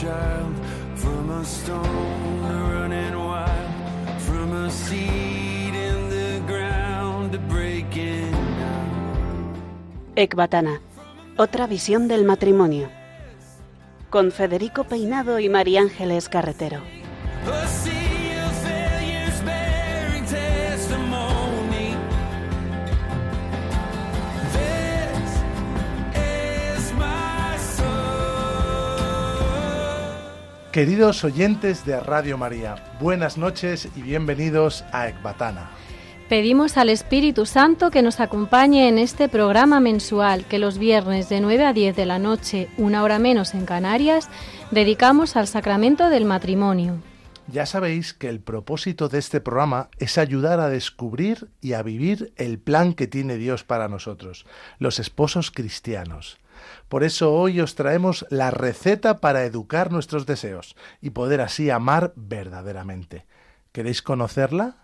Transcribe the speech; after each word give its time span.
child 0.00 0.54
from 0.94 1.30
a 1.30 1.44
stone 1.44 2.40
running 2.72 3.14
wild 3.18 4.22
from 4.22 4.52
a 4.54 4.70
seed 4.70 5.74
in 5.74 6.08
the 6.08 6.40
ground 6.46 7.38
breaking 7.48 8.32
down. 8.58 9.52
Ecbatana, 10.16 10.80
otra 11.36 11.66
visión 11.66 12.08
del 12.08 12.24
matrimonio. 12.24 12.88
Con 14.08 14.32
Federico 14.32 14.84
Peinado 14.84 15.38
y 15.38 15.50
María 15.50 15.82
Ángeles 15.82 16.30
Carretero. 16.30 16.80
Queridos 30.80 31.24
oyentes 31.24 31.84
de 31.84 32.00
Radio 32.00 32.38
María, 32.38 32.96
buenas 33.02 33.36
noches 33.36 33.86
y 33.96 34.00
bienvenidos 34.00 34.82
a 34.92 35.10
Ecbatana. 35.10 35.68
Pedimos 36.30 36.78
al 36.78 36.88
Espíritu 36.88 37.44
Santo 37.44 37.90
que 37.90 38.00
nos 38.00 38.18
acompañe 38.18 38.88
en 38.88 38.96
este 38.96 39.28
programa 39.28 39.78
mensual 39.78 40.46
que 40.46 40.58
los 40.58 40.78
viernes 40.78 41.28
de 41.28 41.42
9 41.42 41.66
a 41.66 41.74
10 41.74 41.96
de 41.96 42.06
la 42.06 42.18
noche, 42.18 42.70
una 42.78 43.02
hora 43.02 43.18
menos 43.18 43.52
en 43.52 43.66
Canarias, 43.66 44.30
dedicamos 44.70 45.36
al 45.36 45.48
sacramento 45.48 46.08
del 46.08 46.24
matrimonio. 46.24 46.96
Ya 47.46 47.66
sabéis 47.66 48.14
que 48.14 48.30
el 48.30 48.40
propósito 48.40 49.10
de 49.10 49.18
este 49.18 49.42
programa 49.42 49.90
es 49.98 50.16
ayudar 50.16 50.60
a 50.60 50.70
descubrir 50.70 51.50
y 51.60 51.74
a 51.74 51.82
vivir 51.82 52.32
el 52.36 52.58
plan 52.58 52.94
que 52.94 53.06
tiene 53.06 53.36
Dios 53.36 53.64
para 53.64 53.88
nosotros, 53.88 54.46
los 54.78 54.98
esposos 54.98 55.50
cristianos. 55.50 56.39
Por 56.90 57.04
eso 57.04 57.32
hoy 57.32 57.60
os 57.60 57.76
traemos 57.76 58.26
la 58.30 58.50
receta 58.50 59.18
para 59.18 59.44
educar 59.44 59.92
nuestros 59.92 60.26
deseos 60.26 60.74
y 61.00 61.10
poder 61.10 61.40
así 61.40 61.70
amar 61.70 62.12
verdaderamente. 62.16 63.26
¿Queréis 63.70 64.02
conocerla? 64.02 64.74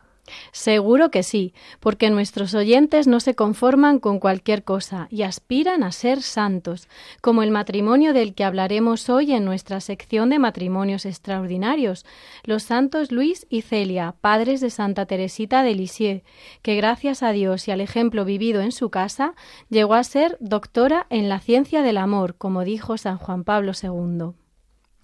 Seguro 0.53 1.11
que 1.11 1.23
sí, 1.23 1.55
porque 1.81 2.11
nuestros 2.11 2.55
oyentes 2.55 3.07
no 3.07 3.21
se 3.21 3.35
conforman 3.35 3.99
con 3.99 4.19
cualquier 4.19 4.65
cosa 4.65 5.09
y 5.11 5.23
aspiran 5.23 5.83
a 5.83 5.93
ser 5.93 6.23
santos, 6.23 6.89
como 7.21 7.43
el 7.43 7.51
matrimonio 7.51 8.13
del 8.13 8.35
que 8.35 8.45
hablaremos 8.45 9.09
hoy 9.09 9.33
en 9.33 9.45
nuestra 9.45 9.81
sección 9.81 10.31
de 10.31 10.39
matrimonios 10.39 11.07
extraordinarios, 11.07 12.05
los 12.45 12.63
santos 12.63 13.13
Luis 13.13 13.47
y 13.51 13.63
Celia, 13.63 14.15
padres 14.21 14.61
de 14.61 14.71
Santa 14.71 15.07
Teresita 15.07 15.63
de 15.63 15.75
Lisieux, 15.75 16.23
que 16.63 16.77
gracias 16.77 17.23
a 17.23 17.33
Dios 17.33 17.69
y 17.69 17.71
al 17.71 17.81
ejemplo 17.81 18.25
vivido 18.25 18.61
en 18.61 18.73
su 18.73 18.91
casa, 18.91 19.35
llegó 19.69 19.95
a 19.95 20.05
ser 20.05 20.37
doctora 20.41 21.07
en 21.11 21.29
la 21.29 21.41
ciencia 21.41 21.83
del 21.83 21.99
amor, 21.99 22.35
como 22.37 22.65
dijo 22.65 22.97
San 22.99 23.19
Juan 23.19 23.45
Pablo 23.45 23.73
II. 23.81 24.35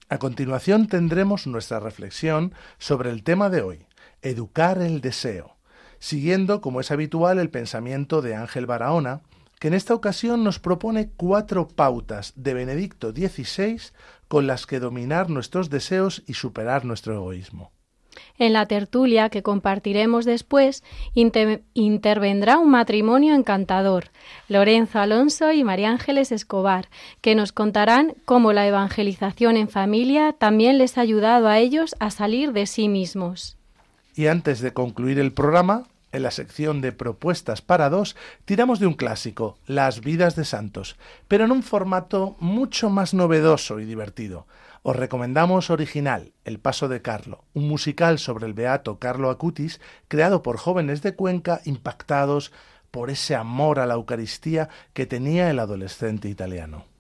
A 0.09 0.19
continuación 0.19 0.89
tendremos 0.89 1.47
nuestra 1.47 1.81
reflexión 1.81 2.53
sobre 2.77 3.09
el 3.09 3.23
tema 3.23 3.49
de 3.49 3.63
hoy, 3.63 3.87
educar 4.23 4.81
el 4.81 5.01
deseo, 5.01 5.57
siguiendo, 5.99 6.61
como 6.61 6.81
es 6.81 6.91
habitual, 6.91 7.39
el 7.39 7.51
pensamiento 7.51 8.23
de 8.23 8.35
Ángel 8.35 8.67
Barahona, 8.67 9.21
que 9.61 9.69
en 9.69 9.75
esta 9.75 9.95
ocasión 9.95 10.43
nos 10.43 10.59
propone 10.59 11.11
cuatro 11.17 11.69
pautas 11.69 12.33
de 12.35 12.55
Benedicto 12.55 13.13
XVI 13.13 13.81
con 14.27 14.47
las 14.47 14.67
que 14.67 14.81
dominar 14.81 15.31
nuestros 15.31 15.71
deseos 15.71 16.23
y 16.27 16.35
superar 16.35 16.85
nuestro 16.85 17.15
egoísmo. 17.15 17.71
En 18.37 18.53
la 18.53 18.67
tertulia 18.67 19.29
que 19.31 19.43
compartiremos 19.43 20.25
después 20.25 20.83
inter- 21.15 21.63
intervendrá 21.75 22.59
un 22.59 22.71
matrimonio 22.71 23.35
encantador, 23.35 24.11
Lorenzo 24.49 24.99
Alonso 24.99 25.53
y 25.53 25.65
María 25.65 25.91
Ángeles 25.91 26.33
Escobar, 26.33 26.89
que 27.21 27.35
nos 27.35 27.53
contarán 27.53 28.15
cómo 28.25 28.53
la 28.53 28.67
evangelización 28.67 29.57
en 29.57 29.69
familia 29.69 30.33
también 30.33 30.77
les 30.77 30.99
ha 30.99 31.03
ayudado 31.03 31.49
a 31.49 31.59
ellos 31.59 31.95
a 32.01 32.11
salir 32.11 32.53
de 32.53 32.67
sí 32.67 32.89
mismos. 32.89 33.57
Y 34.15 34.27
antes 34.27 34.61
de 34.61 34.73
concluir 34.73 35.19
el 35.19 35.33
programa, 35.33 35.85
en 36.13 36.23
la 36.23 36.31
sección 36.31 36.81
de 36.81 36.93
propuestas 36.93 37.63
para 37.63 37.89
dos, 37.89 38.17
tiramos 38.45 38.79
de 38.79 38.87
un 38.87 38.95
clásico, 38.95 39.57
Las 39.67 40.03
vidas 40.03 40.37
de 40.37 40.45
santos, 40.45 40.97
pero 41.27 41.45
en 41.45 41.53
un 41.53 41.63
formato 41.63 42.37
mucho 42.39 42.91
más 42.91 43.15
novedoso 43.15 43.81
y 43.81 43.87
divertido. 43.87 44.47
Os 44.83 44.97
recomendamos 44.97 45.71
Original, 45.71 46.33
El 46.45 46.59
Paso 46.59 46.89
de 46.89 47.01
Carlo, 47.01 47.45
un 47.55 47.69
musical 47.69 48.19
sobre 48.19 48.47
el 48.47 48.53
beato 48.53 48.99
Carlo 48.99 49.31
Acutis, 49.31 49.81
creado 50.09 50.43
por 50.43 50.59
jóvenes 50.59 51.03
de 51.03 51.15
Cuenca 51.15 51.61
impactados 51.65 52.53
por 52.91 53.09
ese 53.09 53.35
amor 53.35 53.79
a 53.79 53.87
la 53.87 53.95
Eucaristía 53.95 54.69
que 54.93 55.07
tenía 55.07 55.51
el 55.51 55.59
adolescente 55.59 56.29
italiano. 56.29 56.92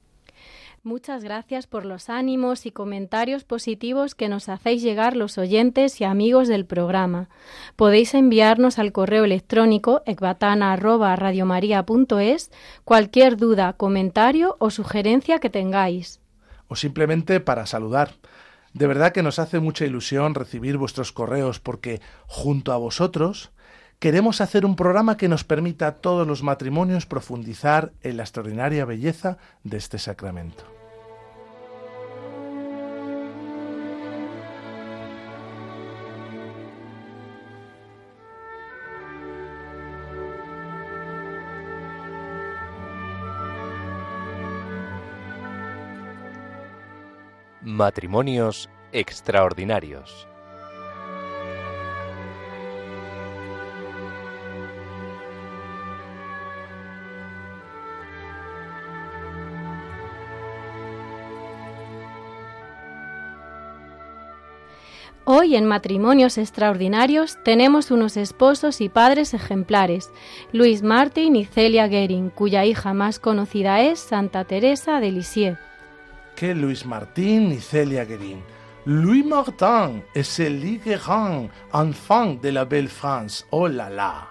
Muchas 0.85 1.23
gracias 1.23 1.69
por 1.69 1.85
los 1.85 2.11
ánimos 2.11 2.67
y 2.67 2.73
comentarios 2.73 3.45
positivos 3.45 4.17
que 4.17 4.29
nos 4.29 4.49
hacéis 4.49 4.83
llegar 4.83 5.15
los 5.15 5.39
oyentes 5.39 6.01
y 6.01 6.05
amigos 6.05 6.49
del 6.49 6.67
programa. 6.67 7.29
Podéis 7.77 8.15
enviarnos 8.15 8.81
al 8.81 8.91
correo 8.91 9.23
electrónico 9.23 10.03
ecbatana@radiomaria.es 10.07 12.51
cualquier 12.83 13.37
duda, 13.37 13.75
comentario 13.75 14.57
o 14.59 14.71
sugerencia 14.71 15.39
que 15.39 15.51
tengáis. 15.51 16.21
o 16.67 16.75
simplemente 16.75 17.39
para 17.39 17.67
saludar. 17.67 18.15
De 18.73 18.89
verdad 18.89 19.13
que 19.13 19.23
nos 19.23 19.39
hace 19.39 19.61
mucha 19.61 19.85
ilusión 19.85 20.35
recibir 20.35 20.79
vuestros 20.79 21.13
correos 21.13 21.61
porque 21.61 22.01
junto 22.27 22.73
a 22.73 22.79
vosotros 22.79 23.53
queremos 24.03 24.41
hacer 24.41 24.67
un 24.67 24.75
programa 24.75 25.17
que 25.17 25.29
nos 25.29 25.45
permita 25.45 25.87
a 25.87 25.93
todos 25.93 26.27
los 26.27 26.43
matrimonios 26.43 27.07
profundizar 27.07 27.93
en 28.03 28.17
la 28.17 28.25
extraordinaria 28.25 28.85
belleza 28.85 29.39
de 29.63 29.77
este 29.77 30.01
sacramento. 30.01 30.65
Matrimonios 47.61 48.69
extraordinarios. 48.91 50.32
Hoy 65.25 65.55
en 65.55 65.67
Matrimonios 65.67 66.37
Extraordinarios 66.37 67.39
tenemos 67.45 67.93
unos 67.93 68.17
esposos 68.17 68.81
y 68.81 68.89
padres 68.89 69.35
ejemplares, 69.35 70.11
Luis 70.53 70.83
Martin 70.83 71.37
y 71.37 71.45
Celia 71.45 71.89
Gehring, 71.89 72.31
cuya 72.31 72.65
hija 72.65 72.93
más 72.93 73.21
conocida 73.21 73.83
es 73.83 74.01
Santa 74.01 74.45
Teresa 74.45 74.99
de 74.99 75.13
Lisieux. 75.13 75.59
Que 76.35 76.57
Luis 76.57 76.85
Martín 76.87 77.53
y 77.53 77.59
Celia 77.59 78.05
Guerin. 78.05 78.43
Louis 78.85 79.25
Martin 79.25 80.03
es 80.13 80.41
el 80.41 80.81
grand 80.81 81.51
enfant 81.73 82.43
de 82.43 82.51
la 82.51 82.65
belle 82.65 82.89
France. 82.89 83.45
Oh 83.51 83.69
la 83.69 83.89
la. 83.89 84.29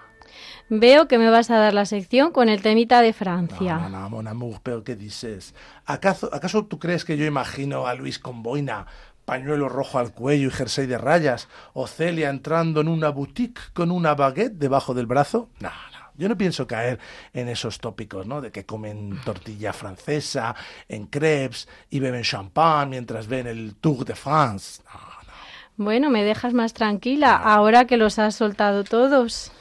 Veo 0.73 1.09
que 1.09 1.17
me 1.17 1.29
vas 1.29 1.51
a 1.51 1.57
dar 1.57 1.73
la 1.73 1.85
sección 1.85 2.31
con 2.31 2.47
el 2.47 2.61
temita 2.61 3.01
de 3.01 3.11
Francia. 3.11 3.75
No, 3.75 3.89
no, 3.89 3.99
no, 3.99 4.09
mon 4.09 4.27
amour, 4.27 4.61
pero 4.63 4.85
¿qué 4.85 4.95
dices? 4.95 5.53
¿Acaso, 5.85 6.29
¿Acaso 6.33 6.65
tú 6.65 6.79
crees 6.79 7.03
que 7.03 7.17
yo 7.17 7.25
imagino 7.25 7.87
a 7.87 7.93
Luis 7.93 8.19
con 8.19 8.41
boina, 8.41 8.87
pañuelo 9.25 9.69
rojo 9.69 9.99
al 9.99 10.13
cuello 10.13 10.47
y 10.47 10.51
jersey 10.51 10.87
de 10.87 10.97
rayas? 10.97 11.47
¿O 11.73 11.87
Celia 11.87 12.29
entrando 12.29 12.81
en 12.81 12.87
una 12.87 13.09
boutique 13.09 13.61
con 13.73 13.91
una 13.91 14.15
baguette 14.15 14.53
debajo 14.53 14.93
del 14.93 15.05
brazo? 15.05 15.49
No, 15.59 15.69
no. 15.69 16.01
Yo 16.17 16.29
no 16.29 16.37
pienso 16.37 16.67
caer 16.67 16.99
en 17.33 17.47
esos 17.47 17.79
tópicos, 17.79 18.27
¿no? 18.27 18.41
De 18.41 18.51
que 18.51 18.65
comen 18.65 19.19
tortilla 19.23 19.73
francesa, 19.73 20.55
en 20.87 21.07
crepes 21.07 21.67
y 21.89 21.99
beben 21.99 22.23
champán 22.23 22.89
mientras 22.89 23.27
ven 23.27 23.47
el 23.47 23.75
Tour 23.75 24.05
de 24.05 24.15
France. 24.15 24.83
No, 24.85 24.99
no. 24.99 25.85
Bueno, 25.85 26.09
me 26.09 26.23
dejas 26.23 26.53
más 26.53 26.73
tranquila 26.73 27.35
ahora 27.35 27.85
que 27.85 27.97
los 27.97 28.19
has 28.19 28.35
soltado 28.35 28.83
todos. 28.83 29.51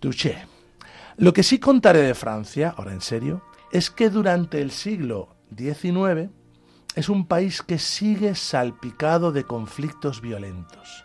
Touché. 0.00 0.46
Lo 1.18 1.32
que 1.32 1.42
sí 1.42 1.58
contaré 1.58 2.00
de 2.00 2.14
Francia, 2.14 2.74
ahora 2.76 2.92
en 2.92 3.00
serio, 3.00 3.42
es 3.72 3.90
que 3.90 4.10
durante 4.10 4.60
el 4.60 4.70
siglo 4.70 5.36
XIX 5.56 6.30
es 6.96 7.10
un 7.10 7.26
país 7.26 7.62
que 7.62 7.78
sigue 7.78 8.34
salpicado 8.34 9.30
de 9.30 9.44
conflictos 9.44 10.22
violentos. 10.22 11.04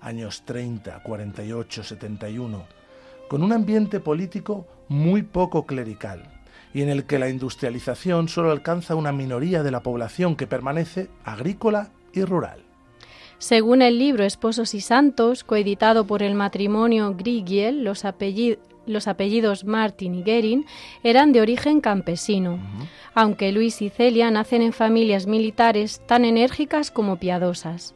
Años 0.00 0.44
30, 0.44 1.02
48, 1.02 1.82
71, 1.82 2.64
con 3.28 3.42
un 3.42 3.52
ambiente 3.52 3.98
político 3.98 4.66
muy 4.88 5.22
poco 5.22 5.66
clerical 5.66 6.30
y 6.72 6.82
en 6.82 6.88
el 6.88 7.04
que 7.04 7.18
la 7.18 7.28
industrialización 7.28 8.28
solo 8.28 8.52
alcanza 8.52 8.94
una 8.94 9.10
minoría 9.10 9.64
de 9.64 9.72
la 9.72 9.82
población 9.82 10.36
que 10.36 10.46
permanece 10.46 11.10
agrícola 11.24 11.90
y 12.12 12.22
rural. 12.22 12.62
Según 13.38 13.82
el 13.82 13.98
libro 13.98 14.24
Esposos 14.24 14.72
y 14.74 14.80
Santos, 14.80 15.42
coeditado 15.42 16.06
por 16.06 16.22
el 16.22 16.34
matrimonio 16.34 17.14
Grigiel, 17.16 17.82
los, 17.82 18.04
apellidos 18.04 18.73
los 18.86 19.08
apellidos 19.08 19.64
Martin 19.64 20.14
y 20.14 20.22
Guerin 20.22 20.66
eran 21.02 21.32
de 21.32 21.40
origen 21.40 21.80
campesino, 21.80 22.58
aunque 23.14 23.52
Luis 23.52 23.82
y 23.82 23.90
Celia 23.90 24.30
nacen 24.30 24.62
en 24.62 24.72
familias 24.72 25.26
militares 25.26 26.02
tan 26.06 26.24
enérgicas 26.24 26.90
como 26.90 27.18
piadosas. 27.18 27.94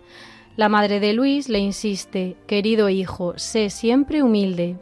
La 0.56 0.68
madre 0.68 0.98
de 0.98 1.12
Luis 1.12 1.48
le 1.48 1.60
insiste, 1.60 2.36
querido 2.48 2.88
hijo, 2.88 3.34
sé 3.36 3.70
siempre 3.70 4.24
humilde. 4.24 4.76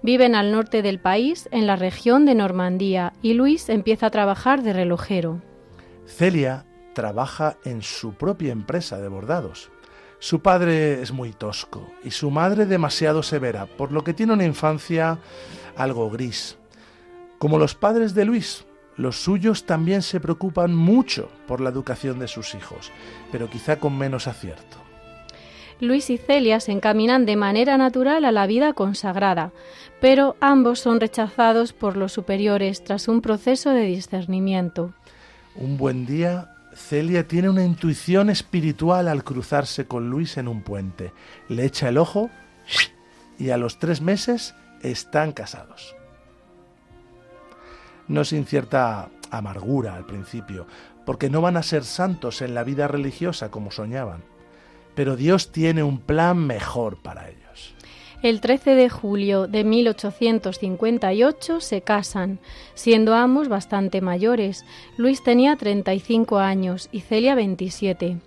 Viven 0.00 0.36
al 0.36 0.52
norte 0.52 0.80
del 0.80 1.00
país, 1.00 1.48
en 1.50 1.66
la 1.66 1.74
región 1.74 2.24
de 2.24 2.36
Normandía, 2.36 3.12
y 3.20 3.34
Luis 3.34 3.68
empieza 3.68 4.06
a 4.06 4.10
trabajar 4.10 4.62
de 4.62 4.72
relojero. 4.72 5.42
Celia 6.06 6.66
trabaja 6.92 7.56
en 7.64 7.82
su 7.82 8.14
propia 8.14 8.52
empresa 8.52 9.00
de 9.00 9.08
bordados. 9.08 9.71
Su 10.22 10.38
padre 10.38 11.02
es 11.02 11.10
muy 11.10 11.32
tosco 11.32 11.90
y 12.04 12.12
su 12.12 12.30
madre 12.30 12.64
demasiado 12.64 13.24
severa, 13.24 13.66
por 13.66 13.90
lo 13.90 14.04
que 14.04 14.14
tiene 14.14 14.32
una 14.32 14.44
infancia 14.44 15.18
algo 15.74 16.08
gris. 16.10 16.56
Como 17.40 17.58
los 17.58 17.74
padres 17.74 18.14
de 18.14 18.24
Luis, 18.24 18.64
los 18.96 19.20
suyos 19.20 19.66
también 19.66 20.00
se 20.00 20.20
preocupan 20.20 20.76
mucho 20.76 21.28
por 21.48 21.60
la 21.60 21.70
educación 21.70 22.20
de 22.20 22.28
sus 22.28 22.54
hijos, 22.54 22.92
pero 23.32 23.50
quizá 23.50 23.80
con 23.80 23.98
menos 23.98 24.28
acierto. 24.28 24.76
Luis 25.80 26.08
y 26.08 26.18
Celia 26.18 26.60
se 26.60 26.70
encaminan 26.70 27.26
de 27.26 27.34
manera 27.34 27.76
natural 27.76 28.24
a 28.24 28.30
la 28.30 28.46
vida 28.46 28.74
consagrada, 28.74 29.50
pero 30.00 30.36
ambos 30.38 30.78
son 30.78 31.00
rechazados 31.00 31.72
por 31.72 31.96
los 31.96 32.12
superiores 32.12 32.84
tras 32.84 33.08
un 33.08 33.22
proceso 33.22 33.70
de 33.70 33.86
discernimiento. 33.86 34.94
Un 35.56 35.76
buen 35.76 36.06
día, 36.06 36.51
Celia 36.74 37.28
tiene 37.28 37.50
una 37.50 37.64
intuición 37.64 38.30
espiritual 38.30 39.08
al 39.08 39.24
cruzarse 39.24 39.86
con 39.86 40.10
Luis 40.10 40.36
en 40.36 40.48
un 40.48 40.62
puente. 40.62 41.12
Le 41.48 41.64
echa 41.64 41.88
el 41.88 41.98
ojo 41.98 42.30
y 43.38 43.50
a 43.50 43.56
los 43.56 43.78
tres 43.78 44.00
meses 44.00 44.54
están 44.82 45.32
casados. 45.32 45.94
No 48.08 48.24
sin 48.24 48.46
cierta 48.46 49.10
amargura 49.30 49.94
al 49.94 50.06
principio, 50.06 50.66
porque 51.06 51.30
no 51.30 51.40
van 51.40 51.56
a 51.56 51.62
ser 51.62 51.84
santos 51.84 52.42
en 52.42 52.54
la 52.54 52.64
vida 52.64 52.88
religiosa 52.88 53.50
como 53.50 53.70
soñaban. 53.70 54.22
Pero 54.94 55.16
Dios 55.16 55.52
tiene 55.52 55.82
un 55.82 55.98
plan 55.98 56.38
mejor 56.38 57.00
para 57.02 57.28
ellos. 57.28 57.41
El 58.22 58.40
13 58.40 58.76
de 58.76 58.88
julio 58.88 59.48
de 59.48 59.64
1858 59.64 61.60
se 61.60 61.80
casan, 61.82 62.38
siendo 62.74 63.14
ambos 63.14 63.48
bastante 63.48 64.00
mayores. 64.00 64.64
Luis 64.96 65.24
tenía 65.24 65.56
35 65.56 66.38
años 66.38 66.88
y 66.92 67.00
Celia 67.00 67.34
27. 67.34 68.18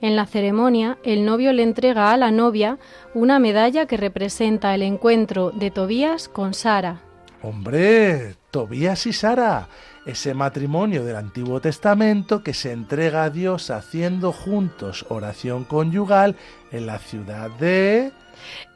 En 0.00 0.16
la 0.16 0.26
ceremonia, 0.26 0.98
el 1.02 1.24
novio 1.24 1.52
le 1.52 1.64
entrega 1.64 2.12
a 2.12 2.16
la 2.16 2.30
novia 2.30 2.78
una 3.14 3.40
medalla 3.40 3.86
que 3.86 3.96
representa 3.96 4.76
el 4.76 4.82
encuentro 4.82 5.50
de 5.50 5.72
Tobías 5.72 6.28
con 6.28 6.54
Sara. 6.54 7.00
Hombre, 7.42 8.36
Tobías 8.52 9.06
y 9.08 9.12
Sara, 9.12 9.66
ese 10.06 10.34
matrimonio 10.34 11.04
del 11.04 11.16
Antiguo 11.16 11.60
Testamento 11.60 12.44
que 12.44 12.54
se 12.54 12.70
entrega 12.70 13.24
a 13.24 13.30
Dios 13.30 13.70
haciendo 13.70 14.30
juntos 14.30 15.04
oración 15.08 15.64
conyugal 15.64 16.36
en 16.70 16.86
la 16.86 16.98
ciudad 16.98 17.50
de 17.58 18.12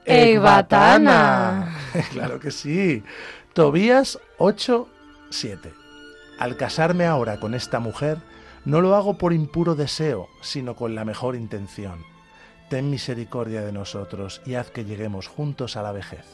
Ecbatana. 0.04 1.76
claro 2.12 2.38
que 2.38 2.50
sí. 2.50 3.02
Tobías 3.52 4.18
8:7. 4.38 5.72
Al 6.38 6.56
casarme 6.56 7.06
ahora 7.06 7.40
con 7.40 7.54
esta 7.54 7.80
mujer, 7.80 8.18
no 8.64 8.80
lo 8.80 8.94
hago 8.94 9.16
por 9.16 9.32
impuro 9.32 9.74
deseo, 9.74 10.28
sino 10.42 10.76
con 10.76 10.94
la 10.94 11.04
mejor 11.04 11.36
intención. 11.36 12.04
Ten 12.68 12.90
misericordia 12.90 13.62
de 13.62 13.72
nosotros 13.72 14.42
y 14.44 14.54
haz 14.54 14.70
que 14.70 14.84
lleguemos 14.84 15.28
juntos 15.28 15.76
a 15.76 15.82
la 15.82 15.92
vejez. 15.92 16.24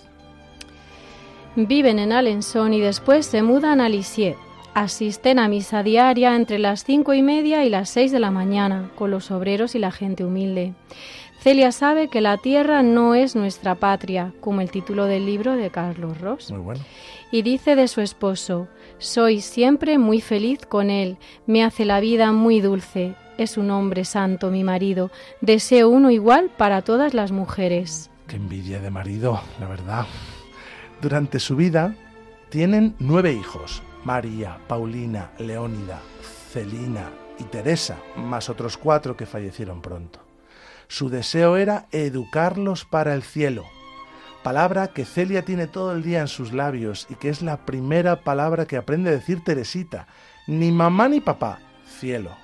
Viven 1.55 1.99
en 1.99 2.12
Alençon 2.12 2.73
y 2.73 2.81
después 2.81 3.26
se 3.26 3.43
mudan 3.43 3.82
a 3.82 3.88
Lisieux. 3.90 4.38
Asisten 4.75 5.38
a 5.38 5.49
misa 5.49 5.82
diaria 5.82 6.34
entre 6.34 6.58
las 6.58 6.84
cinco 6.84 7.12
y 7.12 7.23
media 7.23 7.67
y 7.67 7.69
las 7.69 7.90
seis 7.90 8.11
de 8.11 8.20
la 8.20 8.31
mañana, 8.31 8.90
con 8.94 9.11
los 9.11 9.31
obreros 9.31 9.75
y 9.75 9.79
la 9.79 9.93
gente 9.93 10.25
humilde. 10.25 10.73
Celia 11.43 11.73
sabe 11.73 12.06
que 12.06 12.21
la 12.21 12.39
tierra 12.39 12.85
no 12.85 13.17
es 13.17 13.35
nuestra 13.35 13.75
patria, 13.75 14.33
como 14.39 14.61
el 14.61 14.71
título 14.71 15.06
del 15.06 15.27
libro 15.27 15.56
de 15.56 15.71
Carlos 15.71 16.21
Ross. 16.21 16.53
Muy 16.53 16.61
bueno. 16.61 16.85
Y 17.33 17.43
dice 17.43 17.75
de 17.75 17.89
su 17.89 18.00
esposo, 18.00 18.69
soy 18.99 19.41
siempre 19.41 19.99
muy 19.99 20.21
feliz 20.21 20.65
con 20.65 20.89
él, 20.89 21.19
me 21.49 21.65
hace 21.65 21.85
la 21.85 21.99
vida 21.99 22.31
muy 22.31 22.61
dulce, 22.61 23.17
es 23.39 23.56
un 23.56 23.73
hombre 23.73 24.05
santo 24.05 24.53
mi 24.53 24.62
marido, 24.62 25.11
deseo 25.41 25.89
uno 25.89 26.12
igual 26.12 26.49
para 26.56 26.83
todas 26.83 27.12
las 27.12 27.33
mujeres. 27.33 28.09
Qué 28.29 28.37
envidia 28.37 28.79
de 28.79 28.91
marido, 28.91 29.41
la 29.59 29.67
verdad. 29.67 30.06
Durante 31.00 31.41
su 31.41 31.56
vida 31.56 31.97
tienen 32.50 32.94
nueve 33.00 33.33
hijos, 33.33 33.83
María, 34.05 34.59
Paulina, 34.69 35.33
Leónida, 35.41 36.03
Celina 36.53 37.11
y 37.41 37.43
Teresa, 37.44 37.99
más 38.15 38.49
otros 38.49 38.77
cuatro 38.77 39.17
que 39.17 39.27
fallecieron 39.27 39.83
pronto. 39.83 40.31
Su 40.93 41.09
deseo 41.09 41.56
era 41.56 41.87
educarlos 41.91 42.85
para 42.85 43.15
el 43.15 43.23
cielo, 43.23 43.65
palabra 44.43 44.89
que 44.89 45.06
Celia 45.06 45.43
tiene 45.43 45.67
todo 45.67 45.93
el 45.93 46.03
día 46.03 46.21
en 46.21 46.29
sus 46.29 46.53
labios 46.53 47.06
y 47.09 47.15
que 47.15 47.31
es 47.31 47.41
la 47.41 47.65
primera 47.65 48.25
palabra 48.25 48.67
que 48.67 48.77
aprende 48.77 49.09
a 49.09 49.15
decir 49.15 49.43
Teresita, 49.43 50.06
ni 50.47 50.71
mamá 50.71 51.09
ni 51.09 51.21
papá, 51.23 51.61
cielo. 51.99 52.37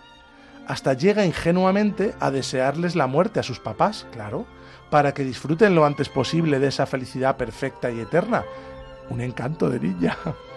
Hasta 0.67 0.95
llega 0.95 1.27
ingenuamente 1.27 2.15
a 2.21 2.31
desearles 2.31 2.97
la 2.97 3.07
muerte 3.07 3.39
a 3.39 3.43
sus 3.43 3.61
papás, 3.61 4.07
claro, 4.13 4.47
para 4.89 5.13
que 5.13 5.25
disfruten 5.25 5.75
lo 5.75 5.85
antes 5.85 6.09
posible 6.09 6.59
de 6.59 6.69
esa 6.69 6.87
felicidad 6.87 7.37
perfecta 7.37 7.91
y 7.91 8.01
eterna. 8.01 8.45
Un 9.11 9.21
encanto 9.21 9.69
de 9.69 9.79
niña. 9.79 10.17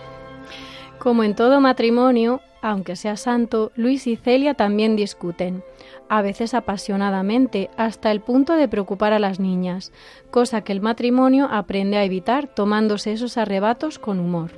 Como 1.02 1.24
en 1.24 1.34
todo 1.34 1.60
matrimonio, 1.62 2.42
aunque 2.62 2.96
sea 2.96 3.18
santo, 3.18 3.72
Luis 3.76 4.06
y 4.06 4.18
Celia 4.18 4.54
también 4.54 4.96
discuten, 4.96 5.64
a 6.10 6.22
veces 6.22 6.54
apasionadamente, 6.54 7.72
hasta 7.76 8.12
el 8.12 8.22
punto 8.22 8.54
de 8.54 8.68
preocupar 8.68 9.12
a 9.12 9.18
las 9.18 9.40
niñas, 9.40 9.92
cosa 10.30 10.62
que 10.62 10.72
el 10.74 10.80
matrimonio 10.80 11.48
aprende 11.52 11.98
a 11.98 12.04
evitar 12.04 12.54
tomándose 12.54 13.14
esos 13.14 13.38
arrebatos 13.38 13.98
con 13.98 14.20
humor. 14.20 14.52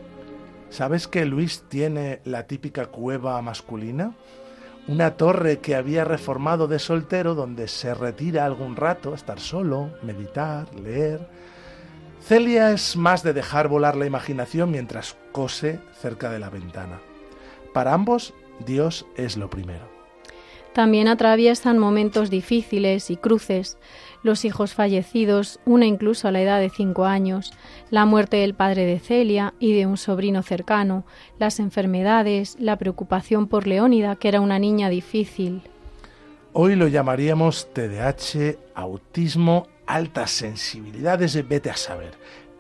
¿Sabes 0.70 1.08
que 1.08 1.24
Luis 1.24 1.64
tiene 1.70 2.20
la 2.26 2.46
típica 2.46 2.88
cueva 2.88 3.42
masculina? 3.42 4.14
Una 4.90 5.12
torre 5.12 5.60
que 5.60 5.76
había 5.76 6.04
reformado 6.04 6.68
de 6.68 6.80
soltero 6.80 7.36
donde 7.36 7.70
se 7.70 7.94
retira 7.94 8.46
algún 8.46 8.76
rato, 8.76 9.14
estar 9.14 9.40
solo, 9.40 9.92
meditar, 10.02 10.76
leer. 10.76 11.26
Celia 12.26 12.72
es 12.72 12.96
más 12.96 13.22
de 13.22 13.34
dejar 13.34 13.68
volar 13.68 13.98
la 13.98 14.06
imaginación 14.06 14.72
mientras 14.72 15.18
cose 15.34 15.82
cerca 16.00 16.32
de 16.32 16.40
la 16.40 16.50
ventana. 16.50 17.02
Para 17.74 17.94
ambos, 17.94 18.34
Dios 18.66 19.06
es 19.18 19.36
lo 19.36 19.50
primero. 19.50 19.92
También 20.72 21.10
atraviesan 21.10 21.78
momentos 21.78 22.30
difíciles 22.30 23.12
y 23.12 23.18
cruces, 23.18 23.78
los 24.24 24.46
hijos 24.46 24.74
fallecidos, 24.74 25.60
una 25.66 25.86
incluso 25.86 26.30
a 26.30 26.32
la 26.32 26.42
edad 26.42 26.62
de 26.62 26.70
cinco 26.70 27.04
años, 27.04 27.52
la 27.92 28.06
muerte 28.06 28.38
del 28.38 28.54
padre 28.54 28.86
de 28.86 29.00
Celia 29.00 29.54
y 29.60 29.74
de 29.74 29.86
un 29.86 29.98
sobrino 29.98 30.44
cercano, 30.44 31.06
las 31.40 31.60
enfermedades, 31.60 32.56
la 32.58 32.78
preocupación 32.78 33.48
por 33.48 33.68
Leónida, 33.68 34.16
que 34.16 34.30
era 34.30 34.40
una 34.40 34.60
niña 34.60 34.88
difícil. 34.88 35.62
Hoy 36.54 36.76
lo 36.76 36.88
llamaríamos 36.88 37.68
TDAH, 37.74 38.58
autismo, 38.76 39.68
altas 39.88 40.32
sensibilidades, 40.32 41.48
vete 41.48 41.70
a 41.70 41.76
saber. 41.76 42.14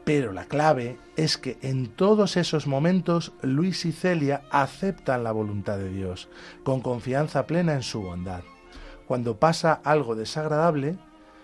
Pero 0.03 0.33
la 0.33 0.45
clave 0.45 0.97
es 1.15 1.37
que 1.37 1.57
en 1.61 1.87
todos 1.87 2.35
esos 2.35 2.67
momentos 2.67 3.31
Luis 3.41 3.85
y 3.85 3.91
Celia 3.93 4.41
aceptan 4.51 5.23
la 5.23 5.31
voluntad 5.31 5.77
de 5.77 5.89
Dios, 5.89 6.27
con 6.63 6.81
confianza 6.81 7.47
plena 7.47 7.73
en 7.73 7.83
su 7.83 8.01
bondad. 8.01 8.43
Cuando 9.07 9.39
pasa 9.39 9.79
algo 9.83 10.15
desagradable, 10.15 10.97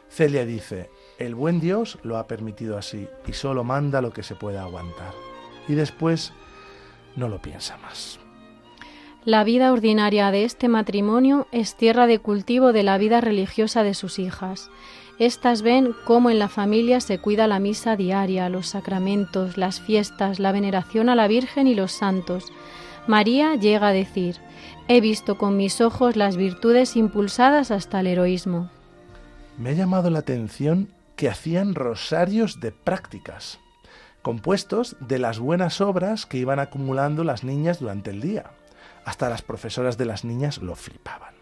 Celia 0.09 0.45
dice, 0.45 0.89
el 1.19 1.36
buen 1.36 1.59
Dios 1.59 2.00
lo 2.03 2.17
ha 2.17 2.27
permitido 2.27 2.77
así 2.77 3.07
y 3.27 3.33
solo 3.33 3.63
manda 3.63 4.01
lo 4.01 4.12
que 4.12 4.24
se 4.24 4.36
pueda 4.36 4.63
aguantar. 4.63 5.13
Y 5.67 5.75
después 5.75 6.33
no 7.15 7.29
lo 7.29 7.41
piensa 7.41 7.77
más. 7.77 8.19
La 9.25 9.43
vida 9.43 9.71
ordinaria 9.71 10.31
de 10.31 10.45
este 10.45 10.69
matrimonio 10.69 11.48
es 11.51 11.75
tierra 11.75 12.07
de 12.07 12.19
cultivo 12.19 12.74
de 12.74 12.83
la 12.83 12.98
vida 12.98 13.21
religiosa 13.21 13.83
de 13.83 13.93
sus 13.93 14.17
hijas. 14.17 14.71
Estas 15.19 15.63
ven 15.63 15.93
cómo 16.05 16.29
en 16.29 16.39
la 16.39 16.47
familia 16.47 17.01
se 17.01 17.19
cuida 17.19 17.45
la 17.45 17.59
misa 17.59 17.97
diaria, 17.97 18.47
los 18.47 18.67
sacramentos, 18.67 19.57
las 19.57 19.81
fiestas, 19.81 20.39
la 20.39 20.53
veneración 20.53 21.09
a 21.09 21.15
la 21.15 21.27
Virgen 21.27 21.67
y 21.67 21.75
los 21.75 21.91
santos. 21.91 22.45
María 23.05 23.55
llega 23.55 23.89
a 23.89 23.93
decir, 23.93 24.38
he 24.88 25.01
visto 25.01 25.38
con 25.38 25.57
mis 25.57 25.81
ojos 25.81 26.15
las 26.15 26.38
virtudes 26.38 26.95
impulsadas 26.95 27.69
hasta 27.69 27.99
el 27.99 28.07
heroísmo. 28.07 28.69
Me 29.57 29.71
ha 29.71 29.73
llamado 29.73 30.09
la 30.09 30.19
atención 30.19 30.88
que 31.17 31.27
hacían 31.27 31.75
rosarios 31.75 32.61
de 32.61 32.71
prácticas, 32.71 33.59
compuestos 34.21 34.95
de 35.01 35.19
las 35.19 35.38
buenas 35.38 35.81
obras 35.81 36.25
que 36.25 36.38
iban 36.38 36.59
acumulando 36.59 37.25
las 37.25 37.43
niñas 37.43 37.81
durante 37.81 38.11
el 38.11 38.21
día. 38.21 38.51
Hasta 39.03 39.27
las 39.27 39.41
profesoras 39.41 39.97
de 39.97 40.05
las 40.05 40.23
niñas 40.23 40.59
lo 40.59 40.75
flipaban. 40.75 41.38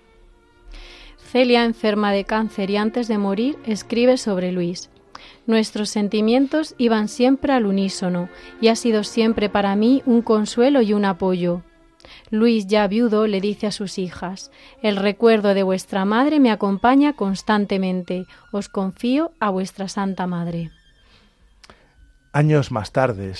Celia, 1.27 1.65
enferma 1.65 2.13
de 2.13 2.23
cáncer 2.23 2.69
y 2.69 2.77
antes 2.77 3.09
de 3.09 3.17
morir, 3.17 3.57
escribe 3.65 4.17
sobre 4.17 4.53
Luis. 4.53 4.89
Nuestros 5.45 5.89
sentimientos 5.89 6.73
iban 6.77 7.09
siempre 7.09 7.51
al 7.51 7.65
unísono 7.65 8.29
y 8.61 8.69
ha 8.69 8.75
sido 8.75 9.03
siempre 9.03 9.49
para 9.49 9.75
mí 9.75 10.01
un 10.05 10.21
consuelo 10.21 10.81
y 10.81 10.93
un 10.93 11.03
apoyo. 11.03 11.63
Luis, 12.29 12.67
ya 12.67 12.87
viudo, 12.87 13.27
le 13.27 13.41
dice 13.41 13.67
a 13.67 13.71
sus 13.71 13.97
hijas, 13.97 14.51
El 14.81 14.95
recuerdo 14.95 15.53
de 15.53 15.63
vuestra 15.63 16.05
madre 16.05 16.39
me 16.39 16.49
acompaña 16.49 17.13
constantemente, 17.13 18.25
os 18.53 18.69
confío 18.69 19.31
a 19.41 19.49
vuestra 19.49 19.89
Santa 19.89 20.27
Madre. 20.27 20.71
Años 22.31 22.71
más 22.71 22.93
tarde, 22.93 23.33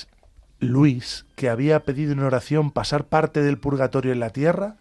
Luis, 0.60 1.26
que 1.36 1.50
había 1.50 1.84
pedido 1.84 2.12
en 2.12 2.20
oración 2.20 2.72
pasar 2.72 3.06
parte 3.06 3.42
del 3.42 3.58
purgatorio 3.58 4.12
en 4.12 4.20
la 4.20 4.32
tierra, 4.32 4.76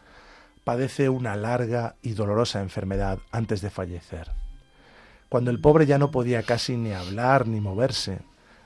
padece 0.66 1.08
una 1.08 1.36
larga 1.36 1.94
y 2.02 2.14
dolorosa 2.14 2.60
enfermedad 2.60 3.20
antes 3.30 3.60
de 3.60 3.70
fallecer. 3.70 4.32
Cuando 5.28 5.52
el 5.52 5.60
pobre 5.60 5.86
ya 5.86 5.96
no 5.96 6.10
podía 6.10 6.42
casi 6.42 6.76
ni 6.76 6.90
hablar 6.90 7.46
ni 7.46 7.60
moverse, 7.60 8.18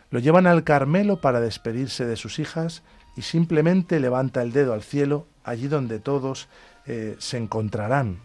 lo 0.08 0.18
llevan 0.18 0.46
al 0.46 0.64
Carmelo 0.64 1.20
para 1.20 1.40
despedirse 1.40 2.06
de 2.06 2.16
sus 2.16 2.38
hijas 2.38 2.82
y 3.18 3.22
simplemente 3.22 4.00
levanta 4.00 4.40
el 4.40 4.50
dedo 4.50 4.72
al 4.72 4.82
cielo, 4.82 5.26
allí 5.44 5.68
donde 5.68 5.98
todos 5.98 6.48
eh, 6.86 7.16
se 7.18 7.36
encontrarán. 7.36 8.22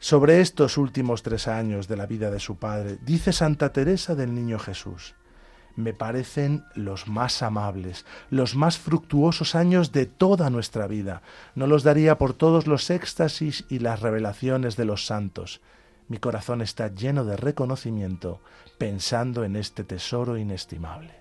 Sobre 0.00 0.40
estos 0.40 0.76
últimos 0.76 1.22
tres 1.22 1.46
años 1.46 1.86
de 1.86 1.98
la 1.98 2.06
vida 2.06 2.32
de 2.32 2.40
su 2.40 2.56
padre, 2.56 2.98
dice 3.00 3.32
Santa 3.32 3.72
Teresa 3.72 4.16
del 4.16 4.34
Niño 4.34 4.58
Jesús, 4.58 5.14
me 5.78 5.94
parecen 5.94 6.64
los 6.74 7.06
más 7.06 7.40
amables, 7.40 8.04
los 8.30 8.56
más 8.56 8.78
fructuosos 8.78 9.54
años 9.54 9.92
de 9.92 10.06
toda 10.06 10.50
nuestra 10.50 10.88
vida. 10.88 11.22
No 11.54 11.68
los 11.68 11.84
daría 11.84 12.18
por 12.18 12.34
todos 12.34 12.66
los 12.66 12.90
éxtasis 12.90 13.64
y 13.68 13.78
las 13.78 14.00
revelaciones 14.00 14.76
de 14.76 14.84
los 14.84 15.06
santos. 15.06 15.60
Mi 16.08 16.18
corazón 16.18 16.62
está 16.62 16.92
lleno 16.92 17.24
de 17.24 17.36
reconocimiento 17.36 18.40
pensando 18.76 19.44
en 19.44 19.54
este 19.54 19.84
tesoro 19.84 20.36
inestimable. 20.36 21.14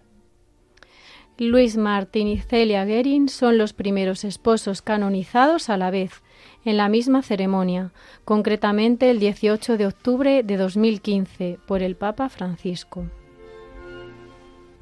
Luis 1.37 1.77
Martín 1.77 2.27
y 2.27 2.39
Celia 2.39 2.83
Guerin 2.83 3.29
son 3.29 3.59
los 3.59 3.73
primeros 3.73 4.23
esposos 4.23 4.81
canonizados 4.81 5.69
a 5.69 5.77
la 5.77 5.91
vez, 5.91 6.23
en 6.65 6.77
la 6.77 6.89
misma 6.89 7.21
ceremonia, 7.21 7.91
concretamente 8.25 9.11
el 9.11 9.19
18 9.19 9.77
de 9.77 9.85
octubre 9.85 10.41
de 10.41 10.57
2015, 10.57 11.59
por 11.67 11.83
el 11.83 11.95
Papa 11.95 12.29
Francisco. 12.29 13.05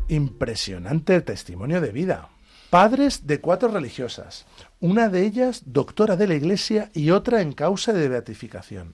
Impresionante 0.08 1.20
testimonio 1.22 1.82
de 1.82 1.92
vida. 1.92 2.30
Padres 2.70 3.26
de 3.26 3.42
cuatro 3.42 3.70
religiosas, 3.70 4.46
una 4.80 5.10
de 5.10 5.26
ellas 5.26 5.64
doctora 5.66 6.16
de 6.16 6.28
la 6.28 6.36
Iglesia 6.36 6.92
y 6.94 7.10
otra 7.10 7.42
en 7.42 7.54
causa 7.54 7.92
de 7.92 8.08
beatificación. 8.08 8.94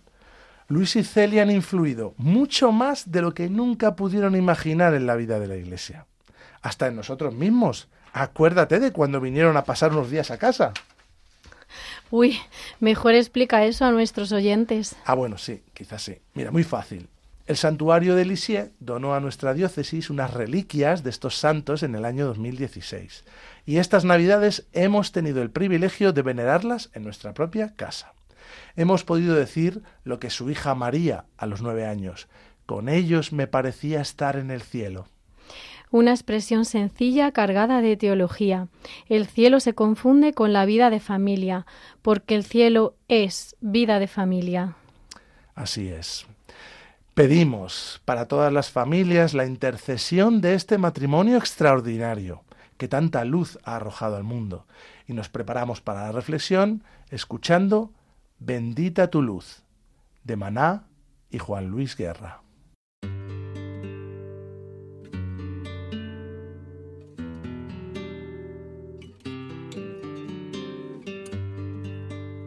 Luis 0.69 0.95
y 0.95 1.03
Celia 1.03 1.41
han 1.41 1.51
influido 1.51 2.13
mucho 2.15 2.71
más 2.71 3.11
de 3.11 3.21
lo 3.21 3.33
que 3.33 3.49
nunca 3.49 3.97
pudieron 3.97 4.37
imaginar 4.37 4.93
en 4.93 5.05
la 5.05 5.17
vida 5.17 5.37
de 5.37 5.47
la 5.47 5.57
Iglesia. 5.57 6.05
Hasta 6.61 6.87
en 6.87 6.95
nosotros 6.95 7.33
mismos. 7.33 7.89
Acuérdate 8.13 8.79
de 8.79 8.93
cuando 8.93 9.19
vinieron 9.19 9.57
a 9.57 9.65
pasar 9.65 9.91
unos 9.91 10.09
días 10.09 10.31
a 10.31 10.37
casa. 10.37 10.71
Uy, 12.09 12.39
mejor 12.79 13.15
explica 13.15 13.65
eso 13.65 13.83
a 13.83 13.91
nuestros 13.91 14.31
oyentes. 14.31 14.95
Ah, 15.03 15.15
bueno, 15.15 15.37
sí, 15.37 15.61
quizás 15.73 16.03
sí. 16.03 16.19
Mira, 16.35 16.51
muy 16.51 16.63
fácil. 16.63 17.09
El 17.51 17.57
santuario 17.57 18.15
de 18.15 18.23
Lisieux 18.23 18.71
donó 18.79 19.13
a 19.13 19.19
nuestra 19.19 19.53
diócesis 19.53 20.09
unas 20.09 20.33
reliquias 20.33 21.03
de 21.03 21.09
estos 21.09 21.35
santos 21.35 21.83
en 21.83 21.95
el 21.95 22.05
año 22.05 22.25
2016. 22.27 23.25
Y 23.65 23.75
estas 23.75 24.05
navidades 24.05 24.69
hemos 24.71 25.11
tenido 25.11 25.41
el 25.41 25.51
privilegio 25.51 26.13
de 26.13 26.21
venerarlas 26.21 26.89
en 26.93 27.03
nuestra 27.03 27.33
propia 27.33 27.75
casa. 27.75 28.13
Hemos 28.77 29.03
podido 29.03 29.35
decir 29.35 29.83
lo 30.05 30.17
que 30.17 30.29
su 30.29 30.49
hija 30.49 30.75
María 30.75 31.25
a 31.35 31.45
los 31.45 31.61
nueve 31.61 31.85
años. 31.85 32.29
Con 32.65 32.87
ellos 32.87 33.33
me 33.33 33.47
parecía 33.47 33.99
estar 33.99 34.37
en 34.37 34.49
el 34.49 34.61
cielo. 34.61 35.09
Una 35.89 36.11
expresión 36.11 36.63
sencilla 36.63 37.33
cargada 37.33 37.81
de 37.81 37.97
teología. 37.97 38.69
El 39.09 39.27
cielo 39.27 39.59
se 39.59 39.73
confunde 39.73 40.31
con 40.31 40.53
la 40.53 40.63
vida 40.63 40.89
de 40.89 41.01
familia, 41.01 41.65
porque 42.01 42.35
el 42.35 42.45
cielo 42.45 42.95
es 43.09 43.57
vida 43.59 43.99
de 43.99 44.07
familia. 44.07 44.77
Así 45.53 45.89
es. 45.89 46.25
Pedimos 47.13 48.01
para 48.05 48.29
todas 48.29 48.53
las 48.53 48.71
familias 48.71 49.33
la 49.33 49.45
intercesión 49.45 50.39
de 50.39 50.53
este 50.53 50.77
matrimonio 50.77 51.37
extraordinario 51.37 52.45
que 52.77 52.87
tanta 52.87 53.25
luz 53.25 53.59
ha 53.65 53.75
arrojado 53.75 54.15
al 54.15 54.23
mundo 54.23 54.65
y 55.07 55.13
nos 55.13 55.27
preparamos 55.27 55.81
para 55.81 56.03
la 56.03 56.13
reflexión 56.13 56.85
escuchando 57.09 57.91
Bendita 58.39 59.09
tu 59.09 59.21
luz 59.21 59.63
de 60.23 60.37
Maná 60.37 60.87
y 61.29 61.37
Juan 61.37 61.67
Luis 61.67 61.97
Guerra. 61.97 62.43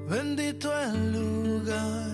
Bendito 0.09 0.73
el 0.81 1.13
lugar 1.13 2.14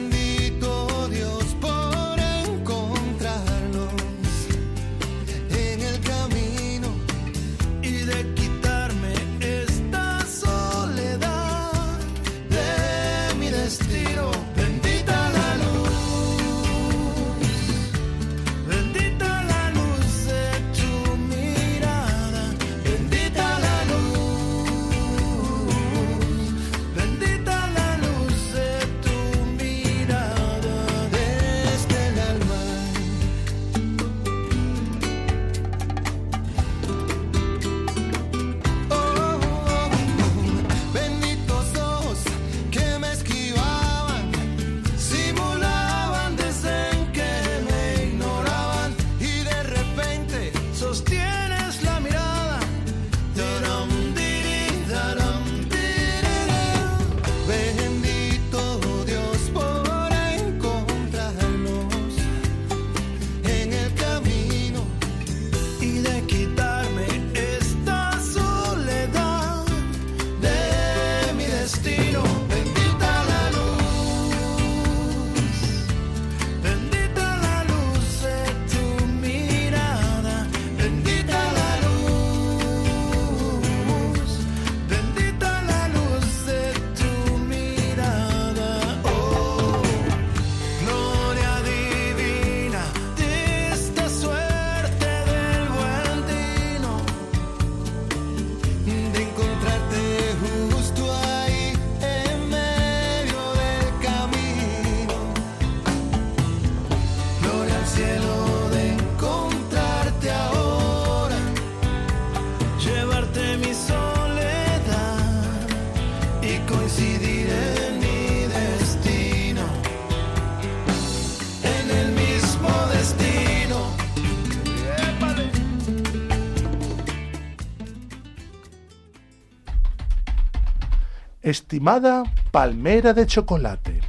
Estimada 131.71 132.23
palmera 132.51 133.13
de 133.13 133.25
chocolate, 133.25 134.01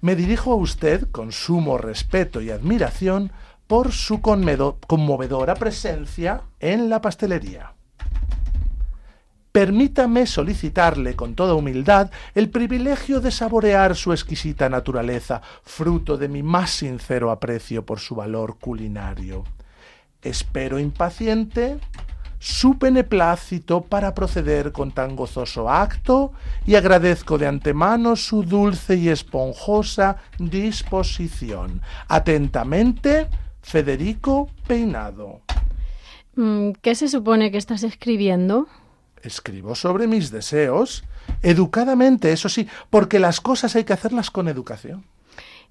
me 0.00 0.16
dirijo 0.16 0.52
a 0.52 0.56
usted 0.56 1.10
con 1.10 1.32
sumo 1.32 1.76
respeto 1.76 2.40
y 2.40 2.50
admiración 2.50 3.30
por 3.66 3.92
su 3.92 4.22
conmovedora 4.22 5.54
presencia 5.54 6.44
en 6.60 6.88
la 6.88 7.02
pastelería. 7.02 7.74
Permítame 9.52 10.24
solicitarle 10.24 11.14
con 11.14 11.34
toda 11.34 11.52
humildad 11.52 12.10
el 12.34 12.48
privilegio 12.48 13.20
de 13.20 13.30
saborear 13.30 13.96
su 13.96 14.14
exquisita 14.14 14.70
naturaleza, 14.70 15.42
fruto 15.62 16.16
de 16.16 16.28
mi 16.28 16.42
más 16.42 16.70
sincero 16.70 17.30
aprecio 17.30 17.84
por 17.84 18.00
su 18.00 18.14
valor 18.14 18.56
culinario. 18.58 19.44
Espero 20.22 20.78
impaciente 20.78 21.76
su 22.40 22.74
beneplácito 22.74 23.82
para 23.82 24.14
proceder 24.14 24.72
con 24.72 24.92
tan 24.92 25.14
gozoso 25.14 25.68
acto 25.68 26.32
y 26.66 26.74
agradezco 26.74 27.36
de 27.36 27.46
antemano 27.46 28.16
su 28.16 28.42
dulce 28.42 28.96
y 28.96 29.10
esponjosa 29.10 30.16
disposición. 30.38 31.82
Atentamente, 32.08 33.28
Federico 33.60 34.48
Peinado. 34.66 35.42
Mm, 36.34 36.70
¿Qué 36.80 36.94
se 36.94 37.08
supone 37.08 37.50
que 37.50 37.58
estás 37.58 37.82
escribiendo? 37.82 38.66
Escribo 39.22 39.74
sobre 39.74 40.06
mis 40.06 40.30
deseos, 40.30 41.04
educadamente, 41.42 42.32
eso 42.32 42.48
sí, 42.48 42.66
porque 42.88 43.18
las 43.18 43.42
cosas 43.42 43.76
hay 43.76 43.84
que 43.84 43.92
hacerlas 43.92 44.30
con 44.30 44.48
educación. 44.48 45.04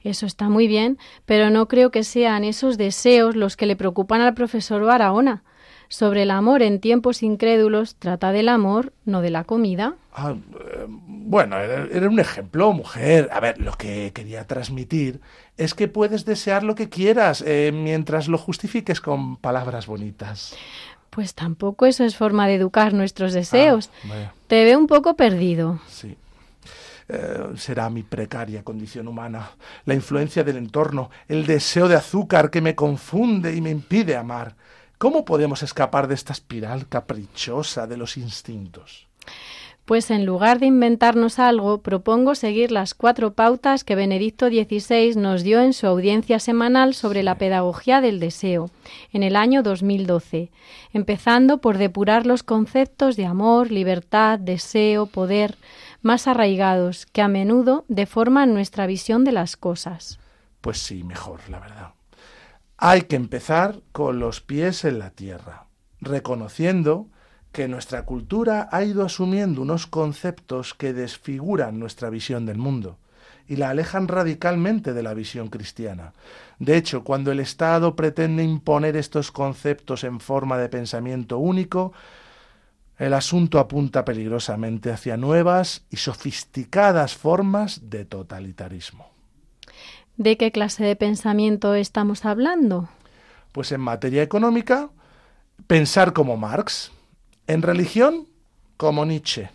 Eso 0.04 0.28
está 0.28 0.50
muy 0.50 0.68
bien, 0.68 1.00
pero 1.26 1.50
no 1.50 1.68
creo 1.68 1.90
que 1.90 2.04
sean 2.04 2.44
esos 2.44 2.78
deseos 2.78 3.36
los 3.36 3.58
que 3.58 3.66
le 3.66 3.76
preocupan 3.76 4.22
al 4.22 4.36
profesor 4.36 4.84
Barahona. 4.84 5.44
Sobre 5.92 6.22
el 6.22 6.30
amor 6.30 6.62
en 6.62 6.80
tiempos 6.80 7.24
incrédulos 7.24 7.96
trata 7.96 8.32
del 8.32 8.48
amor, 8.48 8.94
no 9.06 9.22
de 9.22 9.32
la 9.32 9.44
comida. 9.44 9.96
Ah, 10.14 10.36
eh, 10.36 10.86
bueno, 10.88 11.58
era, 11.58 12.08
un 12.08 12.20
ejemplo, 12.20 12.72
mujer. 12.74 13.28
A 13.34 13.40
ver, 13.40 13.60
lo 13.60 13.72
que 13.74 14.12
quería 14.14 14.46
transmitir 14.46 15.20
es 15.58 15.74
que 15.74 15.88
puedes 15.88 16.26
desear 16.26 16.64
lo 16.64 16.76
que 16.76 16.90
quieras 16.90 17.44
eh, 17.46 17.72
mientras 17.74 18.28
lo 18.28 18.38
justifiques 18.38 19.02
con 19.02 19.38
palabras 19.38 19.88
bonitas. 19.88 20.56
Pues 21.10 21.34
tampoco 21.34 21.88
eso 21.88 22.04
es 22.04 22.16
forma 22.16 22.48
de 22.48 22.56
educar 22.56 22.94
nuestros 22.94 23.34
deseos. 23.34 23.90
Ah, 24.12 24.32
Te 24.46 24.64
ve 24.64 24.78
un 24.78 24.86
poco 24.86 25.16
perdido. 25.16 25.82
Sí. 25.88 26.16
Eh, 27.08 27.54
será 27.58 27.90
mi 27.90 28.04
precaria 28.04 28.64
condición 28.64 29.08
humana, 29.08 29.50
la 29.86 29.96
influencia 29.96 30.44
del 30.44 30.58
entorno, 30.58 31.10
el 31.28 31.48
deseo 31.48 31.88
de 31.88 31.96
azúcar 31.96 32.52
que 32.52 32.62
me 32.62 32.76
confunde 32.76 33.56
y 33.56 33.62
me 33.62 33.72
impide 33.72 34.16
amar. 34.16 34.56
¿Cómo 35.00 35.24
podemos 35.24 35.64
escapar 35.64 36.10
de 36.10 36.14
esta 36.14 36.34
espiral 36.34 36.90
caprichosa 36.90 37.88
de 37.88 37.96
los 37.96 38.18
instintos? 38.18 39.08
Pues 39.86 40.12
en 40.12 40.26
lugar 40.26 40.60
de 40.60 40.66
inventarnos 40.66 41.40
algo, 41.40 41.82
propongo 41.82 42.36
seguir 42.36 42.70
las 42.70 42.96
cuatro 42.96 43.32
pautas 43.32 43.86
que 43.86 43.96
Benedicto 43.96 44.50
XVI 44.50 45.16
nos 45.16 45.44
dio 45.44 45.62
en 45.62 45.72
su 45.72 45.88
audiencia 45.88 46.38
semanal 46.40 46.94
sobre 46.96 47.24
la 47.24 47.36
pedagogía 47.36 48.02
del 48.02 48.20
deseo, 48.20 48.72
en 49.14 49.24
el 49.24 49.38
año 49.38 49.64
2012, 49.64 50.52
empezando 50.92 51.60
por 51.60 51.78
depurar 51.78 52.26
los 52.26 52.44
conceptos 52.44 53.16
de 53.16 53.26
amor, 53.26 53.72
libertad, 53.72 54.38
deseo, 54.38 55.06
poder, 55.06 55.58
más 56.02 56.28
arraigados, 56.28 57.06
que 57.06 57.22
a 57.22 57.30
menudo 57.30 57.86
deforman 57.88 58.54
nuestra 58.54 58.86
visión 58.86 59.24
de 59.24 59.32
las 59.32 59.56
cosas. 59.56 60.20
Pues 60.60 60.78
sí, 60.80 61.06
mejor, 61.06 61.40
la 61.50 61.60
verdad. 61.60 61.94
Hay 62.82 63.02
que 63.02 63.18
empezar 63.18 63.82
con 63.92 64.20
los 64.20 64.40
pies 64.40 64.86
en 64.86 65.00
la 65.00 65.10
tierra, 65.10 65.66
reconociendo 66.00 67.08
que 67.52 67.68
nuestra 67.68 68.06
cultura 68.06 68.70
ha 68.72 68.86
ido 68.86 69.04
asumiendo 69.04 69.62
unos 69.62 69.86
conceptos 69.86 70.76
que 70.76 70.94
desfiguran 70.94 71.78
nuestra 71.78 72.10
visión 72.10 72.46
del 72.46 72.58
mundo 72.58 72.98
y 73.50 73.58
la 73.58 73.72
alejan 73.72 74.08
radicalmente 74.08 74.94
de 74.94 75.04
la 75.04 75.14
visión 75.14 75.50
cristiana. 75.50 76.14
De 76.58 76.78
hecho, 76.78 77.04
cuando 77.04 77.34
el 77.34 77.42
Estado 77.42 77.98
pretende 77.98 78.44
imponer 78.46 78.96
estos 78.96 79.30
conceptos 79.34 80.06
en 80.06 80.22
forma 80.22 80.58
de 80.58 80.70
pensamiento 80.70 81.38
único, 81.38 81.92
el 82.98 83.14
asunto 83.14 83.60
apunta 83.60 84.06
peligrosamente 84.06 84.90
hacia 84.90 85.18
nuevas 85.18 85.86
y 85.90 85.98
sofisticadas 85.98 87.14
formas 87.14 87.90
de 87.90 88.06
totalitarismo. 88.06 89.19
¿De 90.20 90.36
qué 90.36 90.52
clase 90.52 90.84
de 90.84 90.98
pensamiento 90.98 91.76
estamos 91.76 92.26
hablando? 92.26 92.90
Pues 93.54 93.72
en 93.72 93.80
materia 93.80 94.22
económica, 94.22 94.90
pensar 95.66 96.12
como 96.12 96.36
Marx, 96.36 96.92
en 97.48 97.62
religión, 97.62 98.28
como 98.76 99.06
Nietzsche. 99.06 99.50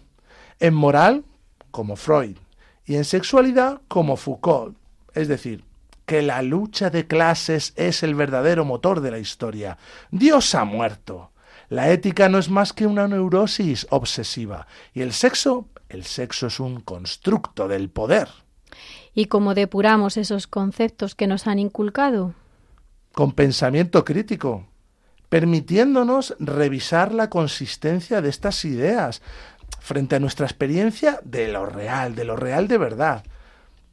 En 0.60 0.72
moral, 0.72 1.26
como 1.70 1.96
Freud. 1.96 2.38
Y 2.86 2.94
en 2.94 3.04
sexualidad, 3.04 3.82
como 3.88 4.16
Foucault. 4.16 4.74
Es 5.12 5.28
decir, 5.28 5.64
que 6.06 6.22
la 6.22 6.40
lucha 6.40 6.88
de 6.88 7.06
clases 7.06 7.74
es 7.76 8.02
el 8.02 8.14
verdadero 8.14 8.64
motor 8.64 9.02
de 9.02 9.10
la 9.10 9.18
historia. 9.18 9.76
Dios 10.10 10.54
ha 10.54 10.64
muerto. 10.64 11.30
La 11.68 11.90
ética 11.90 12.30
no 12.30 12.38
es 12.38 12.48
más 12.48 12.72
que 12.72 12.86
una 12.86 13.06
neurosis 13.06 13.86
obsesiva. 13.90 14.66
Y 14.94 15.02
el 15.02 15.12
sexo, 15.12 15.68
el 15.90 16.04
sexo 16.04 16.46
es 16.46 16.58
un 16.58 16.80
constructo 16.80 17.68
del 17.68 17.90
poder. 17.90 18.30
¿Y 19.14 19.26
cómo 19.26 19.54
depuramos 19.54 20.16
esos 20.16 20.46
conceptos 20.46 21.14
que 21.14 21.26
nos 21.26 21.46
han 21.46 21.58
inculcado? 21.58 22.34
Con 23.12 23.32
pensamiento 23.32 24.04
crítico, 24.04 24.66
permitiéndonos 25.28 26.34
revisar 26.40 27.14
la 27.14 27.30
consistencia 27.30 28.20
de 28.20 28.28
estas 28.28 28.64
ideas 28.64 29.22
frente 29.78 30.16
a 30.16 30.20
nuestra 30.20 30.46
experiencia 30.46 31.20
de 31.24 31.48
lo 31.48 31.64
real, 31.66 32.14
de 32.14 32.24
lo 32.24 32.36
real 32.36 32.66
de 32.66 32.78
verdad. 32.78 33.24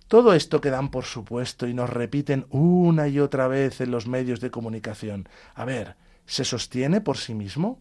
Todo 0.08 0.34
esto 0.34 0.60
que 0.60 0.72
dan 0.72 0.90
por 0.90 1.06
supuesto 1.06 1.68
y 1.68 1.74
nos 1.74 1.90
repiten 1.90 2.46
una 2.50 3.08
y 3.08 3.20
otra 3.20 3.48
vez 3.48 3.80
en 3.80 3.92
los 3.92 4.08
medios 4.08 4.42
de 4.42 4.52
comunicación. 4.52 5.30
A 5.54 5.66
ver, 5.66 5.96
¿se 6.26 6.44
sostiene 6.44 7.00
por 7.00 7.18
sí 7.18 7.34
mismo? 7.34 7.80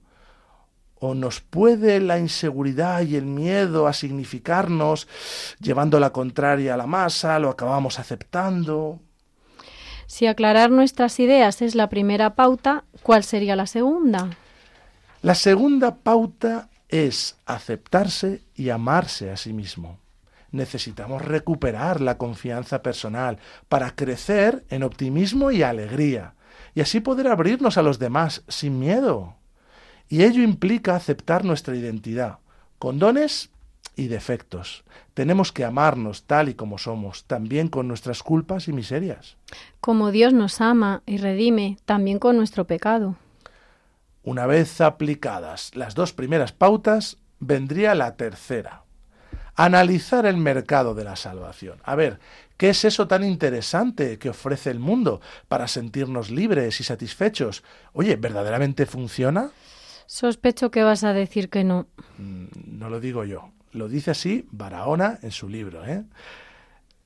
¿O 1.00 1.14
nos 1.14 1.40
puede 1.40 1.98
la 1.98 2.18
inseguridad 2.18 3.00
y 3.00 3.16
el 3.16 3.24
miedo 3.24 3.86
a 3.86 3.94
significarnos, 3.94 5.08
llevando 5.58 5.98
la 5.98 6.10
contraria 6.10 6.74
a 6.74 6.76
la 6.76 6.86
masa, 6.86 7.38
lo 7.38 7.48
acabamos 7.48 7.98
aceptando? 7.98 9.00
Si 10.06 10.26
aclarar 10.26 10.70
nuestras 10.70 11.18
ideas 11.18 11.62
es 11.62 11.74
la 11.74 11.88
primera 11.88 12.34
pauta, 12.34 12.84
¿cuál 13.02 13.24
sería 13.24 13.56
la 13.56 13.66
segunda? 13.66 14.28
La 15.22 15.34
segunda 15.34 15.96
pauta 15.96 16.68
es 16.90 17.36
aceptarse 17.46 18.42
y 18.54 18.68
amarse 18.68 19.30
a 19.30 19.38
sí 19.38 19.54
mismo. 19.54 19.98
Necesitamos 20.50 21.22
recuperar 21.22 22.02
la 22.02 22.18
confianza 22.18 22.82
personal 22.82 23.38
para 23.68 23.94
crecer 23.94 24.66
en 24.68 24.82
optimismo 24.82 25.50
y 25.50 25.62
alegría, 25.62 26.34
y 26.74 26.82
así 26.82 27.00
poder 27.00 27.28
abrirnos 27.28 27.78
a 27.78 27.82
los 27.82 27.98
demás 27.98 28.42
sin 28.48 28.78
miedo. 28.78 29.39
Y 30.10 30.24
ello 30.24 30.42
implica 30.42 30.96
aceptar 30.96 31.44
nuestra 31.44 31.76
identidad, 31.76 32.40
con 32.80 32.98
dones 32.98 33.48
y 33.94 34.08
defectos. 34.08 34.82
Tenemos 35.14 35.52
que 35.52 35.64
amarnos 35.64 36.24
tal 36.24 36.48
y 36.48 36.54
como 36.54 36.78
somos, 36.78 37.24
también 37.26 37.68
con 37.68 37.86
nuestras 37.86 38.24
culpas 38.24 38.66
y 38.66 38.72
miserias. 38.72 39.36
Como 39.80 40.10
Dios 40.10 40.32
nos 40.32 40.60
ama 40.60 41.02
y 41.06 41.18
redime, 41.18 41.78
también 41.84 42.18
con 42.18 42.36
nuestro 42.36 42.66
pecado. 42.66 43.14
Una 44.24 44.46
vez 44.46 44.80
aplicadas 44.80 45.76
las 45.76 45.94
dos 45.94 46.12
primeras 46.12 46.50
pautas, 46.50 47.16
vendría 47.38 47.94
la 47.94 48.16
tercera. 48.16 48.82
Analizar 49.54 50.26
el 50.26 50.38
mercado 50.38 50.96
de 50.96 51.04
la 51.04 51.14
salvación. 51.14 51.78
A 51.84 51.94
ver, 51.94 52.18
¿qué 52.56 52.70
es 52.70 52.84
eso 52.84 53.06
tan 53.06 53.22
interesante 53.22 54.18
que 54.18 54.30
ofrece 54.30 54.70
el 54.70 54.80
mundo 54.80 55.20
para 55.46 55.68
sentirnos 55.68 56.30
libres 56.30 56.80
y 56.80 56.84
satisfechos? 56.84 57.62
Oye, 57.92 58.16
¿verdaderamente 58.16 58.86
funciona? 58.86 59.52
Sospecho 60.10 60.72
que 60.72 60.82
vas 60.82 61.04
a 61.04 61.12
decir 61.12 61.50
que 61.50 61.62
no. 61.62 61.86
Mm, 62.18 62.46
no 62.66 62.90
lo 62.90 62.98
digo 62.98 63.22
yo. 63.24 63.52
Lo 63.70 63.88
dice 63.88 64.10
así 64.10 64.44
Barahona 64.50 65.20
en 65.22 65.30
su 65.30 65.48
libro. 65.48 65.86
¿eh? 65.86 66.02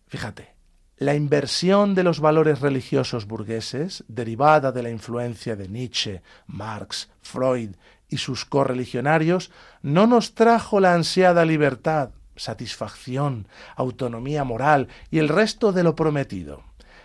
Fíjate, 0.07 0.55
la 0.97 1.15
inversión 1.15 1.95
de 1.95 2.03
los 2.03 2.21
valores 2.21 2.63
religiosos 2.63 3.27
burgueses, 3.27 4.05
derivada 4.09 4.73
de 4.73 4.83
la 4.83 4.89
influencia 4.89 5.55
de 5.55 5.69
Nietzsche, 5.69 6.23
Marx, 6.47 7.11
Freud 7.21 7.77
y 8.09 8.17
sus 8.17 8.47
correligionarios, 8.47 9.51
no 9.83 10.07
nos 10.07 10.35
trajo 10.35 10.81
la 10.81 10.95
ansiada 10.95 11.45
libertad, 11.45 12.13
satisfacción, 12.37 13.49
autonomía 13.77 14.45
moral 14.45 14.89
y 15.11 15.19
el 15.19 15.29
resto 15.29 15.73
de 15.73 15.83
lo 15.83 15.95
prometido, 15.95 16.63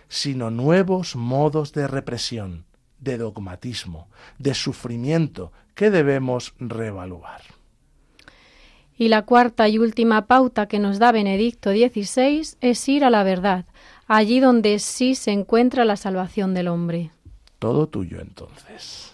sino 0.08 0.50
nuevos 0.50 1.14
modos 1.14 1.74
de 1.74 1.86
represión, 1.86 2.64
de 3.00 3.18
dogmatismo, 3.18 4.08
de 4.38 4.54
sufrimiento 4.54 5.52
que 5.74 5.90
debemos 5.90 6.54
reevaluar. 6.58 7.42
Y 8.96 9.08
la 9.08 9.22
cuarta 9.22 9.68
y 9.68 9.78
última 9.78 10.26
pauta 10.26 10.66
que 10.66 10.78
nos 10.78 10.98
da 10.98 11.10
Benedicto 11.10 11.70
XVI 11.70 12.56
es 12.60 12.88
ir 12.88 13.04
a 13.04 13.10
la 13.10 13.22
verdad, 13.22 13.64
allí 14.06 14.40
donde 14.40 14.78
sí 14.78 15.14
se 15.14 15.30
encuentra 15.30 15.86
la 15.86 15.96
salvación 15.96 16.52
del 16.52 16.68
hombre. 16.68 17.10
Todo 17.58 17.86
tuyo 17.88 18.20
entonces. 18.20 19.09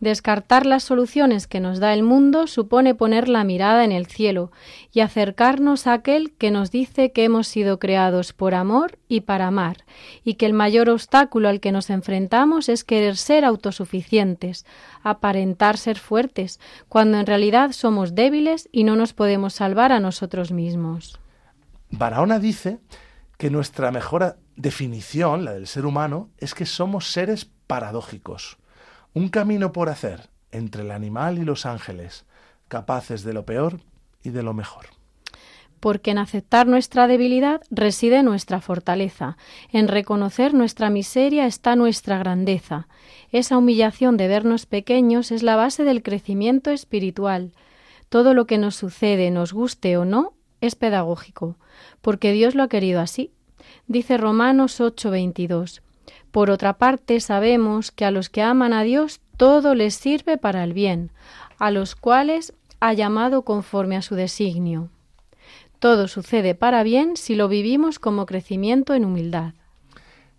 Descartar 0.00 0.66
las 0.66 0.84
soluciones 0.84 1.46
que 1.46 1.58
nos 1.58 1.80
da 1.80 1.94
el 1.94 2.02
mundo 2.02 2.46
supone 2.46 2.94
poner 2.94 3.28
la 3.28 3.44
mirada 3.44 3.82
en 3.82 3.92
el 3.92 4.06
cielo 4.06 4.52
y 4.92 5.00
acercarnos 5.00 5.86
a 5.86 5.94
aquel 5.94 6.34
que 6.34 6.50
nos 6.50 6.70
dice 6.70 7.12
que 7.12 7.24
hemos 7.24 7.48
sido 7.48 7.78
creados 7.78 8.34
por 8.34 8.54
amor 8.54 8.98
y 9.08 9.22
para 9.22 9.46
amar, 9.46 9.84
y 10.22 10.34
que 10.34 10.44
el 10.44 10.52
mayor 10.52 10.90
obstáculo 10.90 11.48
al 11.48 11.60
que 11.60 11.72
nos 11.72 11.88
enfrentamos 11.88 12.68
es 12.68 12.84
querer 12.84 13.16
ser 13.16 13.46
autosuficientes, 13.46 14.66
aparentar 15.02 15.78
ser 15.78 15.98
fuertes, 15.98 16.60
cuando 16.90 17.18
en 17.18 17.24
realidad 17.24 17.72
somos 17.72 18.14
débiles 18.14 18.68
y 18.72 18.84
no 18.84 18.96
nos 18.96 19.14
podemos 19.14 19.54
salvar 19.54 19.92
a 19.92 20.00
nosotros 20.00 20.52
mismos. 20.52 21.18
Barahona 21.88 22.38
dice 22.38 22.80
que 23.38 23.48
nuestra 23.48 23.90
mejor 23.92 24.36
definición, 24.56 25.46
la 25.46 25.52
del 25.52 25.66
ser 25.66 25.86
humano, 25.86 26.28
es 26.36 26.54
que 26.54 26.66
somos 26.66 27.12
seres 27.12 27.50
paradójicos 27.66 28.58
un 29.16 29.30
camino 29.30 29.72
por 29.72 29.88
hacer 29.88 30.28
entre 30.52 30.82
el 30.82 30.90
animal 30.90 31.38
y 31.38 31.44
los 31.46 31.64
ángeles, 31.64 32.26
capaces 32.68 33.24
de 33.24 33.32
lo 33.32 33.46
peor 33.46 33.80
y 34.22 34.28
de 34.28 34.42
lo 34.42 34.52
mejor. 34.52 34.88
Porque 35.80 36.10
en 36.10 36.18
aceptar 36.18 36.66
nuestra 36.66 37.06
debilidad 37.06 37.62
reside 37.70 38.22
nuestra 38.22 38.60
fortaleza, 38.60 39.38
en 39.72 39.88
reconocer 39.88 40.52
nuestra 40.52 40.90
miseria 40.90 41.46
está 41.46 41.76
nuestra 41.76 42.18
grandeza. 42.18 42.88
Esa 43.32 43.56
humillación 43.56 44.18
de 44.18 44.28
vernos 44.28 44.66
pequeños 44.66 45.32
es 45.32 45.42
la 45.42 45.56
base 45.56 45.84
del 45.84 46.02
crecimiento 46.02 46.70
espiritual. 46.70 47.52
Todo 48.10 48.34
lo 48.34 48.46
que 48.46 48.58
nos 48.58 48.76
sucede, 48.76 49.30
nos 49.30 49.54
guste 49.54 49.96
o 49.96 50.04
no, 50.04 50.34
es 50.60 50.74
pedagógico, 50.74 51.56
porque 52.02 52.32
Dios 52.32 52.54
lo 52.54 52.64
ha 52.64 52.68
querido 52.68 53.00
así. 53.00 53.32
Dice 53.86 54.18
Romanos 54.18 54.78
8:22. 54.78 55.80
Por 56.36 56.50
otra 56.50 56.74
parte, 56.74 57.20
sabemos 57.20 57.90
que 57.90 58.04
a 58.04 58.10
los 58.10 58.28
que 58.28 58.42
aman 58.42 58.74
a 58.74 58.82
Dios 58.82 59.22
todo 59.38 59.74
les 59.74 59.94
sirve 59.94 60.36
para 60.36 60.64
el 60.64 60.74
bien, 60.74 61.10
a 61.58 61.70
los 61.70 61.96
cuales 61.96 62.52
ha 62.78 62.92
llamado 62.92 63.40
conforme 63.40 63.96
a 63.96 64.02
su 64.02 64.16
designio. 64.16 64.90
Todo 65.78 66.08
sucede 66.08 66.54
para 66.54 66.82
bien 66.82 67.16
si 67.16 67.36
lo 67.36 67.48
vivimos 67.48 67.98
como 67.98 68.26
crecimiento 68.26 68.92
en 68.92 69.06
humildad. 69.06 69.54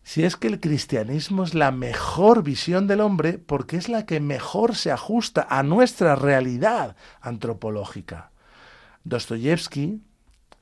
Si 0.03 0.23
es 0.23 0.35
que 0.35 0.49
el 0.49 0.59
cristianismo 0.59 1.43
es 1.43 1.55
la 1.55 1.71
mejor 1.71 2.43
visión 2.43 2.85
del 2.85 3.01
hombre 3.01 3.39
porque 3.39 3.75
es 3.75 3.89
la 3.89 4.05
que 4.05 4.19
mejor 4.19 4.75
se 4.75 4.91
ajusta 4.91 5.47
a 5.49 5.63
nuestra 5.63 6.15
realidad 6.15 6.95
antropológica. 7.21 8.29
Dostoyevsky, 9.03 9.99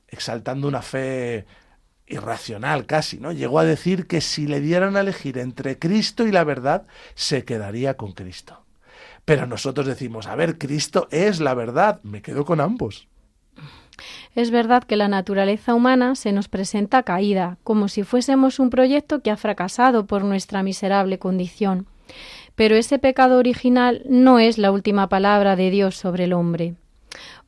exaltando 0.08 0.66
una 0.66 0.80
fe 0.80 1.44
irracional 2.06 2.86
casi, 2.86 3.18
¿no? 3.18 3.32
Llegó 3.32 3.58
a 3.58 3.64
decir 3.64 4.06
que 4.06 4.20
si 4.20 4.46
le 4.46 4.60
dieran 4.60 4.96
a 4.96 5.00
elegir 5.00 5.38
entre 5.38 5.78
Cristo 5.78 6.26
y 6.26 6.32
la 6.32 6.44
verdad, 6.44 6.86
se 7.14 7.44
quedaría 7.44 7.94
con 7.94 8.12
Cristo. 8.12 8.62
Pero 9.24 9.46
nosotros 9.46 9.86
decimos, 9.86 10.26
a 10.26 10.36
ver, 10.36 10.56
Cristo 10.56 11.08
es 11.10 11.40
la 11.40 11.54
verdad, 11.54 12.00
me 12.04 12.22
quedo 12.22 12.44
con 12.44 12.60
ambos. 12.60 13.08
Es 14.34 14.50
verdad 14.50 14.84
que 14.84 14.96
la 14.96 15.08
naturaleza 15.08 15.74
humana 15.74 16.14
se 16.14 16.30
nos 16.32 16.48
presenta 16.48 17.02
caída, 17.02 17.58
como 17.64 17.88
si 17.88 18.02
fuésemos 18.02 18.60
un 18.60 18.70
proyecto 18.70 19.22
que 19.22 19.30
ha 19.30 19.36
fracasado 19.36 20.06
por 20.06 20.22
nuestra 20.22 20.62
miserable 20.62 21.18
condición. 21.18 21.86
Pero 22.54 22.76
ese 22.76 22.98
pecado 22.98 23.38
original 23.38 24.02
no 24.08 24.38
es 24.38 24.58
la 24.58 24.70
última 24.70 25.08
palabra 25.08 25.56
de 25.56 25.70
Dios 25.70 25.96
sobre 25.96 26.24
el 26.24 26.32
hombre. 26.32 26.74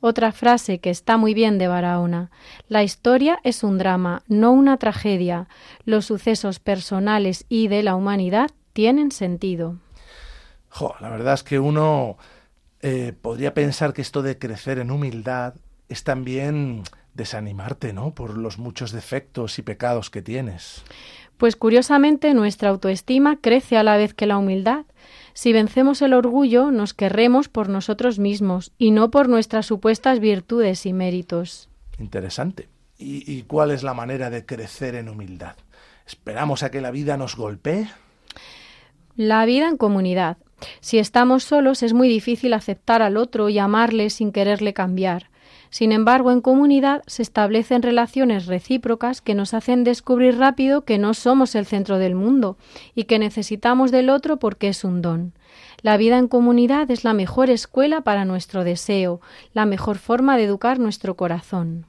Otra 0.01 0.31
frase 0.33 0.79
que 0.79 0.91
está 0.91 1.17
muy 1.17 1.35
bien 1.35 1.59
de 1.59 1.67
Barahona. 1.67 2.31
La 2.69 2.85
historia 2.85 3.41
es 3.43 3.65
un 3.65 3.79
drama, 3.79 4.23
no 4.29 4.53
una 4.53 4.77
tragedia. 4.77 5.49
Los 5.85 6.07
sucesos 6.07 6.61
personales 6.61 7.45
y 7.49 7.69
de 7.69 7.83
la 7.83 7.97
humanidad 7.97 8.51
tienen 8.73 9.11
sentido. 9.11 9.77
la 11.01 11.09
verdad 11.09 11.35
es 11.35 11.43
que 11.43 11.59
uno 11.59 12.17
eh, 12.81 13.13
podría 13.21 13.55
pensar 13.55 13.93
que 13.93 14.03
esto 14.03 14.23
de 14.23 14.39
crecer 14.39 14.79
en 14.79 14.93
humildad 14.93 15.55
es 15.89 16.05
también 16.05 16.85
desanimarte, 17.15 17.93
¿no? 17.93 18.15
Por 18.15 18.39
los 18.39 18.59
muchos 18.59 18.93
defectos 18.93 19.59
y 19.59 19.63
pecados 19.63 20.11
que 20.11 20.23
tienes. 20.23 20.85
Pues 21.39 21.57
curiosamente 21.57 22.35
nuestra 22.35 22.71
autoestima 22.71 23.39
crece 23.41 23.77
a 23.77 23.83
la 23.83 23.97
vez 23.97 24.15
que 24.15 24.27
la 24.27 24.39
humildad. 24.39 24.87
Si 25.39 25.53
vencemos 25.53 26.03
el 26.03 26.15
orgullo, 26.15 26.73
nos 26.73 26.95
querremos 26.95 27.49
por 27.49 27.69
nosotros 27.69 28.19
mismos 28.19 28.73
y 28.77 28.91
no 28.91 29.13
por 29.13 29.29
nuestras 29.29 29.67
supuestas 29.67 30.19
virtudes 30.19 30.85
y 30.85 30.93
méritos. 30.93 31.69
Interesante. 32.01 32.69
¿Y, 32.99 33.43
cuál 33.43 33.71
es 33.71 33.85
la 33.85 33.95
manera 33.95 34.31
de 34.31 34.45
crecer 34.45 34.97
en 34.97 35.09
humildad? 35.09 35.55
¿Esperamos 36.05 36.65
a 36.65 36.73
que 36.73 36.81
la 36.81 36.91
vida 36.91 37.17
nos 37.17 37.37
golpee? 37.37 37.87
La 39.15 39.47
vida 39.47 39.69
en 39.69 39.77
comunidad. 39.77 40.39
Si 40.81 40.99
estamos 40.99 41.45
solos 41.45 41.85
es 41.85 41.93
muy 41.93 42.09
difícil 42.09 42.53
aceptar 42.53 43.01
al 43.01 43.17
otro 43.17 43.49
y 43.49 43.61
amarle 43.61 44.11
sin 44.11 44.33
quererle 44.33 44.75
cambiar. 44.75 45.31
Sin 45.71 45.93
embargo, 45.93 46.33
en 46.33 46.41
comunidad 46.41 47.03
se 47.07 47.23
establecen 47.23 47.83
relaciones 47.83 48.47
recíprocas 48.47 49.21
que 49.21 49.35
nos 49.35 49.55
hacen 49.55 49.85
descubrir 49.85 50.39
rápido 50.39 50.85
que 50.85 50.99
no 50.99 51.15
somos 51.15 51.55
el 51.55 51.67
centro 51.67 51.99
del 51.99 52.15
mundo 52.15 52.57
y 52.95 53.05
que 53.05 53.19
necesitamos 53.19 53.91
del 53.91 54.11
otro 54.11 54.39
porque 54.39 54.69
es 54.69 54.85
un 54.85 55.03
don. 55.03 55.33
La 55.83 55.97
vida 55.97 56.19
en 56.19 56.29
comunidad 56.29 56.91
es 56.91 57.05
la 57.05 57.15
mejor 57.15 57.51
escuela 57.51 58.01
para 58.01 58.25
nuestro 58.25 58.65
deseo, 58.65 59.21
la 59.53 59.67
mejor 59.67 59.99
forma 59.99 60.37
de 60.37 60.45
educar 60.45 60.79
nuestro 60.79 61.17
corazón. 61.17 61.87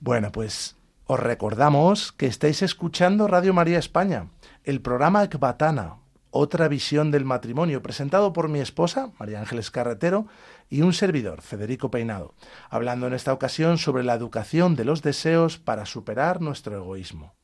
Bueno, 0.00 0.32
pues 0.32 0.76
os 1.06 1.20
recordamos 1.20 2.12
que 2.12 2.26
estáis 2.26 2.62
escuchando 2.62 3.28
Radio 3.28 3.52
María 3.52 3.78
España, 3.78 4.28
el 4.64 4.80
programa 4.80 5.22
Ecbatana, 5.22 5.96
otra 6.30 6.66
visión 6.66 7.10
del 7.10 7.26
matrimonio, 7.26 7.82
presentado 7.82 8.32
por 8.32 8.48
mi 8.48 8.60
esposa, 8.60 9.10
María 9.18 9.40
Ángeles 9.40 9.70
Carretero, 9.70 10.26
y 10.72 10.80
un 10.80 10.94
servidor, 10.94 11.42
Federico 11.42 11.90
Peinado, 11.90 12.34
hablando 12.70 13.06
en 13.06 13.12
esta 13.12 13.34
ocasión 13.34 13.76
sobre 13.76 14.04
la 14.04 14.14
educación 14.14 14.74
de 14.74 14.86
los 14.86 15.02
deseos 15.02 15.58
para 15.58 15.84
superar 15.84 16.40
nuestro 16.40 16.74
egoísmo. 16.74 17.34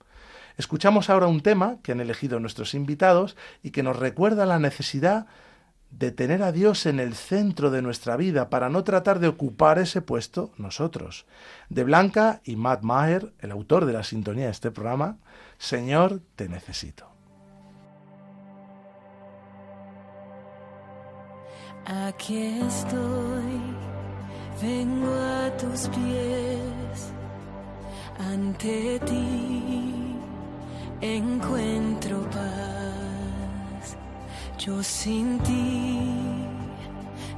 Escuchamos 0.56 1.10
ahora 1.10 1.26
un 1.26 1.42
tema 1.42 1.76
que 1.82 1.92
han 1.92 2.00
elegido 2.00 2.40
nuestros 2.40 2.72
invitados 2.72 3.36
y 3.62 3.70
que 3.70 3.82
nos 3.82 3.98
recuerda 3.98 4.46
la 4.46 4.58
necesidad 4.58 5.26
de 5.90 6.10
tener 6.10 6.42
a 6.42 6.52
Dios 6.52 6.86
en 6.86 7.00
el 7.00 7.14
centro 7.14 7.70
de 7.70 7.82
nuestra 7.82 8.16
vida 8.16 8.48
para 8.48 8.70
no 8.70 8.82
tratar 8.82 9.18
de 9.18 9.28
ocupar 9.28 9.78
ese 9.78 10.00
puesto 10.00 10.54
nosotros. 10.56 11.26
De 11.68 11.84
Blanca 11.84 12.40
y 12.44 12.56
Matt 12.56 12.80
Maher, 12.80 13.34
el 13.40 13.50
autor 13.50 13.84
de 13.84 13.92
la 13.92 14.04
sintonía 14.04 14.46
de 14.46 14.52
este 14.52 14.70
programa, 14.70 15.18
Señor, 15.58 16.22
te 16.34 16.48
necesito. 16.48 17.17
Aquí 21.90 22.60
estoy, 22.66 23.62
vengo 24.60 25.10
a 25.10 25.56
tus 25.56 25.88
pies, 25.88 27.12
ante 28.18 29.00
ti 29.06 30.14
encuentro 31.00 32.20
paz. 32.28 33.96
Yo 34.58 34.82
sin 34.82 35.38
ti 35.38 36.10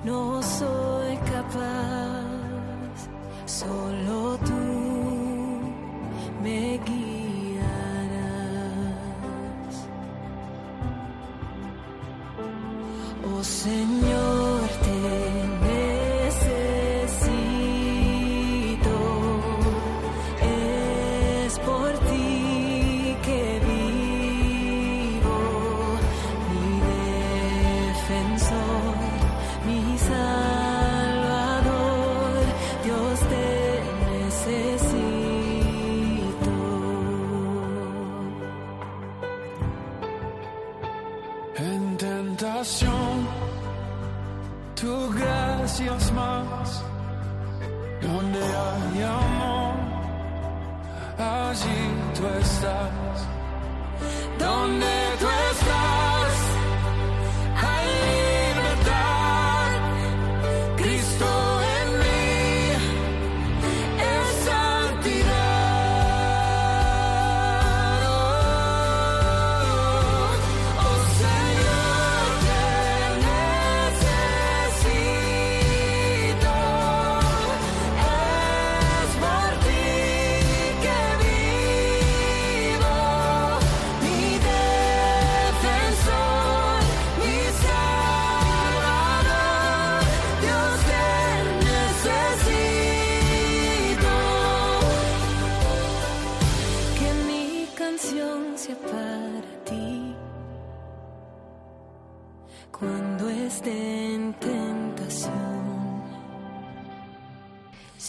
no 0.03 0.43
soy 0.43 1.17
capaz, 1.19 3.09
solo 3.47 4.37
tú 4.39 5.61
me 6.43 6.81
guías. 6.85 7.31
Oh 13.33 13.45
Señor, 13.45 14.30
te 14.91 15.30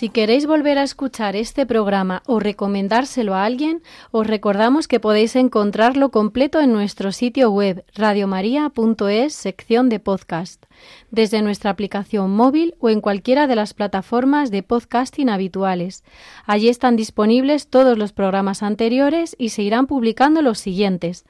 Si 0.01 0.09
queréis 0.09 0.47
volver 0.47 0.79
a 0.79 0.83
escuchar 0.83 1.35
este 1.35 1.67
programa 1.67 2.23
o 2.25 2.39
recomendárselo 2.39 3.35
a 3.35 3.45
alguien, 3.45 3.83
os 4.09 4.25
recordamos 4.25 4.87
que 4.87 4.99
podéis 4.99 5.35
encontrarlo 5.35 6.09
completo 6.09 6.59
en 6.59 6.73
nuestro 6.73 7.11
sitio 7.11 7.51
web 7.51 7.85
radiomaria.es 7.93 9.35
sección 9.35 9.89
de 9.89 9.99
podcast, 9.99 10.65
desde 11.11 11.43
nuestra 11.43 11.69
aplicación 11.69 12.31
móvil 12.31 12.73
o 12.79 12.89
en 12.89 12.99
cualquiera 12.99 13.45
de 13.45 13.55
las 13.55 13.75
plataformas 13.75 14.49
de 14.49 14.63
podcasting 14.63 15.29
habituales. 15.29 16.03
Allí 16.47 16.67
están 16.67 16.95
disponibles 16.95 17.67
todos 17.67 17.95
los 17.95 18.11
programas 18.11 18.63
anteriores 18.63 19.35
y 19.37 19.49
se 19.49 19.61
irán 19.61 19.85
publicando 19.85 20.41
los 20.41 20.57
siguientes. 20.57 21.25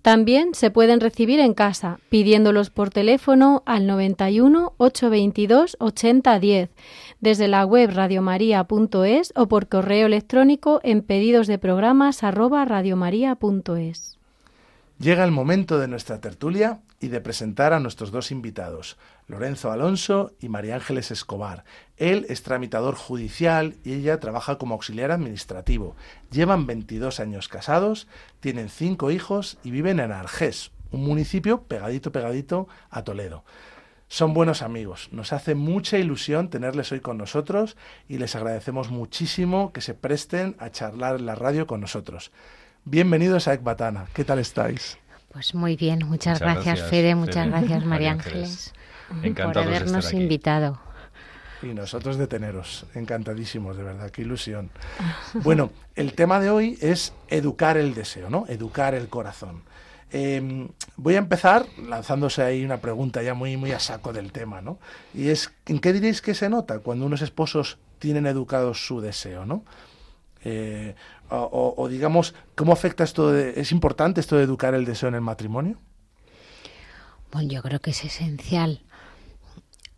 También 0.00 0.54
se 0.54 0.70
pueden 0.70 1.00
recibir 1.00 1.40
en 1.40 1.52
casa, 1.52 1.98
pidiéndolos 2.08 2.70
por 2.70 2.88
teléfono 2.88 3.62
al 3.66 3.86
91 3.86 4.72
822 4.78 5.76
8010 5.78 6.70
desde 7.20 7.48
la 7.48 7.64
web 7.64 7.90
radiomaria.es 8.14 9.32
o 9.34 9.48
por 9.48 9.68
correo 9.68 10.06
electrónico 10.06 10.80
en 10.84 11.02
pedidos 11.02 11.48
de 11.48 11.58
programas 11.58 12.22
arroba 12.22 12.64
radiomaria.es. 12.64 14.18
Llega 15.00 15.24
el 15.24 15.32
momento 15.32 15.80
de 15.80 15.88
nuestra 15.88 16.20
tertulia 16.20 16.80
y 17.00 17.08
de 17.08 17.20
presentar 17.20 17.72
a 17.72 17.80
nuestros 17.80 18.12
dos 18.12 18.30
invitados, 18.30 18.96
Lorenzo 19.26 19.72
Alonso 19.72 20.32
y 20.40 20.48
María 20.48 20.76
Ángeles 20.76 21.10
Escobar. 21.10 21.64
Él 21.96 22.24
es 22.28 22.44
tramitador 22.44 22.94
judicial 22.94 23.74
y 23.82 23.94
ella 23.94 24.20
trabaja 24.20 24.58
como 24.58 24.74
auxiliar 24.74 25.10
administrativo. 25.10 25.96
Llevan 26.30 26.66
22 26.66 27.18
años 27.18 27.48
casados, 27.48 28.06
tienen 28.38 28.68
cinco 28.68 29.10
hijos 29.10 29.58
y 29.64 29.72
viven 29.72 29.98
en 29.98 30.12
Argés, 30.12 30.70
un 30.92 31.04
municipio 31.04 31.62
pegadito 31.62 32.12
pegadito 32.12 32.68
a 32.90 33.02
Toledo. 33.02 33.42
Son 34.14 34.32
buenos 34.32 34.62
amigos. 34.62 35.08
Nos 35.10 35.32
hace 35.32 35.56
mucha 35.56 35.98
ilusión 35.98 36.48
tenerles 36.48 36.92
hoy 36.92 37.00
con 37.00 37.18
nosotros 37.18 37.76
y 38.08 38.18
les 38.18 38.36
agradecemos 38.36 38.92
muchísimo 38.92 39.72
que 39.72 39.80
se 39.80 39.92
presten 39.92 40.54
a 40.60 40.70
charlar 40.70 41.16
en 41.16 41.26
la 41.26 41.34
radio 41.34 41.66
con 41.66 41.80
nosotros. 41.80 42.30
Bienvenidos 42.84 43.48
a 43.48 43.54
Ecbatana. 43.54 44.06
¿Qué 44.14 44.22
tal 44.24 44.38
estáis? 44.38 44.98
Pues 45.32 45.52
muy 45.56 45.74
bien, 45.74 46.06
muchas, 46.06 46.38
gracias, 46.38 46.82
Fede, 46.82 47.16
muchas 47.16 47.48
gracias 47.48 47.84
María 47.84 48.12
Ángeles, 48.12 48.72
por 49.34 49.58
habernos 49.58 50.12
invitado. 50.12 50.78
Y 51.60 51.74
nosotros 51.74 52.16
de 52.16 52.28
teneros, 52.28 52.86
encantadísimos, 52.94 53.76
de 53.76 53.82
verdad, 53.82 54.10
qué 54.12 54.22
ilusión. 54.22 54.70
Bueno, 55.42 55.72
el 55.96 56.12
tema 56.12 56.38
de 56.38 56.50
hoy 56.50 56.78
es 56.80 57.14
educar 57.26 57.76
el 57.76 57.94
deseo, 57.94 58.30
¿no? 58.30 58.44
Educar 58.46 58.94
el 58.94 59.08
corazón. 59.08 59.64
Em, 60.16 60.68
voy 60.96 61.16
a 61.16 61.18
empezar 61.18 61.66
lanzándose 61.88 62.40
ahí 62.40 62.64
una 62.64 62.76
pregunta 62.76 63.20
ya 63.20 63.34
muy, 63.34 63.56
muy 63.56 63.72
a 63.72 63.80
saco 63.80 64.12
del 64.12 64.30
tema, 64.30 64.60
¿no? 64.60 64.78
Y 65.12 65.26
es, 65.30 65.50
¿en 65.66 65.80
qué 65.80 65.92
diréis 65.92 66.22
que 66.22 66.34
se 66.34 66.48
nota 66.48 66.78
cuando 66.78 67.04
unos 67.04 67.20
esposos 67.20 67.78
tienen 67.98 68.26
educado 68.26 68.74
su 68.74 69.00
deseo, 69.00 69.44
¿no? 69.44 69.64
Eh, 70.44 70.94
o, 71.30 71.88
digamos, 71.90 72.32
¿cómo 72.54 72.72
afecta 72.72 73.02
esto? 73.02 73.36
¿Es 73.36 73.72
importante 73.72 74.20
esto 74.20 74.36
de 74.36 74.44
educar 74.44 74.74
el 74.74 74.84
deseo 74.84 75.08
en 75.08 75.16
el 75.16 75.20
matrimonio? 75.20 75.80
Bueno, 77.32 77.50
yo 77.50 77.60
creo 77.60 77.80
que 77.80 77.90
es 77.90 78.04
esencial. 78.04 78.82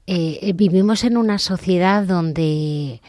Eh, 0.06 0.38
eh, 0.40 0.54
vivimos 0.54 1.04
en 1.04 1.18
una 1.18 1.38
sociedad 1.38 2.04
donde 2.04 3.02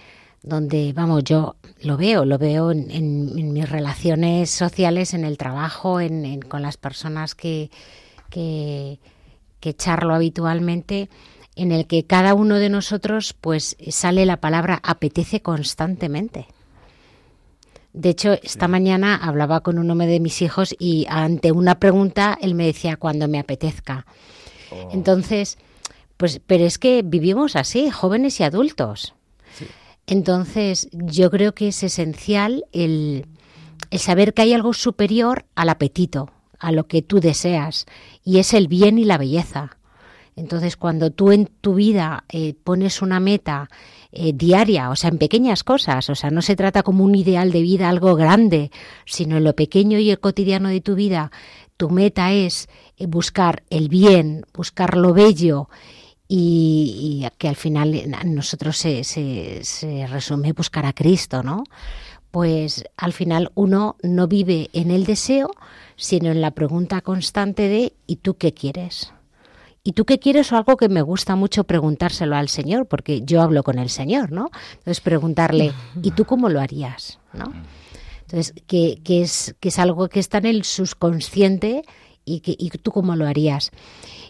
donde, 0.48 0.94
vamos, 0.94 1.24
yo 1.24 1.56
lo 1.82 1.98
veo, 1.98 2.26
lo 2.26 2.38
veo 2.38 2.72
en, 2.72 3.54
mis 3.54 3.70
relaciones 3.70 4.50
sociales, 4.50 5.14
en 5.14 5.26
el 5.26 5.38
trabajo, 5.38 6.00
en, 6.00 6.42
con 6.42 6.62
las 6.62 6.78
personas 6.78 7.36
que, 7.36 7.70
que, 8.30 9.00
que 9.60 9.76
charlo 9.76 10.16
habitualmente, 10.16 11.10
en 11.56 11.72
el 11.72 11.88
que 11.88 12.06
cada 12.06 12.34
uno 12.34 12.56
de 12.56 12.70
nosotros, 12.70 13.34
pues, 13.34 13.76
sale 13.90 14.26
la 14.26 14.38
palabra 14.38 14.80
apetece 14.84 15.42
constantemente. 15.42 16.48
De 17.94 18.10
hecho, 18.10 18.34
esta 18.44 18.68
mañana 18.68 19.16
hablaba 19.16 19.62
con 19.62 19.80
uno 19.80 19.96
de 19.96 20.20
mis 20.20 20.42
hijos 20.44 20.76
y 20.78 21.08
ante 21.10 21.52
una 21.52 21.80
pregunta 21.80 22.38
él 22.40 22.54
me 22.54 22.68
decía 22.68 22.96
cuando 22.96 23.28
me 23.28 23.40
apetezca. 23.40 24.06
Oh. 24.72 24.90
Entonces, 24.94 25.58
pues, 26.16 26.40
pero 26.46 26.64
es 26.64 26.78
que 26.78 27.02
vivimos 27.04 27.56
así, 27.56 27.90
jóvenes 27.90 28.40
y 28.40 28.44
adultos. 28.44 29.16
Entonces, 30.08 30.88
yo 30.94 31.30
creo 31.30 31.54
que 31.54 31.68
es 31.68 31.84
esencial 31.84 32.64
el, 32.72 33.26
saber 33.92 34.34
que 34.34 34.44
hay 34.44 34.54
algo 34.54 34.74
superior 34.74 35.46
al 35.54 35.68
apetito, 35.68 36.32
a 36.60 36.72
lo 36.72 36.88
que 36.88 37.02
tú 37.02 37.20
deseas, 37.20 37.86
y 38.24 38.40
es 38.40 38.54
el 38.54 38.70
bien 38.70 38.98
y 38.98 39.04
la 39.04 39.18
belleza. 39.18 39.78
Entonces, 40.38 40.78
cuando 40.78 41.12
tú 41.12 41.34
en 41.34 41.48
tu 41.48 41.74
vida 41.74 42.24
eh, 42.30 42.54
pones 42.64 43.02
una 43.02 43.20
meta 43.20 43.70
eh, 44.14 44.32
diaria, 44.34 44.92
o 44.92 44.96
sea, 44.96 45.10
en 45.10 45.18
pequeñas 45.18 45.66
cosas, 45.66 46.10
o 46.10 46.16
sea, 46.16 46.30
no 46.30 46.42
se 46.42 46.56
trata 46.56 46.84
como 46.84 47.04
un 47.04 47.16
ideal 47.16 47.52
de 47.52 47.62
vida, 47.62 47.90
algo 47.90 48.16
grande, 48.16 48.72
sino 49.06 49.36
en 49.36 49.44
lo 49.44 49.56
pequeño 49.56 50.00
y 50.00 50.10
el 50.10 50.20
cotidiano 50.20 50.70
de 50.70 50.80
tu 50.80 50.96
vida, 50.96 51.32
tu 51.76 51.90
meta 51.90 52.32
es 52.32 52.70
eh, 52.98 53.08
buscar 53.08 53.64
el 53.70 53.90
bien, 53.90 54.46
buscar 54.54 54.96
lo 54.96 55.14
bello 55.14 55.70
y, 56.28 57.26
que 57.38 57.48
al 57.48 57.56
final 57.56 58.04
nosotros 58.26 58.78
se, 58.78 59.04
se, 59.04 59.64
se 59.64 60.08
resume 60.08 60.54
buscar 60.54 60.86
a 60.86 60.94
Cristo, 60.94 61.44
¿no? 61.44 61.64
Pues 62.32 62.84
al 62.98 63.14
final 63.14 63.52
uno 63.56 63.96
no 64.04 64.28
vive 64.28 64.70
en 64.74 64.92
el 64.92 65.06
deseo, 65.06 65.50
sino 65.96 66.30
en 66.32 66.42
la 66.42 66.52
pregunta 66.52 67.02
constante 67.02 67.68
de 67.70 67.94
¿y 68.06 68.18
tú 68.18 68.36
qué 68.36 68.54
quieres? 68.54 69.14
¿Y 69.84 69.94
tú 69.94 70.04
qué 70.04 70.20
quieres? 70.20 70.52
O 70.52 70.58
algo 70.58 70.76
que 70.76 70.90
me 70.90 71.02
gusta 71.02 71.38
mucho 71.38 71.64
preguntárselo 71.64 72.36
al 72.36 72.50
Señor, 72.50 72.88
porque 72.88 73.22
yo 73.22 73.42
hablo 73.42 73.64
con 73.64 73.80
el 73.80 73.90
Señor, 73.90 74.34
¿no? 74.34 74.50
Entonces 74.74 75.00
preguntarle, 75.00 75.72
¿y 76.04 76.12
tú 76.12 76.26
cómo 76.26 76.50
lo 76.50 76.60
harías? 76.60 77.20
¿no? 77.32 77.46
Entonces, 78.24 78.54
que, 78.68 79.00
que, 79.02 79.22
es, 79.22 79.56
que 79.62 79.70
es 79.70 79.80
algo 79.80 80.10
que 80.10 80.20
está 80.20 80.40
en 80.40 80.48
el 80.48 80.66
subconsciente 80.66 81.84
y, 82.26 82.42
que, 82.42 82.54
y 82.60 82.70
tú 82.70 82.92
cómo 82.92 83.16
lo 83.16 83.26
harías. 83.26 83.72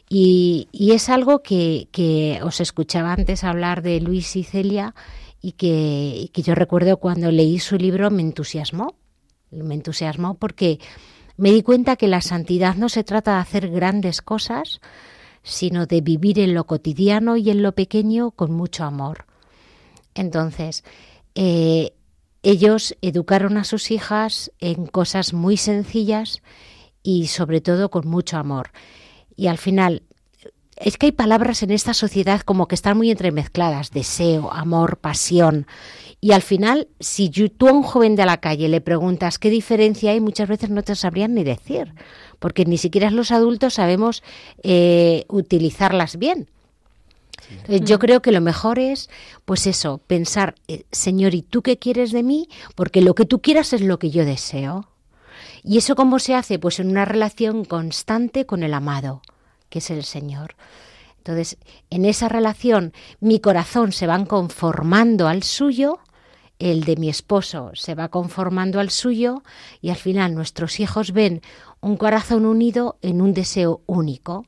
Y, 0.09 0.67
es 0.73 1.09
algo 1.09 1.41
que, 1.43 2.39
os 2.43 2.61
escuchaba 2.61 3.13
antes 3.13 3.43
hablar 3.43 3.81
de 3.81 3.99
Luis 3.99 4.35
y 4.35 4.43
Celia 4.43 4.95
y 5.41 5.53
que, 5.53 6.29
yo 6.33 6.55
recuerdo 6.55 6.97
cuando 6.97 7.31
leí 7.31 7.59
su 7.59 7.77
libro 7.77 8.09
me 8.09 8.21
entusiasmó. 8.21 8.95
Me 9.51 9.75
entusiasmó 9.75 10.35
porque 10.35 10.79
me 11.35 11.51
di 11.51 11.61
cuenta 11.61 11.95
que 11.95 12.07
la 12.07 12.21
santidad 12.21 12.75
no 12.75 12.89
se 12.89 13.03
trata 13.03 13.35
de 13.35 13.41
hacer 13.41 13.69
grandes 13.69 14.21
cosas, 14.21 14.81
sino 15.43 15.85
de 15.85 16.01
vivir 16.01 16.39
en 16.39 16.53
lo 16.53 16.65
cotidiano 16.65 17.37
y 17.37 17.49
en 17.49 17.61
lo 17.61 17.73
pequeño 17.73 18.31
con 18.31 18.51
mucho 18.51 18.83
amor. 18.83 19.25
Entonces, 20.13 20.83
eh, 21.35 21.93
ellos 22.43 22.95
educaron 23.01 23.57
a 23.57 23.63
sus 23.63 23.91
hijas 23.91 24.51
en 24.59 24.87
cosas 24.87 25.33
muy 25.33 25.57
sencillas 25.57 26.41
y 27.03 27.27
sobre 27.27 27.61
todo 27.61 27.89
con 27.89 28.07
mucho 28.07 28.37
amor. 28.37 28.71
Y 29.37 29.47
al 29.47 29.57
final, 29.57 30.01
es 30.75 30.97
que 30.97 31.07
hay 31.07 31.11
palabras 31.11 31.63
en 31.63 31.71
esta 31.71 31.93
sociedad 31.93 32.41
como 32.41 32.67
que 32.67 32.75
están 32.75 32.97
muy 32.97 33.11
entremezcladas, 33.11 33.91
deseo, 33.91 34.51
amor, 34.51 34.97
pasión. 34.97 35.67
Y 36.21 36.31
al 36.31 36.41
final, 36.41 36.87
si 36.99 37.29
tú 37.29 37.67
a 37.67 37.71
un 37.71 37.83
joven 37.83 38.15
de 38.15 38.25
la 38.25 38.37
calle 38.37 38.67
le 38.69 38.81
preguntas 38.81 39.39
qué 39.39 39.49
diferencia 39.49 40.11
hay, 40.11 40.19
muchas 40.19 40.49
veces 40.49 40.69
no 40.69 40.83
te 40.83 40.95
sabrían 40.95 41.33
ni 41.33 41.43
decir, 41.43 41.93
porque 42.39 42.65
ni 42.65 42.77
siquiera 42.77 43.11
los 43.11 43.31
adultos 43.31 43.75
sabemos 43.75 44.23
eh, 44.63 45.25
utilizarlas 45.29 46.17
bien. 46.17 46.47
yo 47.67 47.99
creo 47.99 48.21
que 48.21 48.31
lo 48.31 48.41
mejor 48.41 48.79
es, 48.79 49.09
pues 49.45 49.67
eso, 49.67 49.99
pensar, 50.07 50.55
eh, 50.67 50.83
Señor, 50.91 51.33
¿y 51.33 51.43
tú 51.43 51.61
qué 51.61 51.77
quieres 51.77 52.11
de 52.11 52.23
mí? 52.23 52.49
Porque 52.75 53.01
lo 53.01 53.13
que 53.15 53.25
tú 53.25 53.41
quieras 53.41 53.73
es 53.73 53.81
lo 53.81 53.99
que 53.99 54.09
yo 54.09 54.25
deseo. 54.25 54.87
¿Y 55.63 55.77
eso 55.77 55.95
cómo 55.95 56.19
se 56.19 56.35
hace? 56.35 56.59
Pues 56.59 56.79
en 56.79 56.89
una 56.89 57.05
relación 57.05 57.65
constante 57.65 58.45
con 58.45 58.63
el 58.63 58.73
amado, 58.73 59.21
que 59.69 59.79
es 59.79 59.89
el 59.89 60.03
Señor. 60.03 60.55
Entonces, 61.17 61.57
en 61.89 62.05
esa 62.05 62.29
relación 62.29 62.93
mi 63.19 63.39
corazón 63.39 63.91
se 63.91 64.07
va 64.07 64.23
conformando 64.25 65.27
al 65.27 65.43
suyo, 65.43 65.99
el 66.59 66.85
de 66.85 66.95
mi 66.95 67.09
esposo 67.09 67.71
se 67.73 67.95
va 67.95 68.09
conformando 68.09 68.79
al 68.79 68.89
suyo 68.89 69.43
y 69.81 69.89
al 69.89 69.97
final 69.97 70.33
nuestros 70.33 70.79
hijos 70.79 71.11
ven 71.11 71.41
un 71.81 71.97
corazón 71.97 72.45
unido 72.45 72.97
en 73.01 73.21
un 73.21 73.33
deseo 73.33 73.81
único. 73.85 74.45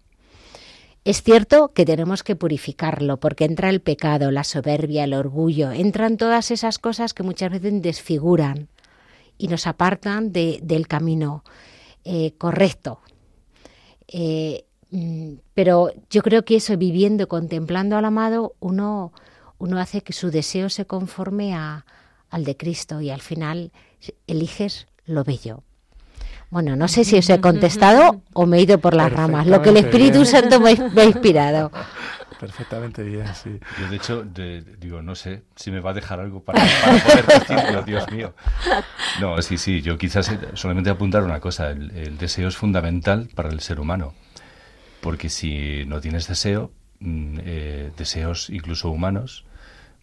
Es 1.05 1.21
cierto 1.21 1.73
que 1.73 1.85
tenemos 1.85 2.23
que 2.23 2.35
purificarlo 2.35 3.19
porque 3.19 3.45
entra 3.45 3.69
el 3.69 3.81
pecado, 3.81 4.31
la 4.31 4.43
soberbia, 4.43 5.03
el 5.03 5.13
orgullo, 5.13 5.71
entran 5.71 6.17
todas 6.17 6.51
esas 6.51 6.79
cosas 6.79 7.13
que 7.13 7.23
muchas 7.23 7.51
veces 7.51 7.81
desfiguran 7.81 8.69
y 9.39 9.47
nos 9.47 9.65
apartan 9.65 10.31
de, 10.31 10.59
del 10.61 10.87
camino 10.87 11.43
eh, 12.03 12.33
correcto. 12.37 12.99
Eh, 14.07 14.65
mm, 14.91 15.33
pero 15.55 15.91
yo 16.11 16.21
creo 16.21 16.45
que 16.45 16.57
eso, 16.57 16.77
viviendo, 16.77 17.27
contemplando 17.27 17.97
al 17.97 18.05
amado, 18.05 18.53
uno, 18.59 19.13
uno 19.57 19.79
hace 19.79 20.01
que 20.01 20.13
su 20.13 20.29
deseo 20.29 20.69
se 20.69 20.85
conforme 20.85 21.55
a, 21.55 21.85
al 22.29 22.43
de 22.43 22.55
Cristo 22.55 23.01
y 23.01 23.09
al 23.09 23.21
final 23.21 23.71
eliges 24.27 24.87
lo 25.05 25.23
bello. 25.23 25.63
Bueno, 26.49 26.75
no 26.75 26.87
sé 26.87 27.03
si 27.03 27.17
os 27.17 27.29
he 27.29 27.39
contestado 27.41 28.21
o 28.33 28.45
me 28.45 28.57
he 28.57 28.61
ido 28.61 28.79
por 28.79 28.93
las 28.93 29.11
ramas, 29.11 29.47
lo 29.47 29.61
que 29.61 29.69
el 29.69 29.77
Espíritu 29.77 30.25
Santo 30.25 30.59
me, 30.59 30.71
ha 30.71 31.05
inspirado. 31.05 31.71
perfectamente 32.39 33.03
bien, 33.03 33.27
sí. 33.35 33.59
Yo, 33.79 33.89
de 33.89 33.95
hecho, 33.95 34.23
digo, 34.79 35.01
no 35.01 35.13
sé 35.15 35.43
si 35.55 35.71
me 35.71 35.81
va 35.81 35.91
a 35.91 35.93
dejar 35.93 36.19
algo 36.19 36.41
para, 36.41 36.61
poder 37.03 37.25
decirlo, 37.25 37.83
Dios 37.83 38.09
mío. 38.11 38.33
No, 39.19 39.41
sí, 39.41 39.57
sí, 39.57 39.81
yo 39.81 39.97
quizás 39.97 40.29
eh, 40.29 40.39
solamente 40.53 40.89
apuntar 40.89 41.23
una 41.23 41.39
cosa. 41.39 41.71
El, 41.71 42.17
deseo 42.17 42.47
es 42.47 42.55
fundamental 42.55 43.29
para 43.35 43.49
el 43.49 43.59
ser 43.59 43.79
humano. 43.79 44.13
Porque 45.01 45.29
si 45.29 45.85
no 45.85 45.99
tienes 46.01 46.27
deseo, 46.27 46.71
mm, 46.99 47.37
eh, 47.43 47.91
deseos 47.97 48.49
incluso 48.49 48.89
humanos, 48.89 49.45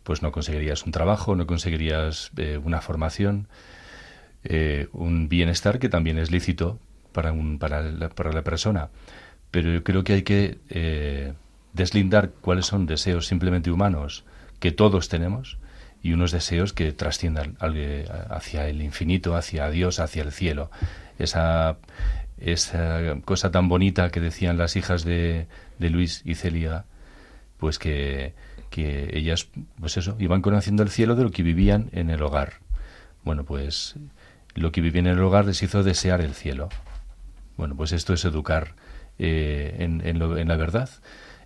pues 0.02 0.22
no 0.22 0.30
conseguirías 0.30 0.84
un 0.84 0.92
trabajo, 0.92 1.34
no 1.34 1.46
conseguirías 1.46 2.30
eh, 2.36 2.60
una 2.62 2.80
formación, 2.80 3.48
un 4.92 5.28
bienestar 5.28 5.80
que 5.80 5.88
también 5.88 6.18
es 6.18 6.30
lícito 6.30 6.78
para, 7.12 7.32
un, 7.32 7.58
para, 7.58 7.82
la, 7.82 8.10
para 8.10 8.30
la 8.30 8.44
persona. 8.44 8.90
Pero 9.50 9.72
yo 9.72 9.82
creo 9.82 10.04
que 10.04 10.12
hay 10.12 10.22
que 10.22 11.34
deslindar 11.76 12.30
cuáles 12.40 12.66
son 12.66 12.86
deseos 12.86 13.26
simplemente 13.26 13.70
humanos 13.70 14.24
que 14.58 14.72
todos 14.72 15.08
tenemos 15.08 15.58
y 16.02 16.12
unos 16.12 16.32
deseos 16.32 16.72
que 16.72 16.92
trasciendan 16.92 17.56
eh, 17.74 18.08
hacia 18.30 18.68
el 18.68 18.80
infinito, 18.82 19.36
hacia 19.36 19.68
Dios, 19.70 20.00
hacia 20.00 20.22
el 20.22 20.32
cielo. 20.32 20.70
Esa, 21.18 21.76
esa 22.38 23.00
cosa 23.24 23.50
tan 23.50 23.68
bonita 23.68 24.10
que 24.10 24.20
decían 24.20 24.58
las 24.58 24.76
hijas 24.76 25.04
de, 25.04 25.46
de 25.78 25.90
Luis 25.90 26.22
y 26.24 26.34
Celia, 26.34 26.84
pues 27.58 27.78
que, 27.78 28.34
que 28.70 29.10
ellas, 29.16 29.48
pues 29.80 29.96
eso, 29.96 30.16
iban 30.18 30.42
conociendo 30.42 30.82
el 30.82 30.90
cielo 30.90 31.16
de 31.16 31.24
lo 31.24 31.30
que 31.30 31.42
vivían 31.42 31.88
en 31.92 32.10
el 32.10 32.22
hogar. 32.22 32.54
Bueno, 33.24 33.44
pues 33.44 33.96
lo 34.54 34.70
que 34.72 34.80
vivían 34.80 35.06
en 35.06 35.14
el 35.14 35.22
hogar 35.24 35.46
les 35.46 35.62
hizo 35.62 35.82
desear 35.82 36.20
el 36.20 36.34
cielo. 36.34 36.68
Bueno, 37.56 37.74
pues 37.74 37.92
esto 37.92 38.12
es 38.12 38.24
educar 38.24 38.74
eh, 39.18 39.76
en, 39.80 40.06
en 40.06 40.18
lo- 40.18 40.36
en 40.36 40.48
la 40.48 40.56
verdad. 40.56 40.90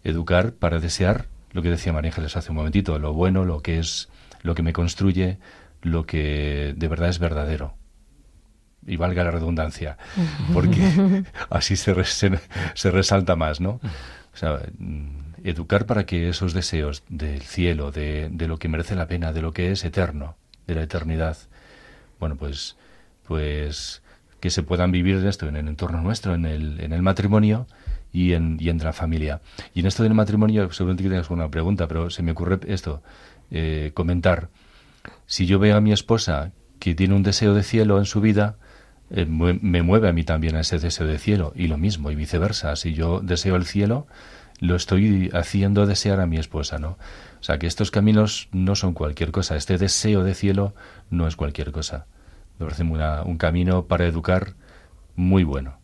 Educar 0.04 0.52
para 0.52 0.78
desear 0.80 1.26
lo 1.52 1.62
que 1.62 1.70
decía 1.70 1.92
María 1.92 2.10
Ángeles 2.10 2.36
hace 2.36 2.50
un 2.50 2.56
momentito, 2.56 2.98
lo 2.98 3.12
bueno, 3.12 3.44
lo 3.44 3.60
que 3.60 3.78
es, 3.78 4.08
lo 4.42 4.54
que 4.54 4.62
me 4.62 4.72
construye, 4.72 5.38
lo 5.82 6.06
que 6.06 6.74
de 6.76 6.88
verdad 6.88 7.08
es 7.08 7.18
verdadero. 7.18 7.74
Y 8.86 8.96
valga 8.96 9.24
la 9.24 9.30
redundancia, 9.30 9.98
porque 10.54 11.24
así 11.50 11.76
se, 11.76 11.92
re- 11.92 12.04
se, 12.04 12.38
se 12.74 12.90
resalta 12.90 13.36
más, 13.36 13.60
¿no? 13.60 13.80
O 14.32 14.36
sea, 14.36 14.60
educar 15.44 15.86
para 15.86 16.06
que 16.06 16.28
esos 16.28 16.54
deseos 16.54 17.02
del 17.08 17.42
cielo, 17.42 17.90
de, 17.90 18.28
de 18.30 18.46
lo 18.48 18.58
que 18.58 18.68
merece 18.68 18.94
la 18.94 19.06
pena, 19.06 19.32
de 19.32 19.42
lo 19.42 19.52
que 19.52 19.72
es 19.72 19.84
eterno, 19.84 20.36
de 20.66 20.76
la 20.76 20.82
eternidad, 20.82 21.36
bueno, 22.20 22.36
pues, 22.36 22.76
pues 23.26 24.02
que 24.40 24.50
se 24.50 24.62
puedan 24.62 24.92
vivir 24.92 25.16
esto, 25.26 25.46
en 25.48 25.56
el 25.56 25.68
entorno 25.68 26.00
nuestro, 26.00 26.34
en 26.34 26.46
el, 26.46 26.80
en 26.80 26.92
el 26.92 27.02
matrimonio 27.02 27.66
y 28.12 28.32
en, 28.32 28.56
y 28.60 28.68
en 28.70 28.78
la 28.78 28.92
familia. 28.92 29.40
Y 29.74 29.80
en 29.80 29.86
esto 29.86 30.02
del 30.02 30.14
matrimonio, 30.14 30.70
seguramente 30.72 31.04
que 31.04 31.10
tengas 31.10 31.30
una 31.30 31.48
pregunta, 31.50 31.86
pero 31.88 32.10
se 32.10 32.22
me 32.22 32.32
ocurre 32.32 32.58
esto, 32.66 33.02
eh, 33.50 33.92
comentar. 33.94 34.48
Si 35.26 35.46
yo 35.46 35.58
veo 35.58 35.76
a 35.76 35.80
mi 35.80 35.92
esposa 35.92 36.52
que 36.78 36.94
tiene 36.94 37.14
un 37.14 37.22
deseo 37.22 37.54
de 37.54 37.62
cielo 37.62 37.98
en 37.98 38.04
su 38.06 38.20
vida, 38.20 38.56
eh, 39.10 39.26
me 39.26 39.82
mueve 39.82 40.08
a 40.08 40.12
mí 40.12 40.24
también 40.24 40.56
ese 40.56 40.78
deseo 40.78 41.06
de 41.06 41.18
cielo. 41.18 41.52
Y 41.54 41.68
lo 41.68 41.78
mismo, 41.78 42.10
y 42.10 42.14
viceversa. 42.14 42.74
Si 42.76 42.94
yo 42.94 43.20
deseo 43.20 43.56
el 43.56 43.64
cielo, 43.66 44.06
lo 44.60 44.76
estoy 44.76 45.30
haciendo 45.32 45.86
desear 45.86 46.20
a 46.20 46.26
mi 46.26 46.36
esposa, 46.38 46.78
¿no? 46.78 46.90
O 47.40 47.42
sea, 47.42 47.58
que 47.58 47.66
estos 47.66 47.90
caminos 47.90 48.48
no 48.52 48.74
son 48.76 48.92
cualquier 48.92 49.30
cosa. 49.30 49.56
Este 49.56 49.78
deseo 49.78 50.22
de 50.22 50.34
cielo 50.34 50.74
no 51.10 51.26
es 51.26 51.36
cualquier 51.36 51.72
cosa. 51.72 52.06
Me 52.58 52.66
parece 52.66 52.82
una- 52.82 53.22
un 53.22 53.38
camino 53.38 53.86
para 53.86 54.04
educar 54.06 54.54
muy 55.16 55.44
bueno, 55.44 55.78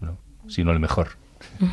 ¿no? 0.00 0.18
si 0.48 0.64
no 0.64 0.72
el 0.72 0.80
mejor. 0.80 1.08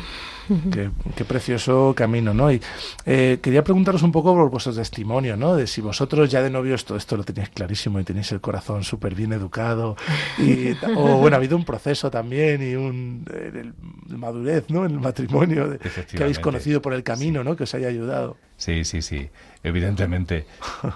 Qué, 0.72 0.90
qué 1.16 1.24
precioso 1.24 1.92
camino, 1.96 2.32
¿no? 2.32 2.52
Y 2.52 2.60
eh, 3.04 3.40
quería 3.42 3.64
preguntaros 3.64 4.04
un 4.04 4.12
poco 4.12 4.32
por 4.32 4.48
vuestros 4.48 4.76
testimonios, 4.76 5.36
¿no? 5.36 5.56
De 5.56 5.66
si 5.66 5.80
vosotros 5.80 6.30
ya 6.30 6.40
de 6.40 6.50
novios 6.50 6.84
todo 6.84 6.96
esto 6.96 7.16
lo 7.16 7.24
tenéis 7.24 7.48
clarísimo 7.48 7.98
y 7.98 8.04
tenéis 8.04 8.30
el 8.30 8.40
corazón 8.40 8.84
súper 8.84 9.16
bien 9.16 9.32
educado. 9.32 9.96
Y, 10.38 10.70
o 10.94 11.16
bueno, 11.18 11.34
ha 11.34 11.38
habido 11.38 11.56
un 11.56 11.64
proceso 11.64 12.12
también 12.12 12.62
y 12.62 12.76
un 12.76 13.24
eh, 13.28 13.50
el- 13.54 13.74
el 14.08 14.18
madurez, 14.18 14.66
¿no? 14.70 14.84
En 14.86 14.92
el 14.92 15.00
matrimonio 15.00 15.68
de- 15.68 15.78
que 15.78 16.22
habéis 16.22 16.36
conocido 16.44 16.80
por 16.80 16.94
el 16.94 17.02
camino, 17.02 17.42
¿no? 17.42 17.56
Que 17.56 17.64
os 17.64 17.74
haya 17.74 17.88
ayudado. 17.88 18.36
Sí, 18.56 18.84
sí, 18.84 19.02
sí, 19.02 19.28
evidentemente. 19.64 20.46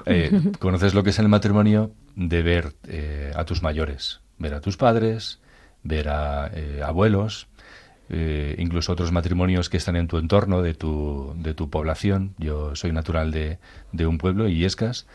Eh, 0.07 0.31
conoces 0.61 0.95
lo 0.95 1.03
que 1.03 1.11
es 1.11 1.19
el 1.19 1.29
matrimonio 1.29 1.91
de 2.15 2.43
ver 2.43 2.73
eh, 2.87 3.33
a 3.35 3.45
tus 3.45 3.63
mayores, 3.65 4.21
ver 4.39 4.55
a 4.55 4.61
tus 4.61 4.77
padres, 4.77 5.41
ver 5.83 6.09
a 6.09 6.51
eh, 6.55 6.83
abuelos, 6.85 7.49
eh, 8.13 8.57
incluso 8.59 8.93
otros 8.93 9.13
matrimonios 9.13 9.69
que 9.69 9.77
están 9.77 9.95
en 9.95 10.09
tu 10.09 10.19
entorno, 10.19 10.63
de 10.63 10.75
tu, 10.75 11.33
de 11.37 11.55
tu 11.55 11.71
población. 11.71 12.35
Yo 12.39 12.75
soy 12.75 12.91
natural 12.91 13.31
de, 13.31 13.59
de 13.93 14.07
un 14.07 14.19
pueblo, 14.19 14.49
Illescas, 14.49 15.07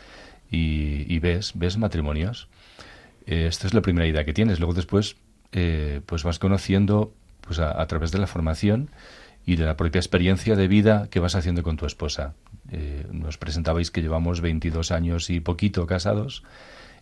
y, 0.50 1.06
y 1.14 1.20
ves, 1.20 1.52
ves 1.56 1.78
matrimonios. 1.78 2.48
Eh, 3.28 3.48
esta 3.48 3.68
es 3.68 3.74
la 3.74 3.82
primera 3.82 4.08
idea 4.08 4.24
que 4.24 4.32
tienes. 4.32 4.60
Luego 4.62 4.74
después, 4.74 5.18
eh, 5.52 6.00
pues 6.06 6.24
vas 6.24 6.40
conociendo 6.40 7.14
pues 7.42 7.60
a, 7.60 7.86
través 7.86 8.12
de 8.12 8.18
la 8.18 8.28
formación 8.28 8.90
y 9.46 9.58
de 9.58 9.66
la 9.66 9.76
propia 9.76 10.00
experiencia 10.00 10.56
de 10.56 10.70
vida 10.70 11.10
que 11.12 11.20
vas 11.20 11.36
haciendo 11.36 11.64
con 11.64 11.76
tu 11.76 11.86
esposa. 11.86 12.34
Nos 13.12 13.38
presentabais 13.38 13.92
que 13.92 14.02
llevamos 14.02 14.42
22 14.42 14.92
años 14.92 15.30
y 15.30 15.40
poquito 15.42 15.86
casados 15.86 16.44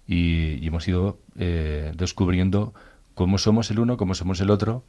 y, 0.06 0.56
y 0.56 0.68
hemos 0.68 0.86
ido 0.86 1.20
descubriendo 1.36 2.74
cómo 3.14 3.38
somos 3.38 3.72
el 3.72 3.80
uno, 3.80 3.96
cómo 3.96 4.14
somos 4.14 4.42
el 4.42 4.50
otro 4.50 4.84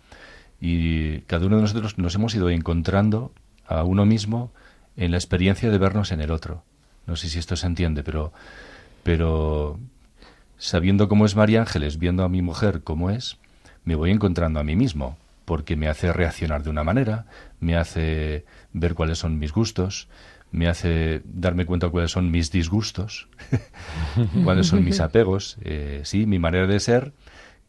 y 0.61 1.21
cada 1.21 1.47
uno 1.47 1.57
de 1.57 1.63
nosotros 1.63 1.99
nos 1.99 2.15
hemos 2.15 2.35
ido 2.35 2.51
encontrando 2.51 3.33
a 3.67 3.85
uno 3.85 4.07
mismo 4.07 4.53
en 4.97 5.11
la 5.11 5.17
experiencia 5.17 5.71
de 5.71 5.79
vernos 5.79 6.13
en 6.13 6.21
el 6.21 6.31
otro. 6.31 6.63
No 7.07 7.17
sé 7.17 7.29
si 7.29 7.39
esto 7.39 7.57
se 7.57 7.67
entiende, 7.67 8.03
pero, 8.03 8.33
pero 9.03 9.79
sabiendo 10.59 11.09
cómo 11.09 11.27
es 11.27 11.37
María 11.37 11.61
Ángeles, 11.61 11.99
viendo 11.99 12.25
a 12.25 12.29
mi 12.29 12.43
mujer 12.43 12.83
cómo 12.83 13.11
es, 13.11 13.37
me 13.85 13.95
voy 13.95 14.11
encontrando 14.11 14.61
a 14.61 14.65
mí 14.65 14.77
mismo, 14.77 15.19
porque 15.45 15.77
me 15.77 15.89
hace 15.89 16.13
reaccionar 16.13 16.63
de 16.63 16.71
una 16.71 16.85
manera, 16.85 17.27
me 17.61 17.77
hace 17.77 18.45
ver 18.73 18.95
cuáles 18.95 19.19
son 19.19 19.39
mis 19.39 19.53
gustos, 19.53 20.09
me 20.51 20.69
hace 20.69 21.21
darme 21.25 21.67
cuenta 21.67 21.89
cuáles 21.89 22.13
son 22.13 22.31
mis 22.31 22.51
disgustos, 22.51 23.29
cuáles 24.45 24.69
son 24.69 24.85
mis 24.85 25.01
apegos, 25.01 25.59
eh, 25.63 26.01
sí, 26.05 26.27
mi 26.27 26.39
manera 26.39 26.67
de 26.67 26.81
ser, 26.81 27.13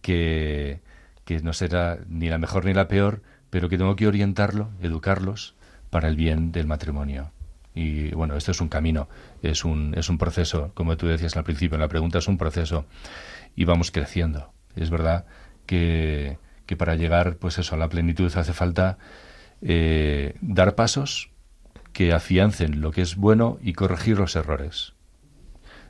que, 0.01 0.79
que 1.25 1.39
no 1.41 1.53
será 1.53 1.99
ni 2.07 2.29
la 2.29 2.37
mejor 2.37 2.65
ni 2.65 2.73
la 2.73 2.87
peor, 2.87 3.21
pero 3.49 3.67
que 3.67 3.77
tengo 3.77 3.95
que 3.95 4.07
orientarlo, 4.07 4.69
educarlos 4.81 5.55
para 5.89 6.07
el 6.07 6.15
bien 6.15 6.51
del 6.51 6.67
matrimonio. 6.67 7.31
Y 7.73 8.11
bueno, 8.11 8.37
esto 8.37 8.51
es 8.51 8.61
un 8.61 8.69
camino, 8.69 9.09
es 9.41 9.65
un, 9.65 9.93
es 9.97 10.09
un 10.09 10.17
proceso, 10.17 10.71
como 10.73 10.95
tú 10.95 11.07
decías 11.07 11.35
al 11.35 11.43
principio 11.43 11.75
en 11.75 11.81
la 11.81 11.89
pregunta, 11.89 12.19
es 12.19 12.27
un 12.27 12.37
proceso 12.37 12.85
y 13.55 13.65
vamos 13.65 13.91
creciendo. 13.91 14.53
Es 14.75 14.89
verdad 14.89 15.25
que, 15.65 16.37
que 16.65 16.77
para 16.77 16.95
llegar 16.95 17.35
pues 17.37 17.57
eso, 17.57 17.75
a 17.75 17.77
la 17.77 17.89
plenitud 17.89 18.31
hace 18.35 18.53
falta 18.53 18.97
eh, 19.61 20.35
dar 20.41 20.75
pasos 20.75 21.31
que 21.91 22.13
afiancen 22.13 22.81
lo 22.81 22.91
que 22.91 23.01
es 23.01 23.15
bueno 23.15 23.57
y 23.61 23.73
corregir 23.73 24.17
los 24.17 24.35
errores. 24.35 24.93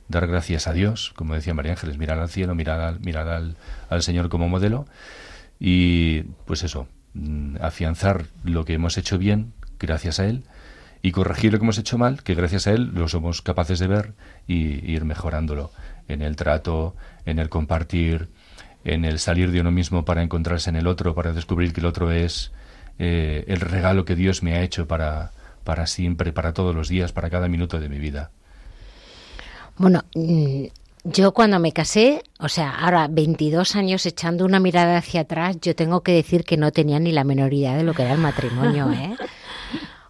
Dar 0.07 0.27
gracias 0.27 0.67
a 0.67 0.73
Dios, 0.73 1.13
como 1.15 1.33
decía 1.33 1.55
María 1.55 1.71
Ángeles, 1.71 1.97
mirar 1.97 2.19
al 2.19 2.29
cielo, 2.29 2.53
mirar 2.53 2.79
al, 2.79 2.99
mirar 2.99 3.27
al, 3.27 3.57
al 3.89 4.03
Señor 4.03 4.29
como 4.29 4.47
modelo 4.47 4.85
y 5.59 6.21
pues 6.45 6.63
eso, 6.63 6.87
mm, 7.13 7.57
afianzar 7.61 8.25
lo 8.43 8.65
que 8.65 8.73
hemos 8.73 8.97
hecho 8.97 9.17
bien 9.17 9.53
gracias 9.79 10.19
a 10.19 10.25
Él 10.25 10.43
y 11.01 11.11
corregir 11.11 11.53
lo 11.53 11.59
que 11.59 11.65
hemos 11.65 11.77
hecho 11.77 11.97
mal, 11.97 12.23
que 12.23 12.35
gracias 12.35 12.67
a 12.67 12.71
Él 12.71 12.91
lo 12.93 13.07
somos 13.07 13.41
capaces 13.41 13.79
de 13.79 13.87
ver 13.87 14.13
y, 14.47 14.91
ir 14.91 15.05
mejorándolo 15.05 15.71
en 16.07 16.21
el 16.21 16.35
trato, 16.35 16.95
en 17.25 17.39
el 17.39 17.49
compartir, 17.49 18.29
en 18.83 19.05
el 19.05 19.19
salir 19.19 19.51
de 19.51 19.61
uno 19.61 19.71
mismo 19.71 20.05
para 20.05 20.23
encontrarse 20.23 20.69
en 20.69 20.75
el 20.75 20.87
otro, 20.87 21.15
para 21.15 21.31
descubrir 21.31 21.73
que 21.73 21.81
el 21.81 21.87
otro 21.87 22.11
es 22.11 22.51
eh, 22.97 23.45
el 23.47 23.59
regalo 23.59 24.05
que 24.05 24.15
Dios 24.15 24.41
me 24.41 24.55
ha 24.55 24.61
hecho 24.61 24.87
para, 24.87 25.31
para 25.63 25.87
siempre, 25.87 26.31
para 26.31 26.53
todos 26.53 26.75
los 26.75 26.89
días, 26.89 27.11
para 27.11 27.29
cada 27.29 27.47
minuto 27.47 27.79
de 27.79 27.89
mi 27.89 27.99
vida. 27.99 28.31
Bueno, 29.77 30.05
mm, 30.15 30.65
yo 31.05 31.33
cuando 31.33 31.59
me 31.59 31.71
casé, 31.71 32.23
o 32.39 32.49
sea, 32.49 32.71
ahora 32.71 33.07
22 33.07 33.75
años 33.75 34.05
echando 34.07 34.43
una 34.43 34.59
mirada 34.59 34.97
hacia 34.97 35.21
atrás, 35.21 35.57
yo 35.61 35.75
tengo 35.75 36.01
que 36.01 36.11
decir 36.11 36.43
que 36.43 36.57
no 36.57 36.71
tenía 36.71 36.99
ni 36.99 37.11
la 37.11 37.23
menor 37.23 37.53
idea 37.53 37.77
de 37.77 37.83
lo 37.83 37.93
que 37.93 38.01
era 38.01 38.13
el 38.13 38.19
matrimonio, 38.19 38.91
¿eh? 38.91 39.15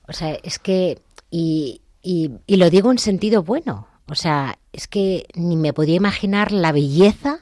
O 0.08 0.14
sea, 0.14 0.34
es 0.42 0.58
que, 0.58 1.02
y, 1.30 1.82
y, 2.02 2.32
y 2.48 2.56
lo 2.56 2.70
digo 2.70 2.92
en 2.92 2.98
sentido 2.98 3.44
bueno, 3.44 3.88
o 4.08 4.16
sea, 4.16 4.58
es 4.72 4.88
que 4.88 5.26
ni 5.36 5.58
me 5.58 5.74
podía 5.74 5.96
imaginar 5.96 6.54
la 6.54 6.72
belleza 6.72 7.40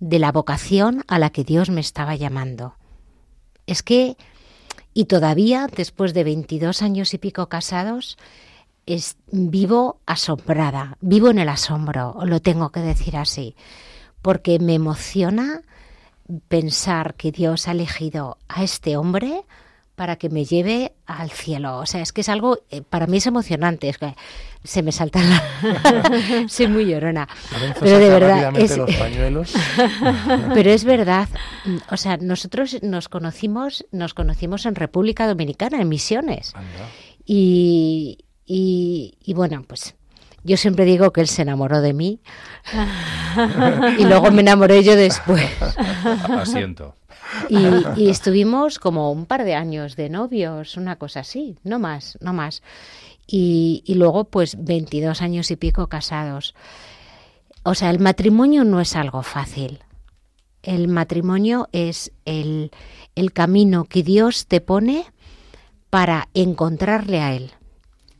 de 0.00 0.18
la 0.18 0.32
vocación 0.32 1.04
a 1.06 1.18
la 1.18 1.30
que 1.30 1.44
Dios 1.44 1.68
me 1.68 1.82
estaba 1.82 2.16
llamando. 2.16 2.76
Es 3.66 3.82
que, 3.82 4.16
y 4.94 5.04
todavía, 5.04 5.66
después 5.66 6.14
de 6.14 6.24
22 6.24 6.80
años 6.80 7.12
y 7.12 7.18
pico 7.18 7.48
casados, 7.48 8.16
es, 8.86 9.16
vivo 9.30 10.00
asombrada, 10.06 10.96
vivo 11.00 11.28
en 11.30 11.38
el 11.38 11.48
asombro, 11.48 12.16
lo 12.24 12.40
tengo 12.40 12.70
que 12.70 12.80
decir 12.80 13.16
así, 13.16 13.54
porque 14.22 14.58
me 14.58 14.74
emociona 14.74 15.62
pensar 16.48 17.14
que 17.14 17.32
Dios 17.32 17.68
ha 17.68 17.72
elegido 17.72 18.38
a 18.48 18.62
este 18.64 18.96
hombre 18.96 19.42
para 19.94 20.16
que 20.16 20.28
me 20.28 20.44
lleve 20.44 20.92
al 21.06 21.30
cielo. 21.30 21.78
O 21.78 21.86
sea, 21.86 22.02
es 22.02 22.12
que 22.12 22.20
es 22.20 22.28
algo, 22.28 22.58
eh, 22.70 22.82
para 22.82 23.06
mí 23.06 23.16
es 23.16 23.26
emocionante, 23.26 23.88
es 23.88 23.96
que 23.96 24.14
se 24.62 24.82
me 24.82 24.92
salta 24.92 25.20
la... 25.22 26.46
Soy 26.48 26.66
muy 26.68 26.84
llorona. 26.84 27.26
Lorenzo 27.52 27.80
Pero 27.80 27.98
de 27.98 28.08
verdad, 28.10 28.56
es- 28.58 28.76
los 28.76 28.94
pañuelos. 28.94 29.54
Pero 30.54 30.70
es 30.70 30.84
verdad, 30.84 31.28
o 31.90 31.96
sea, 31.96 32.18
nosotros 32.18 32.76
nos 32.82 33.08
conocimos, 33.08 33.86
nos 33.90 34.12
conocimos 34.12 34.66
en 34.66 34.74
República 34.74 35.26
Dominicana, 35.26 35.80
en 35.80 35.88
Misiones. 35.88 36.54
Anda. 36.54 36.88
Y, 37.24 38.25
y, 38.46 39.18
y 39.22 39.34
bueno, 39.34 39.64
pues 39.66 39.96
yo 40.44 40.56
siempre 40.56 40.84
digo 40.84 41.12
que 41.12 41.20
él 41.20 41.26
se 41.26 41.42
enamoró 41.42 41.80
de 41.80 41.92
mí 41.92 42.20
y 43.98 44.04
luego 44.04 44.30
me 44.30 44.42
enamoré 44.42 44.84
yo 44.84 44.94
después. 44.94 45.50
Asiento. 46.30 46.94
Y, 47.48 47.56
y 47.96 48.08
estuvimos 48.08 48.78
como 48.78 49.10
un 49.10 49.26
par 49.26 49.44
de 49.44 49.56
años 49.56 49.96
de 49.96 50.08
novios, 50.08 50.76
una 50.76 50.96
cosa 50.96 51.20
así, 51.20 51.58
no 51.64 51.80
más, 51.80 52.16
no 52.20 52.32
más. 52.32 52.62
Y, 53.26 53.82
y 53.84 53.94
luego 53.94 54.24
pues 54.24 54.56
22 54.64 55.20
años 55.20 55.50
y 55.50 55.56
pico 55.56 55.88
casados. 55.88 56.54
O 57.64 57.74
sea, 57.74 57.90
el 57.90 57.98
matrimonio 57.98 58.62
no 58.62 58.80
es 58.80 58.94
algo 58.94 59.24
fácil. 59.24 59.80
El 60.62 60.86
matrimonio 60.86 61.68
es 61.72 62.12
el, 62.24 62.70
el 63.16 63.32
camino 63.32 63.84
que 63.84 64.04
Dios 64.04 64.46
te 64.46 64.60
pone 64.60 65.06
para 65.90 66.28
encontrarle 66.34 67.20
a 67.20 67.34
Él 67.34 67.55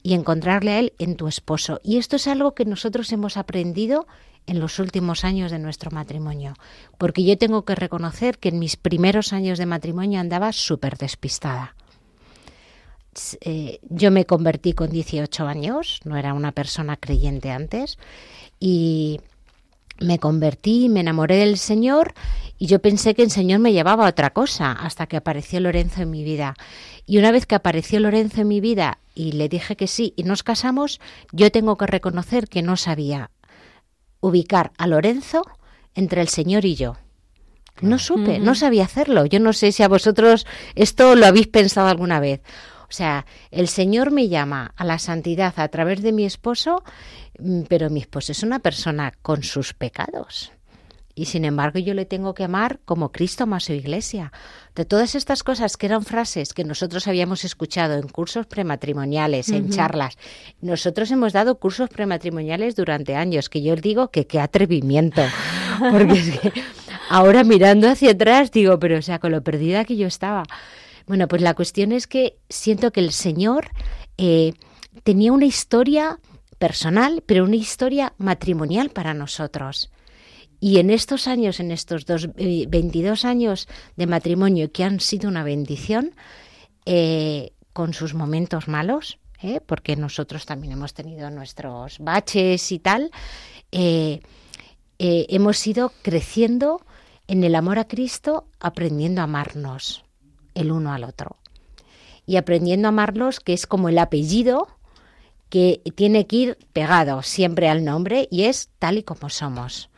y 0.07 0.15
encontrarle 0.15 0.71
a 0.71 0.79
Él 0.79 0.93
en 1.01 1.17
tu 1.17 1.27
esposo. 1.27 1.81
Y 1.83 1.97
esto 1.97 2.15
es 2.15 2.29
algo 2.29 2.55
que 2.55 2.65
nosotros 2.65 3.11
hemos 3.11 3.37
aprendido 3.37 4.07
en 4.47 4.61
los 4.61 4.79
últimos 4.79 5.25
años 5.25 5.51
de 5.51 5.59
nuestro 5.59 5.91
matrimonio, 5.91 6.55
porque 6.97 7.25
yo 7.25 7.37
tengo 7.37 7.65
que 7.65 7.75
reconocer 7.75 8.39
que 8.39 8.51
en 8.51 8.61
mis 8.61 8.77
primeros 8.77 9.33
años 9.33 9.59
de 9.59 9.67
matrimonio 9.67 10.21
andaba 10.21 10.53
súper 10.53 10.97
despistada. 10.97 11.75
Eh, 13.41 13.81
yo 13.83 14.13
me 14.13 14.27
convertí 14.27 14.75
con 14.75 14.91
18 14.91 15.45
años, 15.45 15.99
no 16.05 16.17
era 16.17 16.35
una 16.35 16.53
persona 16.53 16.97
creyente 16.97 17.51
antes, 17.51 17.99
y 18.61 19.19
me 20.01 20.19
convertí, 20.19 20.89
me 20.89 21.01
enamoré 21.01 21.37
del 21.37 21.59
Señor 21.59 22.15
y 22.59 22.67
yo 22.67 22.81
pensé 22.81 23.15
que 23.15 23.23
el 23.23 23.31
Señor 23.31 23.61
me 23.61 23.73
llevaba 23.73 24.07
a 24.07 24.11
otra 24.11 24.31
cosa 24.31 24.73
hasta 24.73 25.07
que 25.07 25.17
apareció 25.17 25.61
Lorenzo 25.61 26.03
en 26.03 26.11
mi 26.11 26.25
vida. 26.25 26.55
Y 27.07 27.19
una 27.19 27.31
vez 27.31 27.47
que 27.47 27.55
apareció 27.55 28.01
Lorenzo 28.01 28.41
en 28.41 28.49
mi 28.49 28.61
vida 28.61 28.99
y 29.15 29.33
le 29.33 29.49
dije 29.49 29.77
que 29.77 29.87
sí 29.87 30.15
y 30.17 30.25
nos 30.25 30.43
casamos, 30.43 31.01
yo 31.33 31.51
tengo 31.51 31.77
que 31.77 31.87
reconocer 31.87 32.49
que 32.49 32.63
no 32.63 32.77
sabía 32.77 33.31
ubicar 34.21 34.73
a 34.79 34.87
Lorenzo 34.87 35.43
entre 35.95 36.21
el 36.21 36.29
Señor 36.29 36.65
y 36.65 36.75
yo. 36.75 36.97
No 37.81 37.99
supe, 37.99 38.39
no 38.39 38.55
sabía 38.55 38.85
hacerlo. 38.85 39.27
Yo 39.27 39.39
no 39.39 39.53
sé 39.53 39.71
si 39.71 39.83
a 39.83 39.89
vosotros 39.89 40.47
esto 40.75 41.15
lo 41.15 41.27
habéis 41.27 41.47
pensado 41.47 41.89
alguna 41.89 42.21
vez. 42.21 42.41
O 42.89 42.93
sea, 42.93 43.27
el 43.51 43.69
Señor 43.69 44.11
me 44.11 44.29
llama 44.29 44.73
a 44.77 44.85
la 44.85 44.99
santidad 44.99 45.55
a 45.57 45.69
través 45.69 46.03
de 46.03 46.13
mi 46.13 46.25
esposo, 46.25 46.83
mm, 47.39 47.63
pero 47.69 47.91
mi 47.91 48.01
esposo 48.01 48.33
es 48.33 48.43
una 48.43 48.61
persona 48.61 49.13
con 49.23 49.43
sus 49.43 49.75
pecados. 49.75 50.53
Y 51.19 51.25
sin 51.25 51.47
embargo 51.47 51.79
yo 51.79 51.95
le 51.95 52.05
tengo 52.05 52.35
que 52.35 52.45
amar 52.45 52.79
como 52.85 53.11
Cristo 53.11 53.45
ama 53.45 53.57
a 53.57 53.61
su 53.61 53.73
iglesia. 53.73 54.33
De 54.75 54.85
todas 54.85 55.15
estas 55.15 55.43
cosas 55.43 55.79
que 55.79 55.87
eran 55.87 56.05
frases 56.05 56.53
que 56.53 56.63
nosotros 56.63 57.09
habíamos 57.09 57.43
escuchado 57.43 57.95
en 57.95 58.07
cursos 58.07 58.47
prematrimoniales, 58.47 59.49
en 59.49 59.71
charlas, 59.71 60.19
nosotros 60.61 61.11
hemos 61.11 61.33
dado 61.33 61.59
cursos 61.59 61.89
prematrimoniales 61.89 62.77
durante 62.77 63.17
años, 63.17 63.49
que 63.49 63.63
yo 63.63 63.75
digo 63.77 64.11
que 64.11 64.27
qué 64.27 64.41
atrevimiento. 64.41 65.23
Porque 65.91 66.19
es 66.19 66.39
que 66.39 66.53
ahora 67.09 67.45
mirando 67.45 67.89
hacia 67.89 68.11
atrás 68.11 68.53
digo, 68.53 68.79
pero 68.79 68.99
o 68.99 69.03
sea, 69.03 69.19
con 69.19 69.33
lo 69.33 69.43
perdida 69.43 69.87
que 69.87 69.97
yo 69.97 70.07
estaba. 70.07 70.43
Bueno, 71.07 71.29
pues 71.29 71.41
la 71.41 71.55
cuestión 71.55 71.93
es 71.93 72.07
que 72.09 72.39
siento 72.49 72.91
que 72.91 73.01
el 73.01 73.13
Señor 73.13 73.71
eh, 74.19 74.55
tenía 75.05 75.33
una 75.33 75.47
historia 75.47 76.19
personal, 76.59 77.23
pero 77.25 77.45
una 77.45 77.57
historia 77.57 78.15
matrimonial 78.19 78.91
para 78.91 79.15
nosotros. 79.15 79.91
Y 80.59 80.79
en 80.79 80.91
estos 80.91 81.29
años, 81.29 81.61
en 81.61 81.71
estos 81.71 82.07
dos, 82.07 82.29
eh, 82.37 82.67
22 82.69 83.25
años 83.25 83.69
de 83.97 84.07
matrimonio 84.07 84.73
que 84.73 84.83
han 84.83 84.99
sido 84.99 85.29
una 85.29 85.45
bendición, 85.45 86.15
eh, 86.87 87.53
con 87.73 87.93
sus 87.93 88.15
momentos 88.15 88.67
malos, 88.67 89.19
¿eh? 89.43 89.61
porque 89.65 89.97
nosotros 89.97 90.47
también 90.47 90.73
hemos 90.73 90.95
tenido 90.95 91.31
nuestros 91.31 91.99
baches 91.99 92.73
y 92.73 92.79
tal, 92.79 93.11
hemos 94.99 95.67
ido 95.67 95.93
creciendo 96.01 96.81
en 97.29 97.45
el 97.45 97.55
amor 97.55 97.79
a 97.79 97.87
Cristo, 97.87 98.49
aprendiendo 98.61 99.21
a 99.21 99.25
amarnos 99.25 100.06
el 100.57 100.73
uno 100.73 100.93
al 100.93 101.05
otro. 101.05 101.37
Y 102.27 102.37
aprendiendo 102.37 102.89
a 102.89 102.91
amarlos, 102.91 103.39
que 103.41 103.53
es 103.53 103.67
como 103.67 103.89
el 103.89 103.99
apellido 103.99 104.69
que 105.49 105.81
tiene 105.95 106.27
que 106.27 106.37
ir 106.37 106.59
pegado 106.73 107.23
siempre 107.23 107.69
al 107.69 107.85
nombre 107.85 108.27
y 108.33 108.45
es 108.45 108.69
tal 108.81 108.99
y 108.99 109.05
como 109.05 109.29
somos. 109.31 109.91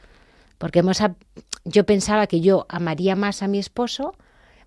Porque 0.58 0.80
hemos, 0.80 0.98
yo 1.64 1.84
pensaba 1.86 2.26
que 2.26 2.40
yo 2.40 2.66
amaría 2.68 3.16
más 3.16 3.42
a 3.42 3.48
mi 3.48 3.58
esposo, 3.58 4.14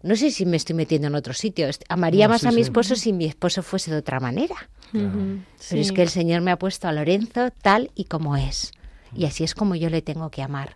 no 0.01 0.15
sé 0.15 0.31
si 0.31 0.47
me 0.47 0.57
estoy 0.57 0.75
metiendo 0.75 1.07
en 1.07 1.15
otro 1.15 1.33
sitio, 1.33 1.67
amaría 1.87 2.25
No, 2.27 2.33
más 2.33 2.41
sí, 2.41 2.47
a 2.47 2.51
mi 2.51 2.55
sí. 2.55 2.61
esposo 2.61 2.95
si 2.95 3.13
mi 3.13 3.25
esposo 3.25 3.61
fuese 3.61 3.91
de 3.91 3.97
otra 3.97 4.19
manera. 4.19 4.55
Pero 4.91 5.81
es 5.81 5.91
que 5.91 6.01
el 6.01 6.09
Señor 6.09 6.41
me 6.41 6.51
ha 6.51 6.57
puesto 6.57 6.87
a 6.87 6.91
Lorenzo 6.91 7.51
tal 7.61 7.91
y 7.93 8.05
como 8.05 8.35
es. 8.35 8.71
Y 9.15 9.25
así 9.25 9.43
es 9.43 9.53
como 9.53 9.75
yo 9.75 9.89
le 9.89 10.01
tengo 10.01 10.31
que 10.31 10.41
amar. 10.41 10.75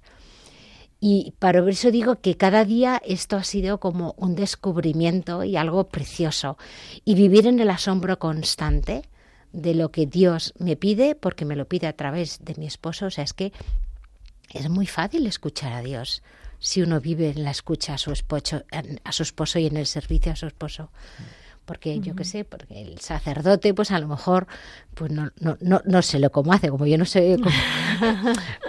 Y 1.07 1.35
para 1.37 1.59
eso 1.69 1.91
digo 1.91 2.19
que 2.19 2.35
cada 2.35 2.65
día 2.65 2.99
esto 3.05 3.37
ha 3.37 3.43
sido 3.43 3.79
como 3.79 4.15
un 4.17 4.33
descubrimiento 4.33 5.43
y 5.43 5.55
algo 5.55 5.87
precioso. 5.87 6.57
Y 7.03 7.13
vivir 7.13 7.45
en 7.45 7.59
el 7.59 7.69
asombro 7.69 8.17
constante 8.17 9.03
de 9.51 9.75
lo 9.75 9.91
que 9.91 10.07
Dios 10.07 10.55
me 10.57 10.75
pide, 10.75 11.13
porque 11.13 11.45
me 11.45 11.55
lo 11.55 11.67
pide 11.67 11.85
a 11.85 11.93
través 11.93 12.43
de 12.43 12.55
mi 12.55 12.65
esposo. 12.65 13.05
O 13.05 13.11
sea, 13.11 13.23
es 13.23 13.33
que 13.33 13.53
es 14.51 14.67
muy 14.67 14.87
fácil 14.87 15.27
escuchar 15.27 15.73
a 15.73 15.81
Dios 15.81 16.23
si 16.57 16.81
uno 16.81 16.99
vive 16.99 17.29
en 17.29 17.43
la 17.43 17.51
escucha 17.51 17.93
a 17.93 17.97
su 17.99 18.11
esposo, 18.11 18.63
a 19.03 19.11
su 19.11 19.21
esposo 19.21 19.59
y 19.59 19.67
en 19.67 19.77
el 19.77 19.85
servicio 19.85 20.31
a 20.31 20.35
su 20.35 20.47
esposo. 20.47 20.89
Porque 21.65 21.99
yo 21.99 22.15
qué 22.15 22.23
sé, 22.23 22.45
porque 22.45 22.79
el 22.79 22.99
sacerdote, 22.99 23.73
pues 23.73 23.89
a 23.89 23.99
lo 23.99 24.07
mejor, 24.07 24.45
pues 24.93 25.11
no, 25.11 25.31
no, 25.39 25.57
no, 25.61 25.81
no 25.83 26.01
sé 26.03 26.19
lo 26.19 26.31
cómo 26.31 26.53
hace, 26.53 26.69
como 26.69 26.85
yo 26.85 26.97
no 26.97 27.05
sé 27.05 27.37
cómo. 27.43 27.55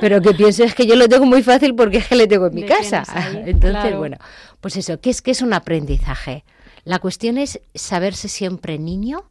Pero 0.01 0.23
que 0.23 0.33
pienses 0.33 0.75
que 0.75 0.87
yo 0.87 0.97
lo 0.97 1.07
tengo 1.09 1.27
muy 1.27 1.43
fácil 1.43 1.75
porque 1.75 1.99
es 1.99 2.09
que 2.09 2.17
le 2.17 2.27
tengo 2.27 2.47
en 2.47 2.55
mi 2.55 2.65
casa. 2.65 3.05
Entonces, 3.35 3.71
claro. 3.83 3.99
bueno, 3.99 4.17
pues 4.61 4.77
eso, 4.77 4.99
que 5.01 5.11
es 5.11 5.21
que 5.21 5.31
es 5.31 5.43
un 5.43 5.53
aprendizaje. 5.53 6.45
La 6.85 6.99
cuestión 6.99 7.37
es 7.37 7.61
saberse 7.75 8.29
siempre 8.29 8.79
niño 8.79 9.29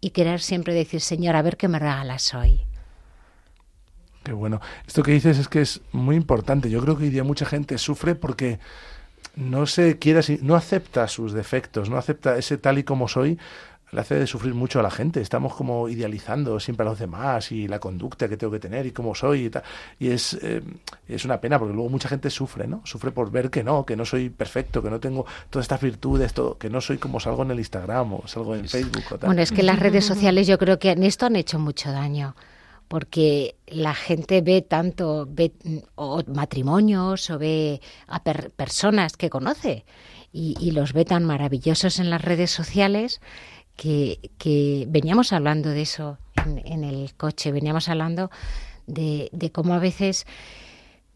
y 0.00 0.10
querer 0.10 0.40
siempre 0.40 0.74
decir, 0.74 1.00
Señor, 1.00 1.36
a 1.36 1.42
ver 1.42 1.56
qué 1.56 1.68
me 1.68 1.78
regalas 1.78 2.34
hoy. 2.34 2.62
Qué 4.24 4.32
bueno. 4.32 4.60
Esto 4.86 5.02
que 5.02 5.12
dices 5.12 5.38
es 5.38 5.48
que 5.48 5.60
es 5.60 5.82
muy 5.92 6.16
importante. 6.16 6.70
Yo 6.70 6.80
creo 6.80 6.96
que 6.96 7.04
hoy 7.04 7.10
día 7.10 7.24
mucha 7.24 7.44
gente 7.44 7.76
sufre 7.78 8.14
porque 8.14 8.58
no 9.36 9.66
se 9.66 9.98
quiere, 9.98 10.20
no 10.42 10.54
acepta 10.54 11.08
sus 11.08 11.32
defectos, 11.32 11.90
no 11.90 11.96
acepta 11.96 12.36
ese 12.36 12.58
tal 12.58 12.78
y 12.78 12.84
como 12.84 13.08
soy, 13.08 13.38
le 13.94 14.00
hace 14.00 14.16
de 14.16 14.26
sufrir 14.26 14.54
mucho 14.54 14.80
a 14.80 14.82
la 14.82 14.90
gente. 14.90 15.20
Estamos 15.20 15.54
como 15.54 15.88
idealizando 15.88 16.58
siempre 16.58 16.86
a 16.86 16.90
los 16.90 16.98
demás 16.98 17.52
y 17.52 17.68
la 17.68 17.78
conducta 17.78 18.28
que 18.28 18.36
tengo 18.36 18.52
que 18.52 18.58
tener 18.58 18.86
y 18.86 18.90
cómo 18.90 19.14
soy 19.14 19.46
y 19.46 19.50
tal. 19.50 19.62
Y 19.98 20.08
es, 20.08 20.34
eh, 20.42 20.62
es 21.08 21.24
una 21.24 21.40
pena 21.40 21.58
porque 21.58 21.74
luego 21.74 21.88
mucha 21.88 22.08
gente 22.08 22.28
sufre, 22.30 22.66
¿no? 22.66 22.82
Sufre 22.84 23.12
por 23.12 23.30
ver 23.30 23.50
que 23.50 23.62
no, 23.62 23.86
que 23.86 23.96
no 23.96 24.04
soy 24.04 24.30
perfecto, 24.30 24.82
que 24.82 24.90
no 24.90 25.00
tengo 25.00 25.26
todas 25.48 25.64
estas 25.64 25.80
virtudes, 25.80 26.34
todo, 26.34 26.58
que 26.58 26.68
no 26.70 26.80
soy 26.80 26.98
como 26.98 27.20
salgo 27.20 27.42
en 27.44 27.52
el 27.52 27.58
Instagram 27.58 28.14
o 28.14 28.26
salgo 28.26 28.54
en 28.56 28.68
Facebook 28.68 29.04
o 29.12 29.18
tal. 29.18 29.28
Bueno, 29.28 29.42
es 29.42 29.52
que 29.52 29.62
las 29.62 29.78
redes 29.78 30.04
sociales 30.04 30.46
yo 30.46 30.58
creo 30.58 30.78
que 30.78 30.90
en 30.90 31.04
esto 31.04 31.26
han 31.26 31.36
hecho 31.36 31.58
mucho 31.58 31.92
daño, 31.92 32.34
porque 32.94 33.56
la 33.66 33.92
gente 33.92 34.40
ve 34.40 34.62
tanto, 34.62 35.26
ve 35.28 35.50
mm, 35.64 36.30
matrimonios 36.32 37.28
o 37.28 37.40
ve 37.40 37.80
a 38.06 38.22
per- 38.22 38.52
personas 38.52 39.16
que 39.16 39.30
conoce 39.30 39.84
y, 40.32 40.54
y 40.60 40.70
los 40.70 40.92
ve 40.92 41.04
tan 41.04 41.24
maravillosos 41.24 41.98
en 41.98 42.08
las 42.08 42.22
redes 42.22 42.52
sociales 42.52 43.20
que, 43.74 44.30
que 44.38 44.84
veníamos 44.88 45.32
hablando 45.32 45.70
de 45.70 45.82
eso 45.82 46.18
en, 46.36 46.62
en 46.64 46.84
el 46.84 47.12
coche, 47.16 47.50
veníamos 47.50 47.88
hablando 47.88 48.30
de, 48.86 49.28
de 49.32 49.50
cómo 49.50 49.74
a 49.74 49.80
veces 49.80 50.24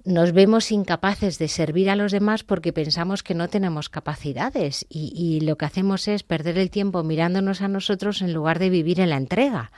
nos 0.05 0.33
vemos 0.33 0.72
incapaces 0.72 1.39
de 1.39 1.47
servir 1.47 1.91
a 1.91 1.95
los 1.95 2.11
demás 2.11 2.43
porque 2.43 2.72
pensamos 2.72 3.22
que 3.22 3.35
no 3.35 3.47
tenemos 3.47 3.89
capacidades 3.89 4.85
y, 4.89 5.12
y 5.14 5.47
lo 5.47 5.57
que 5.57 5.66
hacemos 5.66 6.09
es 6.09 6.24
perder 6.24 6.59
el 6.59 6.70
tiempo 6.72 7.05
mirándonos 7.05 7.61
a 7.62 7.68
nosotros 7.68 8.20
en 8.20 8.33
lugar 8.33 8.59
de 8.59 8.68
vivir 8.68 8.99
en 8.99 9.11
la 9.11 9.16
entrega. 9.16 9.70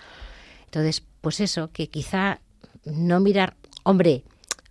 Entonces, 0.70 1.02
pues 1.20 1.40
eso, 1.40 1.72
que 1.72 1.88
quizá 1.88 2.38
no 2.84 3.18
mirar, 3.18 3.56
hombre, 3.82 4.22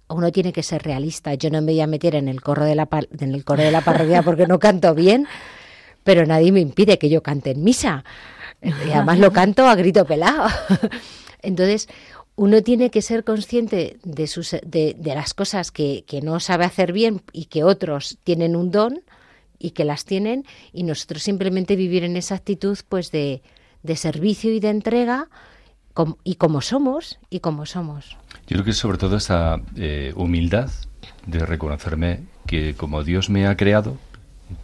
uno 0.07 0.31
tiene 0.31 0.53
que 0.53 0.63
ser 0.63 0.81
realista. 0.81 1.33
Yo 1.33 1.49
no 1.49 1.61
me 1.61 1.73
voy 1.73 1.81
a 1.81 1.87
meter 1.87 2.15
en 2.15 2.29
el 2.29 2.41
coro 2.41 2.63
de 2.63 2.73
la 2.73 2.87
en 3.19 3.35
el 3.35 3.43
coro 3.43 3.63
de 3.63 3.71
la 3.71 3.81
parroquia 3.81 4.23
porque 4.23 4.47
no 4.47 4.59
canto 4.59 4.95
bien, 4.95 5.27
pero 6.05 6.25
nadie 6.25 6.53
me 6.53 6.61
impide 6.61 6.97
que 6.97 7.09
yo 7.09 7.21
cante 7.21 7.51
en 7.51 7.65
misa. 7.65 8.05
Y 8.61 8.91
además 8.91 9.19
lo 9.19 9.33
canto 9.33 9.67
a 9.67 9.75
grito 9.75 10.05
pelado. 10.05 10.47
Entonces, 11.41 11.89
uno 12.37 12.63
tiene 12.63 12.91
que 12.91 13.01
ser 13.01 13.25
consciente 13.25 13.97
de, 14.05 14.27
sus, 14.27 14.51
de 14.51 14.95
las 15.03 15.33
cosas 15.33 15.69
que, 15.69 16.05
que 16.07 16.21
no 16.21 16.39
sabe 16.39 16.63
hacer 16.63 16.93
bien 16.93 17.21
y 17.33 17.45
que 17.45 17.65
otros 17.65 18.19
tienen 18.23 18.55
un 18.55 18.71
don 18.71 19.01
y 19.57 19.71
que 19.71 19.83
las 19.83 20.05
tienen 20.05 20.45
y 20.71 20.83
nosotros 20.83 21.23
simplemente 21.23 21.75
vivir 21.75 22.05
en 22.05 22.15
esa 22.15 22.35
actitud 22.35 22.77
pues 22.87 23.11
de, 23.11 23.41
de 23.83 23.95
servicio 23.97 24.53
y 24.53 24.61
de 24.61 24.69
entrega 24.69 25.27
y 26.23 26.35
como 26.35 26.61
somos 26.61 27.19
y 27.29 27.39
como 27.39 27.65
somos. 27.65 28.17
Yo 28.47 28.55
creo 28.55 28.63
que 28.63 28.73
sobre 28.73 28.97
todo 28.97 29.17
esa 29.17 29.61
eh, 29.75 30.13
humildad 30.15 30.69
de 31.25 31.45
reconocerme 31.45 32.21
que 32.47 32.73
como 32.75 33.03
Dios 33.03 33.29
me 33.29 33.47
ha 33.47 33.55
creado, 33.57 33.97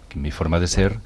que 0.10 0.20
mi 0.20 0.32
forma 0.32 0.60
de 0.60 0.68
ser 0.68 1.00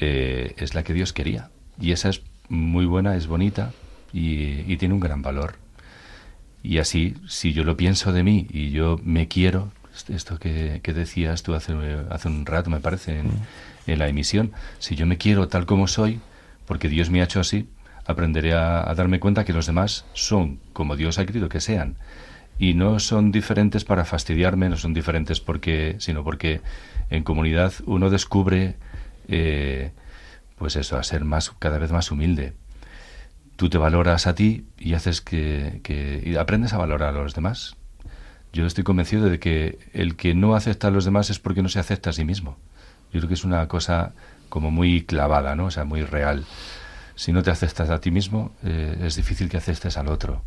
eh, 0.00 0.54
es 0.58 0.74
la 0.74 0.82
que 0.82 0.92
Dios 0.92 1.12
quería. 1.12 1.50
Y 1.80 1.92
esa 1.92 2.08
es 2.08 2.22
muy 2.48 2.86
buena, 2.86 3.16
es 3.16 3.26
bonita 3.26 3.72
y, 4.12 4.76
tiene 4.76 4.94
un 4.94 5.00
gran 5.00 5.22
valor. 5.22 5.56
Y 6.62 6.78
así, 6.78 7.14
si 7.28 7.52
yo 7.52 7.64
lo 7.64 7.76
pienso 7.76 8.12
de 8.12 8.22
mí 8.22 8.46
y 8.50 8.70
yo 8.70 8.98
me 9.04 9.28
quiero, 9.28 9.70
esto 10.08 10.38
que, 10.38 10.80
decías 10.82 11.42
tú 11.42 11.54
hace, 11.54 11.74
hace 12.10 12.28
un 12.28 12.46
rato, 12.46 12.70
me 12.70 12.80
parece, 12.80 13.18
en, 13.18 13.30
en, 13.86 13.98
la 13.98 14.08
emisión, 14.08 14.52
si 14.78 14.96
yo 14.96 15.06
me 15.06 15.18
quiero 15.18 15.48
tal 15.48 15.66
como 15.66 15.86
soy, 15.86 16.20
porque 16.66 16.88
Dios 16.88 17.10
me 17.10 17.20
ha 17.20 17.24
hecho 17.24 17.40
así, 17.40 17.68
aprenderé 18.06 18.52
a, 18.52 18.92
darme 18.94 19.20
cuenta 19.20 19.44
que 19.44 19.52
los 19.52 19.66
demás 19.66 20.04
son 20.12 20.60
como 20.72 20.96
Dios 20.96 21.18
ha 21.18 21.26
querido 21.26 21.48
que 21.48 21.60
sean. 21.60 21.96
Y 22.58 22.74
no 22.74 23.00
son 23.00 23.32
diferentes 23.32 23.84
para 23.84 24.04
fastidiarme, 24.04 24.68
no 24.68 24.76
son 24.76 24.94
diferentes 24.94 25.40
porque, 25.40 25.96
sino 25.98 26.22
porque 26.22 26.60
en 27.10 27.24
comunidad 27.24 27.72
uno 27.86 28.10
descubre, 28.10 28.76
eh, 29.28 29.90
pues 30.56 30.76
eso, 30.76 30.96
a 30.96 31.02
ser 31.02 31.24
más, 31.24 31.50
cada 31.58 31.78
vez 31.78 31.90
más 31.90 32.10
humilde. 32.12 32.52
Tú 33.56 33.68
te 33.68 33.78
valoras 33.78 34.26
a 34.26 34.34
ti 34.34 34.66
y 34.78 34.94
haces 34.94 35.20
que, 35.20 35.80
que 35.82 36.22
y 36.24 36.36
aprendes 36.36 36.72
a 36.72 36.78
valorar 36.78 37.14
a 37.14 37.22
los 37.22 37.34
demás. 37.34 37.76
Yo 38.52 38.66
estoy 38.66 38.84
convencido 38.84 39.28
de 39.28 39.40
que 39.40 39.78
el 39.92 40.14
que 40.14 40.34
no 40.34 40.54
acepta 40.54 40.88
a 40.88 40.90
los 40.90 41.04
demás 41.04 41.30
es 41.30 41.40
porque 41.40 41.62
no 41.62 41.68
se 41.68 41.80
acepta 41.80 42.10
a 42.10 42.12
sí 42.12 42.24
mismo. 42.24 42.56
Yo 43.12 43.20
creo 43.20 43.28
que 43.28 43.34
es 43.34 43.44
una 43.44 43.66
cosa 43.66 44.12
como 44.48 44.70
muy 44.70 45.02
clavada, 45.02 45.56
¿no? 45.56 45.66
O 45.66 45.70
sea, 45.72 45.84
muy 45.84 46.02
real 46.02 46.44
si 47.14 47.32
no 47.32 47.42
te 47.42 47.50
aceptas 47.50 47.90
a 47.90 48.00
ti 48.00 48.10
mismo, 48.10 48.52
eh, 48.62 48.96
es 49.02 49.16
difícil 49.16 49.48
que 49.48 49.56
aceptes 49.56 49.96
al 49.96 50.08
otro. 50.08 50.42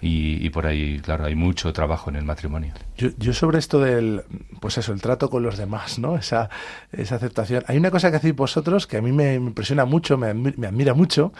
Y, 0.00 0.50
por 0.50 0.66
ahí, 0.66 1.00
claro, 1.00 1.24
hay 1.24 1.34
mucho 1.34 1.72
trabajo 1.72 2.10
en 2.10 2.16
el 2.16 2.24
matrimonio. 2.24 2.74
Yo, 2.98 3.08
yo, 3.18 3.32
sobre 3.32 3.58
esto 3.58 3.80
del, 3.80 4.24
pues 4.60 4.76
eso, 4.76 4.92
el 4.92 5.00
trato 5.00 5.30
con 5.30 5.42
los 5.42 5.56
demás, 5.56 5.98
¿no? 5.98 6.16
Esa, 6.16 6.50
esa 6.92 7.14
aceptación. 7.14 7.64
Hay 7.66 7.78
una 7.78 7.90
cosa 7.90 8.10
que 8.10 8.18
hacéis 8.18 8.36
vosotros 8.36 8.86
que 8.86 8.98
a 8.98 9.02
mí 9.02 9.12
me, 9.12 9.34
impresiona 9.34 9.86
mucho, 9.86 10.18
me, 10.18 10.28
admira 10.66 10.92
mucho, 10.92 11.32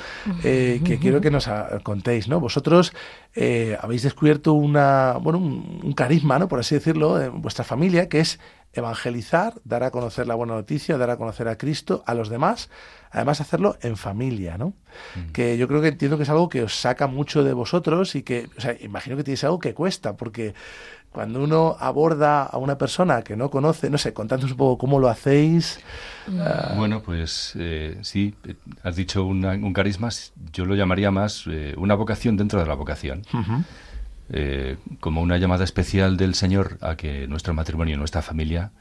eh, 0.42 0.80
que 0.84 0.98
quiero 0.98 1.20
que 1.20 1.30
nos 1.30 1.48
contéis, 1.82 2.28
¿no? 2.28 2.40
Vosotros 2.40 2.94
eh, 3.34 3.76
habéis 3.80 4.02
descubierto 4.02 4.54
una, 4.54 5.18
bueno, 5.20 5.38
un, 5.38 5.80
un, 5.84 5.92
carisma, 5.92 6.38
¿no? 6.38 6.48
Por 6.48 6.60
así 6.60 6.74
decirlo, 6.74 7.20
en 7.20 7.42
vuestra 7.42 7.64
familia, 7.64 8.08
que 8.08 8.20
es 8.20 8.40
evangelizar, 8.72 9.54
dar 9.64 9.82
a 9.84 9.90
conocer 9.90 10.26
la 10.26 10.34
buena 10.34 10.54
noticia, 10.54 10.98
dar 10.98 11.10
a 11.10 11.16
conocer 11.16 11.48
a 11.48 11.56
Cristo 11.56 12.02
a 12.06 12.14
los 12.14 12.28
demás, 12.28 12.70
además 13.16 13.40
hacerlo 13.40 13.78
en 13.80 13.96
familia, 13.96 14.58
¿no? 14.58 14.74
Mm. 15.14 15.32
Que 15.32 15.56
yo 15.56 15.66
creo 15.66 15.80
que 15.80 15.88
entiendo 15.88 16.18
que 16.18 16.24
es 16.24 16.28
algo 16.28 16.50
que 16.50 16.62
os 16.62 16.78
saca 16.78 17.06
mucho 17.06 17.42
de 17.42 17.54
vosotros 17.54 18.14
y 18.14 18.22
que, 18.22 18.48
o 18.56 18.60
sea, 18.60 18.76
imagino 18.80 19.16
que 19.16 19.24
tienes 19.24 19.42
algo 19.42 19.58
que 19.58 19.72
cuesta, 19.72 20.16
porque 20.16 20.54
cuando 21.10 21.42
uno 21.42 21.76
aborda 21.80 22.42
a 22.42 22.58
una 22.58 22.76
persona 22.76 23.22
que 23.22 23.36
no 23.36 23.50
conoce, 23.50 23.88
no 23.88 23.96
sé, 23.96 24.12
contándonos 24.12 24.52
un 24.52 24.58
poco 24.58 24.76
cómo 24.76 25.00
lo 25.00 25.08
hacéis. 25.08 25.80
Mm. 26.26 26.40
Ah. 26.40 26.74
Bueno, 26.76 27.02
pues 27.02 27.54
eh, 27.58 27.98
sí, 28.02 28.34
has 28.82 28.96
dicho 28.96 29.24
un 29.24 29.72
carisma, 29.72 30.10
yo 30.52 30.66
lo 30.66 30.74
llamaría 30.74 31.10
más 31.10 31.44
eh, 31.50 31.74
una 31.78 31.94
vocación 31.94 32.36
dentro 32.36 32.60
de 32.60 32.66
la 32.66 32.74
vocación. 32.74 33.22
Eh, 34.28 34.76
como 35.00 35.22
una 35.22 35.38
llamada 35.38 35.64
especial 35.64 36.16
del 36.16 36.34
Señor 36.34 36.78
a 36.80 36.96
que 36.96 37.28
nuestro 37.28 37.54
matrimonio 37.54 37.94
y 37.94 37.98
nuestra 37.98 38.22
familia 38.22 38.72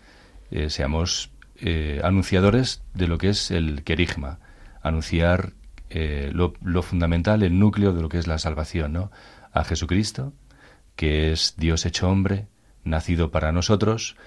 eh, 0.51 0.69
seamos 0.69 1.31
eh, 1.59 2.01
anunciadores 2.03 2.83
de 2.93 3.07
lo 3.07 3.17
que 3.17 3.29
es 3.29 3.51
el 3.51 3.83
querigma, 3.83 4.39
anunciar 4.81 5.53
lo, 6.33 6.53
lo, 6.61 6.81
fundamental, 6.81 7.41
el 7.41 7.57
núcleo 7.57 7.93
de 7.93 8.01
lo 8.01 8.09
que 8.09 8.17
es 8.17 8.27
la 8.27 8.37
salvación, 8.37 8.91
¿no? 8.91 9.11
A 9.53 9.63
Jesucristo, 9.63 10.33
que 10.97 11.31
es 11.31 11.53
Dios 11.55 11.85
hecho 11.85 12.09
hombre, 12.09 12.47
nacido 12.83 13.31
para 13.31 13.53
nosotros, 13.53 14.17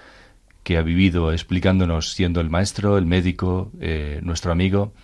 que 0.63 0.77
ha 0.77 0.81
vivido 0.81 1.31
explicándonos 1.31 2.13
siendo 2.13 2.41
el 2.41 2.49
maestro, 2.49 2.97
el 2.97 3.05
médico, 3.05 3.71
nuestro 4.23 4.51
amigo, 4.51 4.95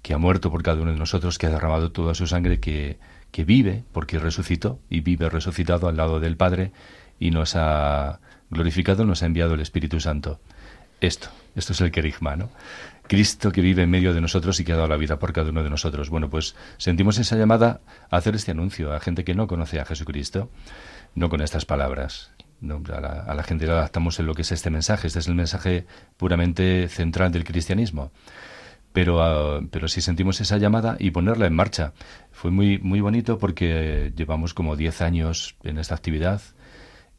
que 0.00 0.14
ha 0.14 0.18
muerto 0.18 0.52
por 0.52 0.62
cada 0.62 0.80
uno 0.80 0.92
de 0.92 0.98
nosotros, 0.98 1.38
que 1.38 1.46
ha 1.46 1.50
derramado 1.50 1.90
toda 1.90 2.14
su 2.14 2.28
sangre, 2.28 2.60
que 2.60 3.00
que 3.32 3.44
vive, 3.44 3.82
porque 3.92 4.18
resucitó 4.18 4.78
y 4.88 5.00
vive 5.00 5.28
resucitado 5.28 5.88
al 5.88 5.96
lado 5.96 6.20
del 6.20 6.36
Padre 6.36 6.70
y 7.18 7.30
nos 7.30 7.56
ha 7.56 8.20
glorificado, 8.50 9.04
nos 9.04 9.22
ha 9.22 9.26
enviado 9.26 9.54
el 9.54 9.60
Espíritu 9.60 9.98
Santo. 9.98 10.38
Esto, 11.02 11.28
esto 11.54 11.72
es 11.72 11.80
el 11.80 11.90
querigma, 11.90 12.36
¿no? 12.36 12.48
Cristo 13.08 13.50
que 13.52 13.60
vive 13.60 13.82
en 13.82 13.90
medio 13.90 14.14
de 14.14 14.20
nosotros 14.20 14.58
y 14.60 14.64
que 14.64 14.72
ha 14.72 14.76
dado 14.76 14.88
la 14.88 14.96
vida 14.96 15.18
por 15.18 15.32
cada 15.32 15.50
uno 15.50 15.62
de 15.62 15.68
nosotros. 15.68 16.08
Bueno, 16.08 16.30
pues 16.30 16.54
sentimos 16.78 17.18
esa 17.18 17.36
llamada 17.36 17.80
a 18.08 18.16
hacer 18.16 18.36
este 18.36 18.52
anuncio 18.52 18.92
a 18.92 19.00
gente 19.00 19.24
que 19.24 19.34
no 19.34 19.46
conoce 19.48 19.80
a 19.80 19.84
Jesucristo, 19.84 20.48
no 21.14 21.28
con 21.28 21.42
estas 21.42 21.64
palabras. 21.64 22.30
a, 22.62 23.00
la, 23.00 23.34
la 23.34 23.42
gente 23.42 23.66
le 23.66 23.72
adaptamos 23.72 24.18
en 24.20 24.26
lo 24.26 24.34
que 24.34 24.42
es 24.42 24.52
este 24.52 24.70
mensaje. 24.70 25.08
Este 25.08 25.18
es 25.18 25.26
el 25.26 25.34
mensaje 25.34 25.86
puramente 26.16 26.88
central 26.88 27.32
del 27.32 27.44
cristianismo 27.44 28.12
pero, 28.92 29.22
ah, 29.22 29.60
pero 29.70 29.88
sí 29.88 30.00
sentimos 30.00 30.40
esa 30.40 30.58
llamada 30.58 30.96
y 30.98 31.10
ponerla 31.10 31.46
en 31.46 31.54
marcha. 31.54 31.92
Fue 32.30 32.50
muy, 32.50 32.78
muy 32.78 33.00
bonito 33.00 33.38
porque 33.38 34.12
llevamos 34.16 34.54
como 34.54 34.76
10 34.76 35.02
años 35.02 35.56
en 35.64 35.78
esta 35.78 35.94
actividad 35.94 36.42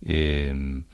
em, 0.06 0.86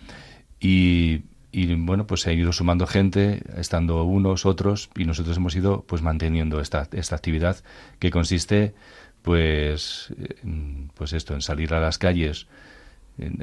y, 0.59 1.23
y, 1.51 1.73
bueno, 1.75 2.05
pues 2.07 2.21
se 2.21 2.29
ha 2.29 2.33
ido 2.33 2.51
sumando 2.51 2.85
gente, 2.87 3.41
estando 3.57 4.03
unos, 4.03 4.45
otros, 4.45 4.89
y 4.95 5.05
nosotros 5.05 5.37
hemos 5.37 5.55
ido 5.55 5.83
pues 5.87 6.01
manteniendo 6.01 6.61
esta, 6.61 6.87
esta 6.91 7.15
actividad 7.15 7.57
que 7.99 8.11
consiste 8.11 8.73
pues, 9.21 10.13
pues 10.93 11.13
esto, 11.13 11.33
en 11.33 11.41
salir 11.41 11.73
a 11.73 11.79
las 11.79 11.97
calles. 11.97 12.47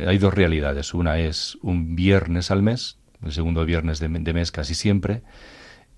Hay 0.07 0.19
dos 0.19 0.33
realidades. 0.33 0.95
Una 0.95 1.19
es 1.19 1.59
un 1.63 1.97
viernes 1.97 2.51
al 2.51 2.63
mes, 2.63 2.97
el 3.25 3.33
segundo 3.33 3.65
viernes 3.65 3.99
de 3.99 4.09
mes 4.09 4.53
casi 4.53 4.75
siempre, 4.75 5.23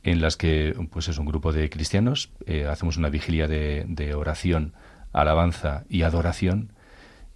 en 0.02 0.20
las 0.20 0.36
que 0.36 0.74
pues 0.90 1.08
es 1.08 1.18
un 1.18 1.26
grupo 1.26 1.52
de 1.52 1.68
cristianos, 1.70 2.30
eh, 2.46 2.66
hacemos 2.66 2.96
una 2.96 3.10
vigilia 3.10 3.48
de, 3.48 4.14
oración, 4.14 4.72
alabanza 5.12 5.84
y 5.88 6.02
adoración, 6.02 6.72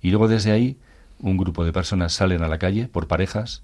y 0.01 0.11
luego 0.11 0.29
desde 0.29 0.53
ahí 0.53 0.79
un 1.21 1.37
grupo 1.37 1.65
de 1.65 1.73
personas 1.73 2.13
salen 2.13 2.43
a 2.43 2.49
la 2.49 2.59
calle 2.59 2.89
por 2.89 3.07
parejas 3.07 3.63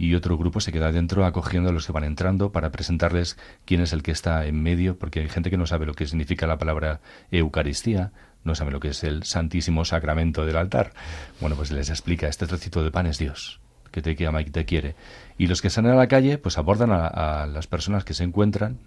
y 0.00 0.14
otro 0.14 0.38
grupo 0.38 0.60
se 0.60 0.72
queda 0.72 0.92
dentro 0.92 1.26
acogiendo 1.26 1.68
a 1.68 1.72
los 1.72 1.84
que 1.84 1.92
van 1.92 2.04
entrando 2.04 2.52
para 2.52 2.72
presentarles 2.72 3.36
quién 3.66 3.82
es 3.82 3.92
el 3.92 4.02
que 4.02 4.12
está 4.12 4.46
en 4.46 4.62
medio, 4.62 4.98
porque 4.98 5.20
hay 5.20 5.28
gente 5.28 5.50
que 5.50 5.58
no 5.58 5.66
sabe 5.66 5.84
lo 5.84 5.92
que 5.92 6.06
significa 6.06 6.46
la 6.46 6.56
palabra 6.56 7.02
Eucaristía, 7.30 8.10
no 8.42 8.54
sabe 8.54 8.70
lo 8.70 8.80
que 8.80 8.88
es 8.88 9.04
el 9.04 9.24
Santísimo 9.24 9.84
Sacramento 9.84 10.46
del 10.46 10.56
altar. 10.56 10.94
Bueno, 11.38 11.54
pues 11.54 11.70
les 11.70 11.90
explica, 11.90 12.28
este 12.28 12.46
trocito 12.46 12.82
de 12.82 12.90
pan 12.90 13.04
es 13.04 13.18
Dios 13.18 13.60
que 13.90 14.00
te 14.00 14.26
ama 14.26 14.40
y 14.40 14.46
que 14.46 14.52
te 14.52 14.64
quiere. 14.64 14.94
Y 15.36 15.48
los 15.48 15.60
que 15.60 15.68
salen 15.68 15.92
a 15.92 15.96
la 15.96 16.08
calle, 16.08 16.38
pues 16.38 16.56
abordan 16.56 16.92
a, 16.92 17.46
las 17.46 17.66
personas 17.66 18.02
que 18.02 18.14
se 18.14 18.24
encuentran, 18.24 18.78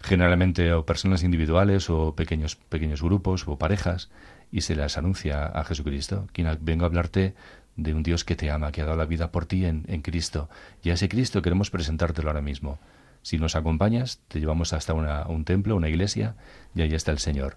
generalmente 0.00 0.72
o 0.72 0.86
personas 0.86 1.24
individuales 1.24 1.90
o 1.90 2.14
pequeños, 2.14 2.56
pequeños 2.56 3.02
grupos 3.02 3.46
o 3.46 3.58
parejas, 3.58 4.08
y 4.50 4.62
se 4.62 4.74
les 4.74 4.96
anuncia 4.96 5.44
a 5.44 5.62
Jesucristo, 5.64 6.26
quien 6.32 6.48
vengo 6.62 6.84
a 6.84 6.86
hablarte 6.86 7.34
de 7.78 7.94
un 7.94 8.02
Dios 8.02 8.24
que 8.24 8.36
te 8.36 8.50
ama, 8.50 8.72
que 8.72 8.82
ha 8.82 8.84
dado 8.84 8.98
la 8.98 9.06
vida 9.06 9.32
por 9.32 9.46
ti 9.46 9.64
en, 9.64 9.84
en 9.88 10.02
Cristo. 10.02 10.50
Y 10.82 10.90
a 10.90 10.94
ese 10.94 11.08
Cristo 11.08 11.40
queremos 11.40 11.70
presentártelo 11.70 12.28
ahora 12.28 12.42
mismo. 12.42 12.78
Si 13.22 13.38
nos 13.38 13.56
acompañas, 13.56 14.20
te 14.28 14.40
llevamos 14.40 14.74
hasta 14.74 14.92
una, 14.92 15.26
un 15.26 15.44
templo, 15.44 15.76
una 15.76 15.88
iglesia, 15.88 16.34
y 16.74 16.82
ahí 16.82 16.94
está 16.94 17.12
el 17.12 17.18
Señor 17.18 17.56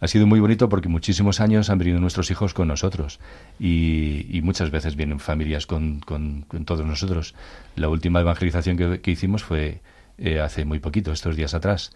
ha 0.00 0.08
sido 0.08 0.26
muy 0.26 0.40
bonito 0.40 0.68
porque 0.68 0.88
muchísimos 0.88 1.40
años 1.40 1.70
han 1.70 1.78
venido 1.78 1.98
nuestros 1.98 2.30
hijos 2.30 2.52
con 2.52 2.68
nosotros 2.68 3.20
y, 3.58 4.40
muchas 4.42 4.70
veces 4.70 4.96
vienen 4.96 5.18
familias 5.18 5.66
con, 5.66 6.00
con, 6.00 6.44
todos 6.66 6.84
nosotros. 6.84 7.34
La 7.76 7.88
última 7.88 8.20
evangelización 8.20 8.76
que, 8.76 9.10
hicimos 9.10 9.42
fue 9.42 9.80
eh, 10.18 10.40
hace 10.40 10.66
muy 10.66 10.78
poquito, 10.78 11.10
estos 11.12 11.36
días 11.36 11.54
atrás. 11.54 11.92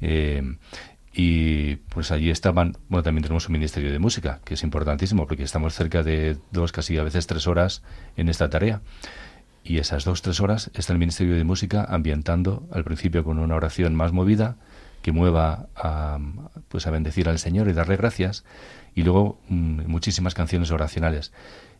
Eh, 0.00 0.42
y 1.16 1.76
pues 1.76 2.10
allí 2.10 2.30
estaban, 2.30 2.76
bueno, 2.88 3.04
también 3.04 3.22
tenemos 3.22 3.48
un 3.48 3.52
ministerio 3.52 3.92
de 3.92 4.00
música, 4.00 4.40
que 4.44 4.54
es 4.54 4.64
importantísimo 4.64 5.28
porque 5.28 5.44
estamos 5.44 5.72
cerca 5.74 6.02
de 6.02 6.36
dos, 6.50 6.72
casi 6.72 6.98
a 6.98 7.04
veces 7.04 7.28
tres 7.28 7.46
horas 7.46 7.82
en 8.16 8.28
esta 8.28 8.50
tarea. 8.50 8.80
Y 9.62 9.78
esas 9.78 10.04
dos, 10.04 10.22
tres 10.22 10.40
horas 10.40 10.72
está 10.74 10.92
el 10.92 10.98
ministerio 10.98 11.36
de 11.36 11.44
música 11.44 11.86
ambientando 11.88 12.68
al 12.72 12.82
principio 12.82 13.22
con 13.22 13.38
una 13.38 13.54
oración 13.54 13.94
más 13.94 14.12
movida, 14.12 14.56
que 15.02 15.12
mueva 15.12 15.68
a, 15.76 16.18
pues 16.68 16.86
a 16.88 16.90
bendecir 16.90 17.28
al 17.28 17.38
Señor 17.38 17.68
y 17.68 17.74
darle 17.74 17.96
gracias, 17.96 18.44
y 18.94 19.04
luego 19.04 19.40
mm, 19.48 19.86
muchísimas 19.86 20.34
canciones 20.34 20.72
oracionales. 20.72 21.32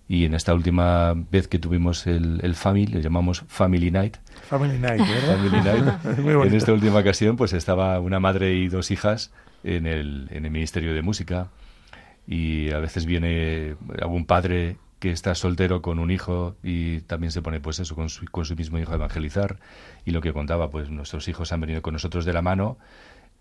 Y 0.07 0.27
en 0.27 0.35
esta 0.35 0.53
última 0.53 1.15
vez 1.15 1.49
que 1.49 1.59
tuvimos 1.59 2.07
el, 2.07 2.41
el 2.43 2.55
Family, 2.55 2.87
le 2.87 3.03
llamamos 3.03 3.45
Family 3.49 3.91
Night. 3.91 4.19
Family 4.49 4.79
Night, 4.79 5.01
¿verdad? 5.01 5.99
Family 6.03 6.25
Night. 6.25 6.47
en 6.47 6.55
esta 6.55 6.73
última 6.73 6.99
ocasión, 6.99 7.37
pues 7.37 7.53
estaba 7.55 7.99
una 8.01 8.21
madre 8.21 8.55
y 8.55 8.69
dos 8.69 8.91
hijas 8.91 9.33
en 9.63 9.87
el, 9.87 10.29
en 10.31 10.45
el 10.45 10.51
Ministerio 10.51 10.93
de 10.93 11.03
Música. 11.03 11.49
Y 12.27 12.71
a 12.71 12.79
veces 12.79 13.07
viene 13.07 13.77
algún 14.01 14.27
padre 14.27 14.77
que 15.05 15.11
está 15.11 15.35
soltero 15.35 15.83
con 15.83 15.99
un 15.99 16.11
hijo 16.11 16.57
y 16.63 17.01
también 17.03 17.31
se 17.31 17.43
pone 17.43 17.61
pues 17.61 17.79
eso 17.79 17.95
con 17.95 18.09
su, 18.09 18.25
con 18.27 18.47
su 18.47 18.57
mismo 18.57 18.79
hijo 18.79 18.93
a 18.93 18.95
evangelizar 18.95 19.59
y 20.07 20.13
lo 20.13 20.23
que 20.23 20.33
contaba 20.33 20.71
pues 20.71 20.89
nuestros 20.89 21.29
hijos 21.29 21.53
han 21.53 21.61
venido 21.61 21.83
con 21.83 21.93
nosotros 21.93 22.25
de 22.25 22.33
la 22.33 22.41
mano 22.41 22.79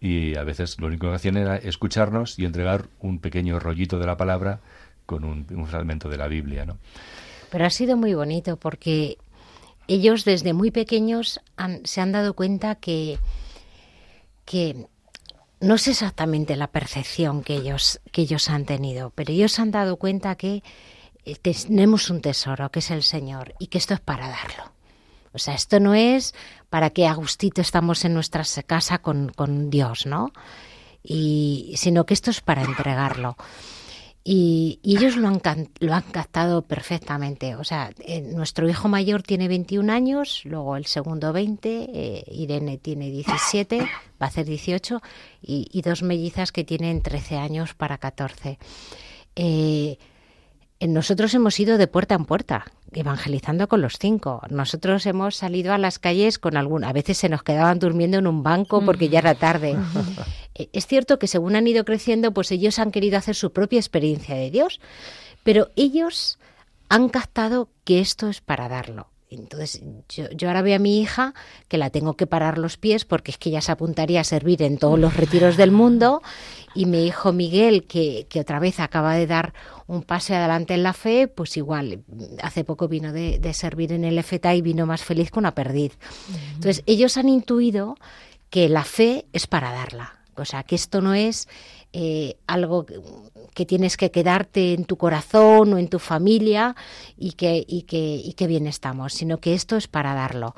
y 0.01 0.35
a 0.35 0.43
veces 0.43 0.77
lo 0.81 0.87
único 0.87 1.07
que 1.07 1.15
hacían 1.15 1.37
era 1.37 1.55
escucharnos 1.55 2.37
y 2.37 2.43
entregar 2.43 2.87
un 2.99 3.19
pequeño 3.19 3.59
rollito 3.61 3.97
de 3.97 4.05
la 4.05 4.17
palabra 4.17 4.59
con 5.05 5.23
un, 5.23 5.67
fragmento 5.67 6.09
de 6.09 6.17
la 6.17 6.27
Biblia, 6.27 6.65
¿no? 6.65 6.77
Pero 7.49 7.65
ha 7.65 7.69
sido 7.69 7.97
muy 7.97 8.13
bonito 8.13 8.57
porque 8.57 9.17
ellos 9.87 10.25
desde 10.25 10.53
muy 10.53 10.71
pequeños 10.71 11.39
han- 11.57 11.85
se 11.85 12.01
han 12.01 12.11
dado 12.11 12.33
cuenta 12.33 12.75
que, 12.75 13.19
que 14.45 14.87
no 15.59 15.77
sé 15.77 15.91
exactamente 15.91 16.55
la 16.55 16.67
percepción 16.67 17.43
que 17.43 17.55
ellos, 17.55 18.01
que 18.11 18.21
ellos 18.23 18.49
han 18.49 18.65
tenido, 18.65 19.11
pero 19.15 19.31
ellos 19.31 19.59
han 19.59 19.71
dado 19.71 19.97
cuenta 19.97 20.35
que 20.35 20.63
eh, 21.25 21.35
tenemos 21.35 22.09
un 22.09 22.21
tesoro, 22.21 22.69
que 22.69 22.79
es 22.79 22.91
el 22.91 23.03
Señor, 23.03 23.53
y 23.59 23.67
que 23.67 23.77
esto 23.77 23.93
es 23.93 24.01
para 24.01 24.27
darlo. 24.27 24.73
O 25.31 25.39
sea, 25.39 25.55
esto 25.55 25.79
no 25.79 25.93
es 25.95 26.35
para 26.69 26.89
que 26.91 27.07
a 27.07 27.13
gustito 27.13 27.61
estamos 27.61 28.03
en 28.05 28.13
nuestra 28.13 28.43
casa 28.67 28.99
con, 28.99 29.29
con 29.29 29.69
Dios, 29.69 30.05
¿no? 30.05 30.31
Y, 31.01 31.73
sino 31.77 32.05
que 32.05 32.13
esto 32.13 32.29
es 32.29 32.41
para 32.41 32.61
entregarlo. 32.63 33.35
Y, 34.25 34.79
y 34.83 34.95
ellos 34.97 35.17
lo 35.17 35.27
han, 35.27 35.41
lo 35.79 35.93
han 35.93 36.03
captado 36.03 36.61
perfectamente. 36.61 37.55
O 37.55 37.63
sea, 37.63 37.91
eh, 37.99 38.21
nuestro 38.21 38.69
hijo 38.69 38.87
mayor 38.87 39.21
tiene 39.21 39.49
21 39.49 39.91
años, 39.91 40.41
luego 40.45 40.77
el 40.77 40.85
segundo 40.85 41.33
20, 41.33 41.89
eh, 41.93 42.23
Irene 42.31 42.77
tiene 42.77 43.09
17, 43.09 43.79
va 43.79 43.87
a 44.19 44.25
hacer 44.25 44.45
18, 44.45 45.01
y, 45.41 45.67
y 45.71 45.81
dos 45.81 46.03
mellizas 46.03 46.53
que 46.53 46.63
tienen 46.63 47.01
13 47.01 47.37
años 47.37 47.73
para 47.73 47.97
14. 47.97 48.57
Eh, 49.35 49.97
eh, 49.97 49.97
nosotros 50.87 51.33
hemos 51.33 51.59
ido 51.59 51.77
de 51.77 51.87
puerta 51.87 52.15
en 52.15 52.25
puerta, 52.25 52.65
evangelizando 52.91 53.67
con 53.67 53.81
los 53.81 53.97
cinco. 53.97 54.41
Nosotros 54.49 55.05
hemos 55.05 55.35
salido 55.35 55.73
a 55.73 55.77
las 55.77 55.99
calles 55.99 56.39
con 56.39 56.57
algún, 56.57 56.83
a 56.83 56.93
veces 56.93 57.17
se 57.17 57.29
nos 57.29 57.43
quedaban 57.43 57.79
durmiendo 57.79 58.17
en 58.17 58.27
un 58.27 58.43
banco 58.43 58.83
porque 58.83 59.09
ya 59.09 59.19
era 59.19 59.35
tarde. 59.35 59.75
Eh, 60.55 60.69
Es 60.71 60.85
cierto 60.85 61.17
que 61.17 61.25
según 61.25 61.55
han 61.55 61.65
ido 61.65 61.83
creciendo, 61.83 62.31
pues 62.31 62.51
ellos 62.51 62.77
han 62.77 62.91
querido 62.91 63.17
hacer 63.17 63.33
su 63.33 63.51
propia 63.51 63.79
experiencia 63.79 64.35
de 64.35 64.51
Dios, 64.51 64.79
pero 65.41 65.69
ellos 65.75 66.37
han 66.89 67.09
captado 67.09 67.69
que 67.85 67.99
esto 67.99 68.29
es 68.29 68.39
para 68.39 68.69
darlo. 68.69 69.07
Entonces, 69.39 69.81
yo, 70.09 70.29
yo 70.31 70.47
ahora 70.47 70.61
veo 70.61 70.75
a 70.75 70.79
mi 70.79 71.01
hija 71.01 71.33
que 71.67 71.77
la 71.77 71.89
tengo 71.89 72.15
que 72.15 72.27
parar 72.27 72.57
los 72.57 72.77
pies 72.77 73.05
porque 73.05 73.31
es 73.31 73.37
que 73.37 73.49
ella 73.49 73.61
se 73.61 73.71
apuntaría 73.71 74.21
a 74.21 74.23
servir 74.23 74.61
en 74.61 74.77
todos 74.77 74.99
los 74.99 75.15
retiros 75.15 75.57
del 75.57 75.71
mundo 75.71 76.21
y 76.75 76.85
mi 76.85 77.05
hijo 77.05 77.33
Miguel, 77.33 77.85
que, 77.85 78.25
que 78.29 78.39
otra 78.39 78.59
vez 78.59 78.79
acaba 78.79 79.15
de 79.15 79.27
dar 79.27 79.53
un 79.87 80.03
pase 80.03 80.35
adelante 80.35 80.73
en 80.73 80.83
la 80.83 80.93
fe, 80.93 81.27
pues 81.27 81.57
igual, 81.57 82.03
hace 82.41 82.63
poco 82.63 82.87
vino 82.87 83.13
de, 83.13 83.39
de 83.39 83.53
servir 83.53 83.91
en 83.91 84.05
el 84.05 84.21
FTA 84.23 84.55
y 84.55 84.61
vino 84.61 84.85
más 84.85 85.03
feliz 85.03 85.31
que 85.31 85.39
una 85.39 85.53
perdiz. 85.55 85.97
Entonces, 86.55 86.83
ellos 86.85 87.17
han 87.17 87.29
intuido 87.29 87.95
que 88.49 88.69
la 88.69 88.83
fe 88.83 89.25
es 89.33 89.47
para 89.47 89.71
darla. 89.71 90.19
O 90.35 90.45
sea, 90.45 90.63
que 90.63 90.75
esto 90.75 91.01
no 91.01 91.13
es 91.13 91.47
eh, 91.91 92.37
algo 92.47 92.85
que, 93.53 93.65
tienes 93.65 93.97
que 93.97 94.11
quedarte 94.11 94.73
en 94.73 94.85
tu 94.85 94.97
corazón 94.97 95.73
o 95.73 95.77
en 95.77 95.87
tu 95.87 95.99
familia 95.99 96.75
y 97.17 97.33
que, 97.33 97.63
y, 97.67 97.83
que, 97.83 97.97
y 97.97 98.47
bien 98.47 98.67
estamos, 98.67 99.13
sino 99.13 99.39
que 99.39 99.53
esto 99.53 99.77
es 99.77 99.87
para 99.87 100.13
darlo. 100.13 100.55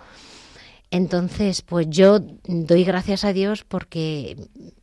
Entonces, 0.91 1.61
pues 1.61 1.87
yo 1.89 2.19
doy 2.47 2.83
gracias 2.83 3.25
a 3.25 3.33
Dios 3.33 3.63
porque 3.63 4.37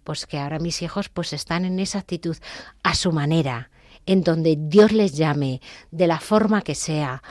pues 0.05 0.27
que 0.27 0.39
ahora 0.39 0.59
mis 0.59 0.83
hijos 0.83 1.09
pues 1.09 1.33
están 1.33 1.65
en 1.65 1.79
esa 1.79 2.01
actitud 2.01 2.37
a 2.83 2.95
su 2.95 3.13
manera, 3.13 3.71
en 4.07 4.23
donde 4.23 4.57
Dios 4.59 4.93
les 4.93 5.17
llame, 5.17 5.61
de 5.91 6.07
la 6.07 6.21
forma 6.21 6.63
que 6.63 6.75
sea, 6.75 7.23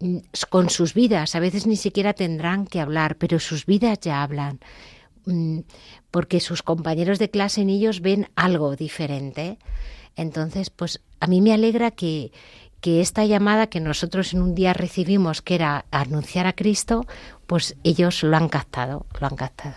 mm, 0.00 0.18
con 0.48 0.70
sus 0.70 0.94
vidas, 0.94 1.34
a 1.34 1.40
veces 1.40 1.66
ni 1.66 1.76
siquiera 1.76 2.12
tendrán 2.12 2.66
que 2.66 2.80
hablar, 2.80 3.16
pero 3.16 3.40
sus 3.40 3.66
vidas 3.66 3.98
ya 4.00 4.22
hablan, 4.22 4.60
mm, 5.26 5.60
porque 6.10 6.40
sus 6.40 6.62
compañeros 6.62 7.18
de 7.18 7.30
clase 7.30 7.62
en 7.62 7.70
ellos 7.70 8.00
ven 8.00 8.28
algo 8.36 8.76
diferente. 8.76 9.58
Entonces, 10.16 10.70
pues 10.70 11.00
a 11.20 11.26
mí 11.26 11.40
me 11.40 11.52
alegra 11.52 11.90
que, 11.90 12.32
que 12.80 13.00
esta 13.00 13.24
llamada 13.24 13.68
que 13.68 13.80
nosotros 13.80 14.34
en 14.34 14.42
un 14.42 14.54
día 14.54 14.72
recibimos, 14.72 15.42
que 15.42 15.54
era 15.54 15.84
anunciar 15.90 16.46
a 16.46 16.52
Cristo, 16.52 17.06
pues 17.46 17.76
ellos 17.84 18.22
lo 18.22 18.36
han 18.36 18.48
captado, 18.48 19.06
lo 19.20 19.26
han 19.26 19.36
captado. 19.36 19.76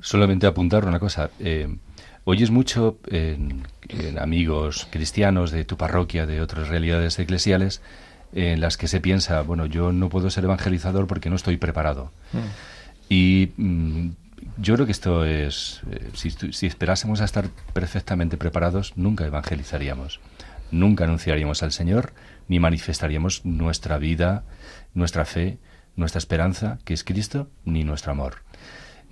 Solamente 0.00 0.46
apuntar 0.46 0.86
una 0.86 0.98
cosa. 0.98 1.30
Eh, 1.38 1.76
oyes 2.24 2.50
mucho 2.50 2.98
en, 3.08 3.66
en 3.88 4.18
amigos 4.18 4.86
cristianos 4.90 5.50
de 5.50 5.64
tu 5.64 5.76
parroquia, 5.76 6.26
de 6.26 6.40
otras 6.40 6.68
realidades 6.68 7.18
eclesiales, 7.18 7.82
en 8.32 8.60
las 8.60 8.76
que 8.76 8.88
se 8.88 9.00
piensa, 9.00 9.42
bueno, 9.42 9.66
yo 9.66 9.92
no 9.92 10.08
puedo 10.08 10.30
ser 10.30 10.44
evangelizador 10.44 11.06
porque 11.06 11.28
no 11.28 11.36
estoy 11.36 11.58
preparado. 11.58 12.10
Y 13.08 13.50
mm, 13.56 14.08
yo 14.56 14.74
creo 14.74 14.86
que 14.86 14.92
esto 14.92 15.24
es, 15.24 15.82
eh, 15.90 16.10
si, 16.14 16.66
esperásemos 16.66 17.20
a 17.20 17.24
estar 17.24 17.48
perfectamente 17.72 18.36
preparados, 18.36 18.92
nunca 18.96 19.26
evangelizaríamos, 19.26 20.20
nunca 20.70 21.04
anunciaríamos 21.04 21.62
al 21.62 21.72
Señor, 21.72 22.12
ni 22.48 22.60
manifestaríamos 22.60 23.44
nuestra 23.44 23.98
vida, 23.98 24.44
nuestra 24.94 25.24
fe, 25.24 25.58
nuestra 25.96 26.18
esperanza, 26.18 26.78
que 26.84 26.94
es 26.94 27.04
Cristo, 27.04 27.50
ni 27.64 27.84
nuestro 27.84 28.12
amor. 28.12 28.42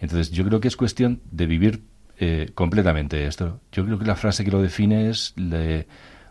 Entonces, 0.00 0.30
yo 0.30 0.44
creo 0.44 0.60
que 0.60 0.68
es 0.68 0.76
cuestión 0.76 1.20
de 1.30 1.46
vivir 1.46 1.84
eh, 2.18 2.50
completamente 2.54 3.26
esto. 3.26 3.60
Yo 3.72 3.84
creo 3.84 3.98
que 3.98 4.06
la 4.06 4.16
frase 4.16 4.44
que 4.44 4.50
lo 4.50 4.62
define 4.62 5.10
es 5.10 5.34
de 5.36 5.86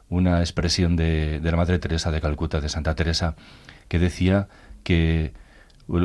una 0.10 0.40
expresión 0.40 0.96
de, 0.96 1.40
de 1.40 1.52
la 1.52 1.58
Madre 1.58 1.80
Teresa 1.80 2.12
de 2.12 2.22
Calcuta, 2.22 2.62
de 2.62 2.70
Santa 2.70 2.96
Teresa, 2.96 3.36
que 3.88 4.00
decía 4.00 4.48
que 4.84 5.34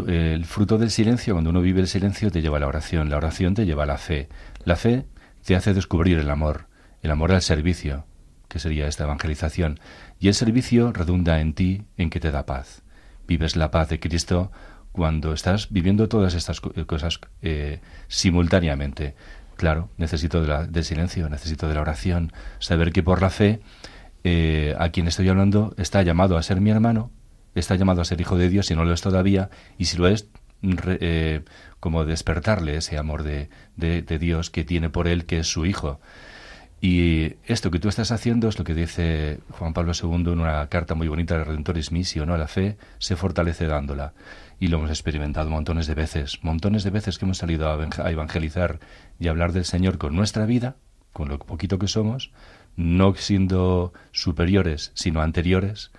el 0.07 0.45
fruto 0.45 0.79
del 0.79 0.91
silencio, 0.91 1.35
cuando 1.35 1.51
uno 1.51 1.61
vive 1.61 1.81
el 1.81 1.89
silencio, 1.89 2.31
te 2.31 2.41
lleva 2.43 2.57
a 2.57 2.61
la 2.61 2.67
oración, 2.69 3.11
la 3.11 3.17
oración 3.17 3.55
te 3.55 3.67
lleva 3.67 3.83
a 3.83 3.87
la 3.87 3.99
fe, 3.99 4.29
la 4.65 4.77
fe 4.77 5.05
te 5.45 5.57
hace 5.57 5.75
descubrir 5.75 6.19
el 6.19 6.31
amor, 6.31 6.67
el 7.03 7.11
amor 7.11 7.33
al 7.33 7.43
servicio, 7.43 8.07
que 8.49 8.59
sería 8.59 8.87
esta 8.87 9.05
evangelización, 9.05 9.79
y 10.19 10.29
el 10.29 10.35
servicio 10.35 10.93
redunda 10.93 11.41
en 11.41 11.55
ti, 11.55 11.83
en 11.97 12.09
que 12.11 12.21
te 12.21 12.31
da 12.31 12.47
paz. 12.47 12.83
Vives 13.27 13.57
la 13.57 13.71
paz 13.71 13.89
de 13.89 14.01
Cristo 14.01 14.53
cuando 14.93 15.33
estás 15.33 15.71
viviendo 15.71 16.09
todas 16.09 16.35
estas 16.35 16.61
co- 16.61 16.73
cosas 16.87 17.21
eh, 17.43 17.81
simultáneamente. 18.09 19.15
Claro, 19.57 19.91
necesito 19.99 20.41
de 20.43 20.67
del 20.69 20.85
silencio, 20.85 21.29
necesito 21.29 21.69
de 21.69 21.75
la 21.75 21.81
oración, 21.81 22.33
saber 22.59 22.93
que 22.93 23.03
por 23.03 23.21
la 23.21 23.31
fe 23.31 23.61
eh, 24.25 24.75
a 24.79 24.89
quien 24.91 25.09
estoy 25.09 25.29
hablando 25.29 25.75
está 25.77 26.03
llamado 26.03 26.37
a 26.39 26.43
ser 26.43 26.61
mi 26.61 26.71
hermano, 26.71 27.11
está 27.61 27.75
llamado 27.77 28.01
a 28.01 28.05
ser 28.05 28.21
hijo 28.21 28.37
de 28.37 28.49
Dios, 28.49 28.67
si 28.67 28.75
no 28.75 28.85
lo 28.85 28.93
es 28.93 29.01
todavía, 29.03 29.51
y 29.79 29.85
si 29.87 29.97
lo 29.99 30.09
es, 30.09 30.29
re- 30.63 30.99
eh, 31.01 31.43
como 31.81 32.05
despertarle 32.05 32.77
ese 32.77 32.97
amor 32.99 33.23
de, 33.23 33.49
de- 33.77 34.03
Dios 34.19 34.51
que 34.51 34.65
tiene 34.65 34.91
por 34.91 35.07
él, 35.09 35.27
que 35.27 35.39
es 35.41 35.47
su 35.49 35.67
hijo. 35.67 36.01
Y 36.81 37.37
esto 37.47 37.71
que 37.71 37.79
tú 37.79 37.89
estás 37.89 38.11
haciendo 38.11 38.49
es 38.49 38.59
lo 38.59 38.65
que 38.65 38.75
dice 38.75 39.41
Juan 39.51 39.73
Pablo 39.73 39.93
II 40.01 40.33
en 40.33 40.41
una 40.41 40.67
carta 40.69 40.95
muy 40.95 41.09
bonita 41.09 41.39
de 41.39 41.45
Redentoris 41.45 41.93
Missio, 41.93 42.27
¿no? 42.27 42.37
La 42.37 42.47
fe 42.49 42.77
se 42.99 43.17
fortalece 43.17 43.67
dándola. 43.67 44.13
Y 44.61 44.69
lo 44.69 44.79
hemos 44.79 44.91
experimentado 44.91 45.49
montones 45.49 45.87
de 45.87 45.95
veces, 45.95 46.41
montones 46.43 46.85
de 46.85 46.91
veces 46.91 47.19
que 47.19 47.25
hemos 47.25 47.39
salido 47.39 47.71
a 47.71 47.77
evang- 47.79 48.05
a 48.05 48.11
evangelizar 48.11 48.81
y 49.19 49.29
hablar 49.29 49.53
del 49.53 49.65
Señor 49.65 49.97
con 49.97 50.15
nuestra 50.15 50.45
vida, 50.45 50.77
con 51.15 51.29
lo 51.29 51.39
poquito 51.39 51.79
que 51.79 51.89
somos, 51.89 52.33
no 52.77 53.15
siendo 53.15 53.93
superiores, 54.13 54.91
sino 54.95 55.23
anteriores, 55.23 55.91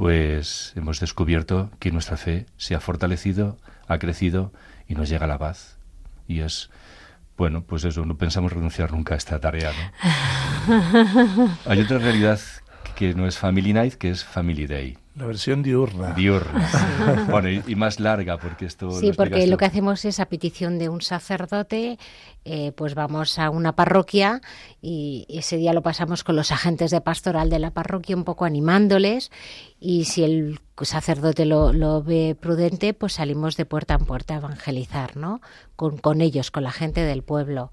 pues 0.00 0.72
hemos 0.76 0.98
descubierto 0.98 1.70
que 1.78 1.92
nuestra 1.92 2.16
fe 2.16 2.46
se 2.56 2.74
ha 2.74 2.80
fortalecido, 2.80 3.58
ha 3.86 3.98
crecido 3.98 4.50
y 4.88 4.94
nos 4.94 5.10
llega 5.10 5.26
la 5.26 5.36
paz. 5.36 5.76
Y 6.26 6.40
es, 6.40 6.70
bueno, 7.36 7.64
pues 7.64 7.84
eso, 7.84 8.06
no 8.06 8.16
pensamos 8.16 8.50
renunciar 8.50 8.92
nunca 8.92 9.12
a 9.12 9.18
esta 9.18 9.38
tarea, 9.40 9.72
¿no? 10.66 11.50
Hay 11.66 11.82
otra 11.82 11.98
realidad 11.98 12.40
que 12.96 13.12
no 13.12 13.26
es 13.26 13.36
Family 13.36 13.74
Night, 13.74 13.96
que 13.96 14.08
es 14.08 14.24
Family 14.24 14.66
Day. 14.66 14.96
La 15.16 15.26
versión 15.26 15.62
diurna. 15.62 16.12
Diurna. 16.14 17.26
bueno, 17.30 17.50
y, 17.50 17.62
y 17.66 17.74
más 17.74 17.98
larga, 17.98 18.38
porque 18.38 18.64
esto... 18.64 18.90
Sí, 18.92 19.08
lo 19.08 19.14
porque 19.14 19.46
lo 19.46 19.52
tú. 19.52 19.58
que 19.58 19.64
hacemos 19.64 20.04
es 20.04 20.20
a 20.20 20.26
petición 20.26 20.78
de 20.78 20.88
un 20.88 21.02
sacerdote, 21.02 21.98
eh, 22.44 22.72
pues 22.72 22.94
vamos 22.94 23.38
a 23.38 23.50
una 23.50 23.74
parroquia 23.74 24.40
y 24.80 25.26
ese 25.28 25.56
día 25.56 25.72
lo 25.72 25.82
pasamos 25.82 26.22
con 26.22 26.36
los 26.36 26.52
agentes 26.52 26.90
de 26.92 27.00
pastoral 27.00 27.50
de 27.50 27.58
la 27.58 27.72
parroquia, 27.72 28.16
un 28.16 28.24
poco 28.24 28.44
animándoles 28.44 29.30
y 29.80 30.04
si 30.04 30.22
el 30.22 30.60
sacerdote 30.80 31.44
lo, 31.44 31.72
lo 31.72 32.02
ve 32.02 32.36
prudente, 32.40 32.94
pues 32.94 33.14
salimos 33.14 33.56
de 33.56 33.66
puerta 33.66 33.94
en 33.94 34.06
puerta 34.06 34.34
a 34.34 34.38
evangelizar, 34.38 35.16
¿no? 35.16 35.40
Con, 35.76 35.98
con 35.98 36.20
ellos, 36.20 36.50
con 36.50 36.62
la 36.62 36.72
gente 36.72 37.02
del 37.02 37.22
pueblo. 37.22 37.70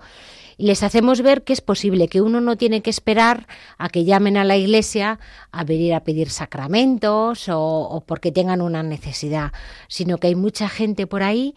Y 0.58 0.66
les 0.66 0.82
hacemos 0.82 1.22
ver 1.22 1.44
que 1.44 1.54
es 1.54 1.62
posible, 1.62 2.08
que 2.08 2.22
uno 2.22 2.42
no 2.42 2.58
tiene 2.58 2.82
que 2.82 2.90
esperar 2.90 3.48
a 3.78 3.90
que 3.90 4.06
llamen 4.06 4.38
a 4.38 4.44
la 4.44 4.58
iglesia 4.58 5.20
a 5.52 5.64
venir 5.64 5.94
a 5.94 6.04
pedir 6.04 6.32
sacramentos 6.32 7.48
o, 7.50 8.04
porque 8.08 8.32
tengan 8.32 8.62
una 8.62 8.82
necesidad, 8.82 9.52
sino 9.88 10.18
que 10.18 10.28
hay 10.28 10.36
mucha 10.36 10.68
gente 10.68 11.06
por 11.06 11.22
ahí 11.22 11.54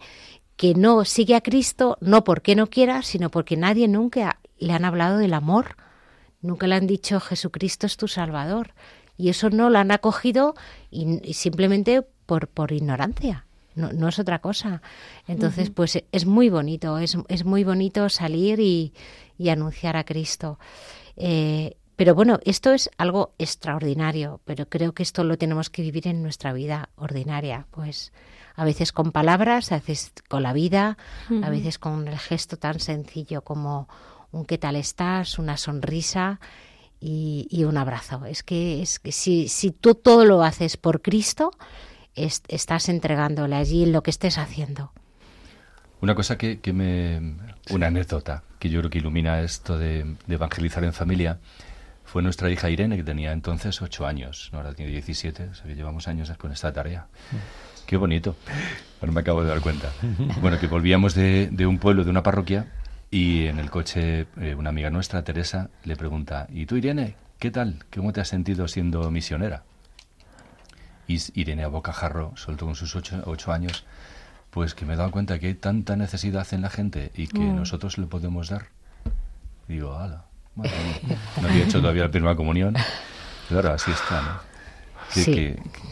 que 0.55 0.75
no 0.75 1.03
sigue 1.05 1.35
a 1.35 1.41
Cristo, 1.41 1.97
no 1.99 2.23
porque 2.23 2.55
no 2.55 2.67
quiera, 2.67 3.01
sino 3.01 3.31
porque 3.31 3.57
nadie 3.57 3.87
nunca 3.87 4.39
le 4.59 4.73
han 4.73 4.85
hablado 4.85 5.17
del 5.17 5.33
amor, 5.33 5.75
nunca 6.41 6.67
le 6.67 6.75
han 6.75 6.85
dicho 6.85 7.19
Jesucristo 7.19 7.87
es 7.87 7.97
tu 7.97 8.07
Salvador. 8.07 8.73
y 9.17 9.29
eso 9.29 9.49
no 9.49 9.69
lo 9.69 9.77
han 9.79 9.91
acogido 9.91 10.55
y, 10.89 11.33
simplemente 11.33 12.03
por 12.25 12.71
ignorancia. 12.71 13.45
No, 13.75 13.91
no, 13.93 14.09
es 14.09 14.19
otra 14.19 14.39
cosa. 14.39 14.81
Entonces, 15.27 15.69
pues 15.69 16.03
es 16.11 16.25
muy 16.25 16.49
bonito, 16.49 16.97
es, 16.97 17.17
es 17.27 17.45
muy 17.45 17.63
bonito 17.63 18.09
salir 18.09 18.59
y, 18.59 18.93
y 19.37 19.49
anunciar 19.49 19.97
a 19.97 20.03
Cristo. 20.03 20.59
Eh, 21.15 21.77
pero 21.95 22.15
bueno, 22.15 22.39
esto 22.45 22.71
es 22.71 22.89
algo 22.97 23.35
extraordinario, 23.37 24.41
pero 24.45 24.67
creo 24.67 24.93
que 24.93 25.03
esto 25.03 25.23
lo 25.23 25.37
tenemos 25.37 25.69
que 25.69 25.83
vivir 25.83 26.07
en 26.07 26.23
nuestra 26.23 26.51
vida 26.51 26.89
ordinaria, 26.95 27.67
pues 27.69 28.11
a 28.55 28.65
veces 28.65 28.91
con 28.91 29.11
palabras, 29.11 29.71
a 29.71 29.75
veces 29.75 30.11
con 30.27 30.43
la 30.43 30.51
vida, 30.51 30.97
a 31.43 31.49
veces 31.49 31.77
con 31.77 32.07
el 32.07 32.17
gesto 32.17 32.57
tan 32.57 32.79
sencillo 32.79 33.43
como 33.43 33.87
un 34.31 34.45
qué 34.45 34.57
tal 34.57 34.77
estás, 34.77 35.37
una 35.37 35.57
sonrisa 35.57 36.39
y, 36.99 37.47
y 37.49 37.65
un 37.65 37.77
abrazo. 37.77 38.25
Es 38.25 38.43
que, 38.43 38.81
es 38.81 38.99
que 38.99 39.11
si, 39.11 39.47
si 39.47 39.71
tú 39.71 39.95
todo 39.95 40.25
lo 40.25 40.43
haces 40.43 40.77
por 40.77 41.01
Cristo, 41.01 41.51
es- 42.15 42.43
estás 42.47 42.89
entregándole 42.89 43.55
allí 43.55 43.85
lo 43.85 44.03
que 44.03 44.09
estés 44.11 44.37
haciendo. 44.37 44.91
Una 46.01 46.15
cosa 46.15 46.37
que, 46.37 46.59
que 46.59 46.73
me... 46.73 47.35
Una 47.69 47.87
anécdota 47.87 48.43
que 48.59 48.69
yo 48.69 48.79
creo 48.79 48.89
que 48.89 48.97
ilumina 48.99 49.41
esto 49.41 49.77
de, 49.77 50.15
de 50.25 50.35
evangelizar 50.35 50.83
en 50.83 50.93
familia 50.93 51.39
fue 52.03 52.21
nuestra 52.23 52.49
hija 52.49 52.69
Irene, 52.69 52.97
que 52.97 53.03
tenía 53.03 53.31
entonces 53.31 53.81
ocho 53.81 54.05
años, 54.05 54.49
¿no? 54.51 54.57
ahora 54.59 54.73
tiene 54.73 54.91
17, 54.91 55.43
o 55.49 55.53
sea 55.55 55.65
que 55.65 55.75
llevamos 55.75 56.07
años 56.07 56.29
con 56.37 56.51
esta 56.51 56.73
tarea. 56.73 57.07
Qué 57.85 57.97
bonito. 57.97 58.35
Ahora 58.99 59.11
me 59.13 59.21
acabo 59.21 59.43
de 59.43 59.49
dar 59.49 59.61
cuenta. 59.61 59.91
Bueno, 60.41 60.59
que 60.59 60.67
volvíamos 60.67 61.13
de, 61.15 61.47
de 61.51 61.65
un 61.65 61.77
pueblo, 61.77 62.03
de 62.03 62.09
una 62.09 62.23
parroquia, 62.23 62.67
y 63.09 63.45
en 63.45 63.59
el 63.59 63.69
coche 63.69 64.25
eh, 64.39 64.55
una 64.55 64.69
amiga 64.69 64.89
nuestra, 64.89 65.23
Teresa, 65.23 65.69
le 65.85 65.95
pregunta, 65.95 66.47
¿y 66.51 66.65
tú, 66.65 66.75
Irene, 66.77 67.15
qué 67.39 67.51
tal? 67.51 67.85
¿Cómo 67.95 68.11
te 68.11 68.21
has 68.21 68.27
sentido 68.27 68.67
siendo 68.67 69.09
misionera? 69.11 69.63
Irene 71.35 71.63
a 71.63 71.67
bocajarro, 71.67 72.33
soltó 72.35 72.65
con 72.65 72.75
sus 72.75 72.95
ocho, 72.95 73.21
ocho 73.25 73.51
años, 73.51 73.85
pues 74.49 74.73
que 74.75 74.85
me 74.85 74.93
he 74.93 74.97
dado 74.97 75.11
cuenta 75.11 75.39
que 75.39 75.47
hay 75.47 75.53
tanta 75.53 75.95
necesidad 75.95 76.45
en 76.53 76.61
la 76.61 76.69
gente 76.69 77.11
y 77.15 77.27
que 77.27 77.39
Mm. 77.39 77.55
nosotros 77.55 77.97
le 77.97 78.05
podemos 78.07 78.49
dar. 78.49 78.67
Digo, 79.67 79.95
ala, 79.97 80.25
mía. 80.55 80.71
no 81.41 81.47
había 81.47 81.63
hecho 81.65 81.79
todavía 81.81 82.03
la 82.03 82.11
primera 82.11 82.35
comunión, 82.35 82.75
pero 83.47 83.61
ahora 83.61 83.73
así 83.75 83.91
está, 83.91 84.21
¿no? 84.21 84.51
Que, 85.13 85.21
Sí. 85.23 85.33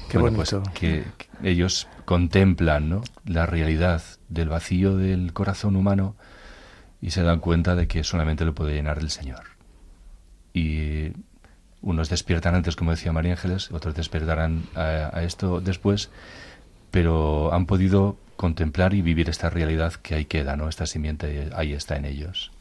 que- 0.09 0.17
bueno, 0.17 0.37
pues 0.37 0.55
que 0.73 1.03
ellos 1.43 1.87
contemplan 2.05 2.89
¿no? 2.89 3.01
la 3.25 3.45
realidad 3.45 4.01
del 4.29 4.47
vacío 4.49 4.95
del 4.95 5.33
corazón 5.33 5.75
humano 5.75 6.15
y 7.01 7.11
se 7.11 7.23
dan 7.23 7.39
cuenta 7.39 7.75
de 7.75 7.87
que 7.87 8.03
solamente 8.05 8.45
lo 8.45 8.55
puede 8.55 8.73
llenar 8.75 8.99
el 8.99 9.09
Señor. 9.09 9.43
Y 10.53 11.11
unos 11.81 12.09
despiertan 12.09 12.55
antes, 12.55 12.75
como 12.75 12.91
decía 12.91 13.11
María 13.11 13.31
Ángeles, 13.33 13.71
otros 13.71 13.95
despertarán 13.95 14.63
a, 14.75 15.09
a 15.13 15.23
esto 15.23 15.61
después, 15.61 16.09
pero 16.91 17.53
han 17.53 17.65
podido 17.65 18.17
contemplar 18.35 18.93
y 18.93 19.01
vivir 19.01 19.29
esta 19.29 19.49
realidad 19.49 19.93
que 19.93 20.15
ahí 20.15 20.25
queda, 20.25 20.55
¿no? 20.55 20.69
Esta 20.69 20.85
simiente 20.85 21.49
ahí 21.55 21.73
está 21.73 21.97
en 21.97 22.05
ellos. 22.05 22.51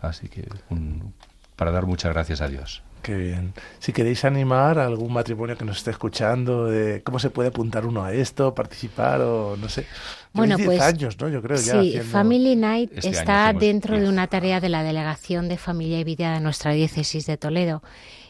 Así 0.00 0.28
que 0.28 0.48
un- 0.70 1.12
para 1.56 1.70
dar 1.70 1.86
muchas 1.86 2.12
gracias 2.12 2.40
a 2.42 2.48
Dios. 2.48 2.82
Qué 3.02 3.14
bien. 3.16 3.54
Si 3.78 3.92
queréis 3.92 4.24
animar 4.24 4.78
a 4.78 4.86
algún 4.86 5.12
matrimonio 5.12 5.56
que 5.56 5.64
nos 5.64 5.78
esté 5.78 5.90
escuchando, 5.92 6.66
de 6.66 7.02
cómo 7.02 7.18
se 7.18 7.30
puede 7.30 7.48
apuntar 7.50 7.86
uno 7.86 8.02
a 8.04 8.12
esto, 8.12 8.52
participar 8.54 9.20
o 9.20 9.56
no 9.56 9.68
sé. 9.68 9.86
Bueno, 10.32 10.56
Lleváis 10.56 10.80
10 10.80 10.80
pues 10.92 10.94
años, 10.94 11.20
¿no? 11.20 11.28
Yo 11.28 11.40
creo 11.40 11.56
ya. 11.56 11.62
Sí, 11.80 11.88
haciendo- 11.90 12.10
Family 12.10 12.56
Night 12.56 12.90
Este 12.94 13.10
está 13.10 13.52
dentro 13.52 13.98
de 13.98 14.08
una 14.08 14.26
tarea 14.26 14.60
de 14.60 14.68
la 14.68 14.82
Delegación 14.82 15.48
de 15.48 15.56
Familia 15.56 16.00
y 16.00 16.04
Vida 16.04 16.34
de 16.34 16.40
nuestra 16.40 16.72
diócesis 16.72 17.26
de 17.26 17.36
Toledo. 17.36 17.82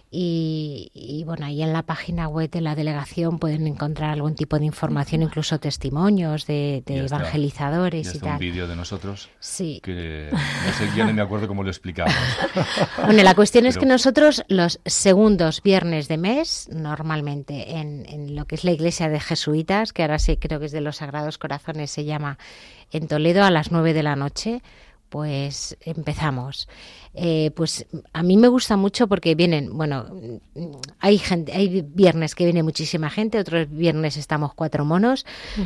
Y, 0.08 0.90
y, 0.94 1.24
bueno, 1.24 1.46
ahí 1.46 1.62
en 1.62 1.72
la 1.72 1.82
página 1.82 2.28
web 2.28 2.48
de 2.48 2.60
la 2.60 2.76
delegación 2.76 3.38
pueden 3.40 3.66
encontrar 3.66 4.10
algún 4.10 4.36
tipo 4.36 4.56
de 4.58 4.64
información, 4.64 5.22
incluso 5.22 5.58
testimonios 5.58 6.46
de, 6.46 6.84
de 6.86 6.94
Ya 6.94 7.04
está. 7.04 7.16
evangelizadores 7.16 8.06
Ya 8.06 8.12
y 8.12 8.14
está 8.14 8.26
un 8.26 8.32
tal. 8.34 8.38
vídeo 8.40 8.68
de 8.68 8.76
nosotros 8.76 9.28
Sí. 9.40 9.80
que 9.82 10.28
no 10.32 10.72
sé, 10.72 10.88
ya 10.96 11.04
ni 11.06 11.12
me 11.12 11.22
acuerdo 11.22 11.48
cómo 11.48 11.62
lo 11.64 11.70
explicamos. 11.70 12.14
Bueno, 13.04 13.22
la 13.24 13.34
cuestión 13.34 13.66
es 13.66 13.74
Pero- 13.74 13.80
que 13.80 13.86
nosotros 13.92 14.44
los 14.48 14.80
segundos 14.86 15.60
viernes 15.62 16.06
de 16.08 16.18
mes, 16.18 16.68
normalmente 16.72 17.76
en, 17.76 18.06
en 18.08 18.36
lo 18.36 18.44
que 18.46 18.54
es 18.54 18.64
la 18.64 18.70
iglesia 18.72 19.08
de 19.08 19.20
jesuitas, 19.20 19.92
que 19.92 20.02
ahora 20.02 20.18
sí 20.18 20.36
creo 20.36 20.60
que 20.60 20.66
es 20.66 20.72
de 20.72 20.80
los 20.80 20.96
Sagrados 20.96 21.36
Corazones, 21.38 21.90
se 21.90 22.04
llama 22.04 22.38
en 22.92 23.08
Toledo 23.08 23.42
a 23.44 23.50
las 23.50 23.72
nueve 23.72 23.92
de 23.92 24.02
la 24.04 24.14
noche, 24.16 24.62
pues 25.08 25.76
empezamos. 25.80 26.68
Eh, 27.14 27.50
pues 27.56 27.86
a 28.12 28.22
mí 28.22 28.36
me 28.36 28.48
gusta 28.48 28.76
mucho 28.76 29.06
porque 29.06 29.34
vienen, 29.34 29.76
bueno, 29.76 30.06
hay 30.98 31.16
gente, 31.18 31.52
hay 31.54 31.82
viernes 31.82 32.34
que 32.34 32.44
viene 32.44 32.62
muchísima 32.62 33.08
gente, 33.08 33.38
otros 33.38 33.70
viernes 33.70 34.18
estamos 34.18 34.52
cuatro 34.52 34.84
monos, 34.84 35.24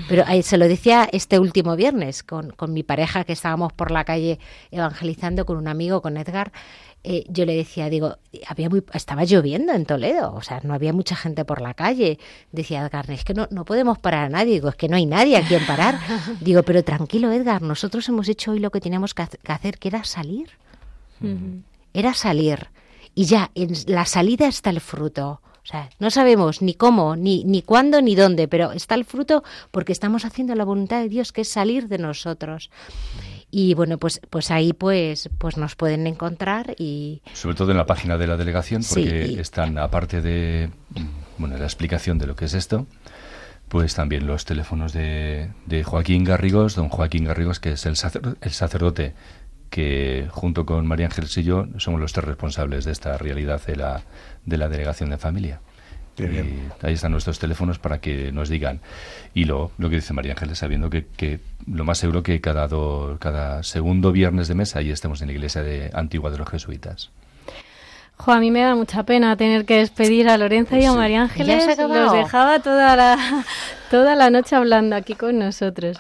pero 0.08 0.22
ahí 0.26 0.42
se 0.42 0.58
lo 0.58 0.68
decía 0.68 1.08
este 1.10 1.40
último 1.40 1.74
viernes 1.74 2.22
con, 2.22 2.50
con 2.50 2.72
mi 2.72 2.84
pareja 2.84 3.24
que 3.24 3.32
estábamos 3.32 3.72
por 3.72 3.90
la 3.90 4.04
calle 4.04 4.38
evangelizando 4.70 5.44
con 5.44 5.56
un 5.56 5.66
amigo, 5.66 6.02
con 6.02 6.16
Edgar. 6.16 6.52
Eh, 7.02 7.24
yo 7.28 7.46
le 7.46 7.54
decía, 7.56 7.88
digo, 7.88 8.16
había 8.46 8.68
muy, 8.68 8.82
estaba 8.92 9.24
lloviendo 9.24 9.72
en 9.72 9.86
Toledo, 9.86 10.34
o 10.34 10.42
sea, 10.42 10.60
no 10.64 10.74
había 10.74 10.92
mucha 10.92 11.16
gente 11.16 11.44
por 11.44 11.60
la 11.62 11.74
calle. 11.74 12.18
Decía 12.52 12.82
Edgar, 12.84 13.10
es 13.10 13.24
que 13.24 13.32
no, 13.34 13.48
no 13.50 13.64
podemos 13.64 13.98
parar 13.98 14.26
a 14.26 14.28
nadie, 14.28 14.52
digo, 14.54 14.68
es 14.68 14.76
que 14.76 14.88
no 14.88 14.96
hay 14.96 15.06
nadie 15.06 15.36
a 15.38 15.46
quien 15.46 15.64
parar. 15.66 15.98
Digo, 16.40 16.62
pero 16.62 16.84
tranquilo, 16.84 17.32
Edgar, 17.32 17.62
nosotros 17.62 18.08
hemos 18.08 18.28
hecho 18.28 18.50
hoy 18.52 18.58
lo 18.58 18.70
que 18.70 18.80
teníamos 18.80 19.14
que 19.14 19.22
hace- 19.22 19.38
que 19.38 19.52
hacer, 19.52 19.78
que 19.78 19.88
era 19.88 20.04
salir 20.04 20.50
Ujú. 21.22 21.62
era 21.94 22.14
salir. 22.14 22.68
Y 23.14 23.24
ya 23.24 23.50
en 23.54 23.72
la 23.86 24.04
salida 24.04 24.46
está 24.46 24.70
el 24.70 24.80
fruto. 24.80 25.40
O 25.62 25.66
sea, 25.70 25.90
no 25.98 26.10
sabemos 26.10 26.62
ni 26.62 26.72
cómo, 26.74 27.16
ni, 27.16 27.44
ni 27.44 27.60
cuándo, 27.62 28.00
ni 28.00 28.14
dónde, 28.14 28.48
pero 28.48 28.72
está 28.72 28.94
el 28.94 29.04
fruto 29.04 29.44
porque 29.70 29.92
estamos 29.92 30.24
haciendo 30.24 30.54
la 30.54 30.64
voluntad 30.64 31.00
de 31.02 31.08
Dios, 31.10 31.32
que 31.32 31.42
es 31.42 31.48
salir 31.48 31.86
de 31.88 31.98
nosotros. 31.98 32.70
Y 33.50 33.74
bueno, 33.74 33.98
pues, 33.98 34.20
pues 34.30 34.50
ahí 34.50 34.72
pues, 34.72 35.28
pues 35.38 35.56
nos 35.56 35.74
pueden 35.76 36.06
encontrar 36.06 36.74
y 36.78 37.20
Sobre 37.32 37.56
todo 37.56 37.70
en 37.72 37.76
la 37.78 37.86
página 37.86 38.16
de 38.16 38.26
la 38.26 38.36
delegación, 38.36 38.82
Sí, 38.82 38.94
porque 39.02 39.26
y- 39.32 39.38
están, 39.40 39.76
aparte 39.78 40.20
de 40.22 40.70
bueno, 41.38 41.56
la 41.56 41.64
explicación 41.64 42.18
de 42.18 42.26
lo 42.26 42.36
que 42.36 42.44
es 42.44 42.54
esto, 42.54 42.86
pues 43.68 43.94
también 43.94 44.26
los 44.26 44.44
teléfonos 44.44 44.92
de, 44.92 45.50
de 45.66 45.84
Joaquín 45.84 46.24
Garrigos, 46.24 46.74
don 46.76 46.88
Joaquín 46.88 47.24
Garrigos, 47.24 47.60
que 47.60 47.72
es 47.72 47.86
el, 47.86 47.96
sacer- 47.96 48.36
el 48.40 48.50
sacerdote 48.50 49.14
que 49.70 50.26
junto 50.30 50.66
con 50.66 50.86
María 50.86 51.06
Ángeles 51.06 51.36
y 51.38 51.44
yo 51.44 51.66
somos 51.78 52.00
los 52.00 52.12
tres 52.12 52.24
responsables 52.26 52.84
de 52.84 52.92
esta 52.92 53.16
realidad 53.18 53.60
de 53.66 53.76
la, 53.76 54.02
de 54.44 54.56
la 54.58 54.68
delegación 54.68 55.10
de 55.10 55.18
familia. 55.18 55.60
Ahí 56.82 56.94
están 56.94 57.12
nuestros 57.12 57.38
teléfonos 57.38 57.78
para 57.78 58.00
que 58.00 58.32
nos 58.32 58.48
digan. 58.48 58.80
Y 59.34 59.44
lo, 59.44 59.70
lo 59.78 59.88
que 59.90 59.96
dice 59.96 60.12
María 60.12 60.32
Ángeles, 60.32 60.58
sabiendo 60.58 60.90
que, 60.90 61.06
que 61.16 61.40
lo 61.66 61.84
más 61.84 61.98
seguro 61.98 62.22
que 62.22 62.40
cada, 62.40 62.68
do- 62.68 63.16
cada 63.20 63.62
segundo 63.62 64.12
viernes 64.12 64.48
de 64.48 64.54
mes 64.54 64.76
ahí 64.76 64.90
estemos 64.90 65.20
en 65.22 65.28
la 65.28 65.32
iglesia 65.34 65.62
de 65.62 65.90
Antigua 65.94 66.30
de 66.30 66.38
los 66.38 66.48
Jesuitas. 66.48 67.10
Jo, 68.20 68.32
a 68.32 68.38
mí 68.38 68.50
me 68.50 68.60
da 68.60 68.74
mucha 68.74 69.02
pena 69.04 69.34
tener 69.34 69.64
que 69.64 69.78
despedir 69.78 70.28
a 70.28 70.36
Lorenza 70.36 70.72
Pues 70.72 70.82
y 70.82 70.86
a 70.86 70.90
sí. 70.90 70.96
María 70.96 71.16
¿Ya 71.16 71.22
Ángeles. 71.22 71.78
Los 71.78 72.12
dejaba 72.12 72.58
toda 72.60 72.94
la, 72.94 73.16
toda 73.90 74.14
la 74.14 74.28
noche 74.28 74.56
hablando 74.56 74.94
aquí 74.94 75.14
con 75.14 75.38
nosotros. 75.38 75.96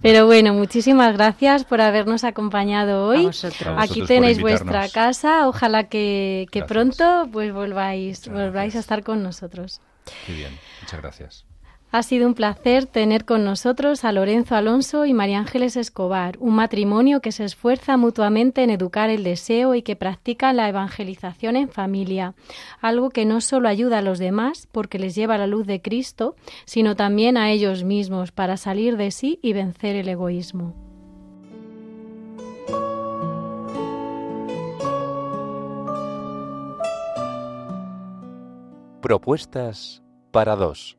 Pero 0.00 0.26
bueno, 0.26 0.54
muchísimas 0.54 1.14
gracias 1.16 1.64
por 1.64 1.80
habernos 1.80 2.22
acompañado 2.22 3.04
a 3.04 3.06
hoy. 3.08 3.26
vosotros. 3.26 3.76
Aquí 3.76 4.02
tenéis 4.02 4.40
vuestra 4.40 4.88
casa. 4.88 5.48
Ojalá 5.48 5.88
que, 5.88 6.46
que 6.52 6.62
pronto 6.62 7.28
pues 7.32 7.52
volváis, 7.52 8.20
Muchas 8.20 8.32
volváis 8.32 8.52
gracias. 8.52 8.76
a 8.76 8.80
estar 8.80 9.02
con 9.02 9.22
nosotros. 9.24 9.80
Qué 10.26 10.32
bien, 10.32 10.56
muchas 10.82 11.00
gracias. 11.00 11.53
Ha 11.94 12.02
sido 12.02 12.26
un 12.26 12.34
placer 12.34 12.86
tener 12.86 13.24
con 13.24 13.44
nosotros 13.44 14.04
a 14.04 14.10
Lorenzo 14.10 14.56
Alonso 14.56 15.06
y 15.06 15.14
María 15.14 15.38
Ángeles 15.38 15.76
Escobar, 15.76 16.36
un 16.40 16.56
matrimonio 16.56 17.20
que 17.20 17.30
se 17.30 17.44
esfuerza 17.44 17.96
mutuamente 17.96 18.64
en 18.64 18.70
educar 18.70 19.10
el 19.10 19.22
deseo 19.22 19.76
y 19.76 19.82
que 19.82 19.94
practica 19.94 20.52
la 20.52 20.68
evangelización 20.68 21.54
en 21.54 21.68
familia, 21.68 22.34
algo 22.80 23.10
que 23.10 23.24
no 23.24 23.40
solo 23.40 23.68
ayuda 23.68 23.98
a 23.98 24.02
los 24.02 24.18
demás 24.18 24.66
porque 24.72 24.98
les 24.98 25.14
lleva 25.14 25.38
la 25.38 25.46
luz 25.46 25.68
de 25.68 25.82
Cristo, 25.82 26.34
sino 26.64 26.96
también 26.96 27.36
a 27.36 27.52
ellos 27.52 27.84
mismos 27.84 28.32
para 28.32 28.56
salir 28.56 28.96
de 28.96 29.12
sí 29.12 29.38
y 29.40 29.52
vencer 29.52 29.94
el 29.94 30.08
egoísmo. 30.08 30.74
Propuestas 39.00 40.02
para 40.32 40.56
dos. 40.56 40.98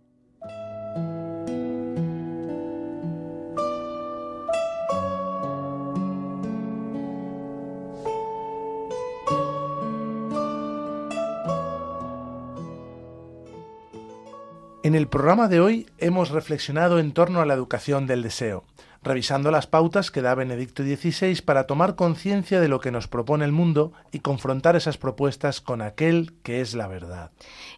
En 14.85 14.93
el 14.93 15.07
programa 15.07 15.47
de 15.47 15.59
hoy 15.59 15.87
hemos 15.97 16.29
reflexionado 16.29 16.99
en 16.99 17.11
torno 17.11 17.41
a 17.41 17.47
la 17.47 17.55
educación 17.55 18.05
del 18.05 18.21
deseo. 18.21 18.65
Revisando 19.05 19.51
las 19.51 19.67
pautas 19.67 20.11
que 20.11 20.21
da 20.21 20.35
Benedicto 20.35 20.83
XVI 20.83 21.41
para 21.45 21.67
tomar 21.67 21.95
conciencia 21.95 22.59
de 22.59 22.67
lo 22.67 22.79
que 22.79 22.91
nos 22.91 23.07
propone 23.07 23.45
el 23.45 23.51
mundo 23.51 23.93
y 24.11 24.19
confrontar 24.19 24.75
esas 24.75 24.97
propuestas 24.97 25.61
con 25.61 25.81
aquel 25.81 26.33
que 26.43 26.59
es 26.59 26.73
la 26.73 26.87
verdad. 26.87 27.31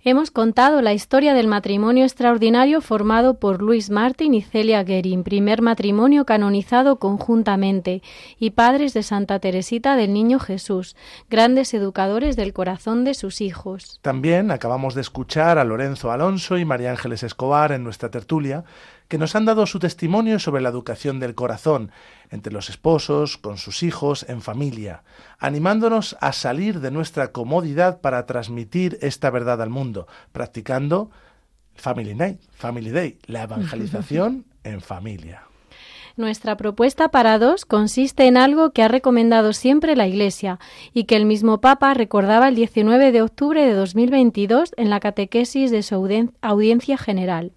Hemos 0.03 0.31
contado 0.31 0.81
la 0.81 0.93
historia 0.93 1.33
del 1.33 1.47
matrimonio 1.47 2.05
extraordinario 2.05 2.79
formado 2.79 3.39
por 3.39 3.61
Luis 3.61 3.89
Martin 3.89 4.33
y 4.33 4.41
Celia 4.41 4.83
Guerin, 4.83 5.23
primer 5.23 5.61
matrimonio 5.61 6.25
canonizado 6.25 6.95
conjuntamente, 6.97 8.01
y 8.39 8.51
padres 8.51 8.93
de 8.93 9.03
Santa 9.03 9.39
Teresita 9.39 9.97
del 9.97 10.13
Niño 10.13 10.39
Jesús, 10.39 10.95
grandes 11.29 11.73
educadores 11.73 12.37
del 12.37 12.53
corazón 12.53 13.03
de 13.03 13.13
sus 13.13 13.41
hijos. 13.41 13.99
También 14.01 14.49
acabamos 14.49 14.95
de 14.95 15.01
escuchar 15.01 15.57
a 15.57 15.65
Lorenzo 15.65 16.09
Alonso 16.09 16.57
y 16.57 16.63
María 16.63 16.91
Ángeles 16.91 17.23
Escobar 17.23 17.73
en 17.73 17.83
nuestra 17.83 18.09
tertulia, 18.09 18.63
que 19.07 19.17
nos 19.17 19.35
han 19.35 19.45
dado 19.45 19.65
su 19.65 19.79
testimonio 19.79 20.39
sobre 20.39 20.61
la 20.61 20.69
educación 20.69 21.19
del 21.19 21.35
corazón 21.35 21.91
entre 22.29 22.53
los 22.53 22.69
esposos, 22.69 23.37
con 23.37 23.57
sus 23.57 23.83
hijos, 23.83 24.25
en 24.27 24.41
familia, 24.41 25.03
animándonos 25.39 26.17
a 26.19 26.33
salir 26.33 26.79
de 26.79 26.91
nuestra 26.91 27.31
comodidad 27.31 28.01
para 28.01 28.25
transmitir 28.25 28.97
esta 29.01 29.29
verdad 29.29 29.61
al 29.61 29.69
mundo, 29.69 30.07
practicando 30.31 31.09
Family 31.75 32.15
Night, 32.15 32.41
Family 32.51 32.91
Day, 32.91 33.19
la 33.25 33.43
evangelización 33.43 34.45
en 34.63 34.81
familia. 34.81 35.43
Nuestra 36.17 36.57
propuesta 36.57 37.09
para 37.09 37.37
dos 37.37 37.63
consiste 37.63 38.25
en 38.25 38.37
algo 38.37 38.71
que 38.71 38.81
ha 38.81 38.87
recomendado 38.87 39.53
siempre 39.53 39.95
la 39.95 40.07
Iglesia 40.07 40.59
y 40.91 41.03
que 41.03 41.15
el 41.15 41.27
mismo 41.27 41.61
Papa 41.61 41.93
recordaba 41.93 42.47
el 42.47 42.55
19 42.55 43.11
de 43.11 43.21
octubre 43.21 43.63
de 43.63 43.73
2022 43.73 44.73
en 44.77 44.89
la 44.89 44.99
catequesis 44.99 45.69
de 45.69 45.83
su 45.83 45.93
audiencia 46.41 46.97
general. 46.97 47.51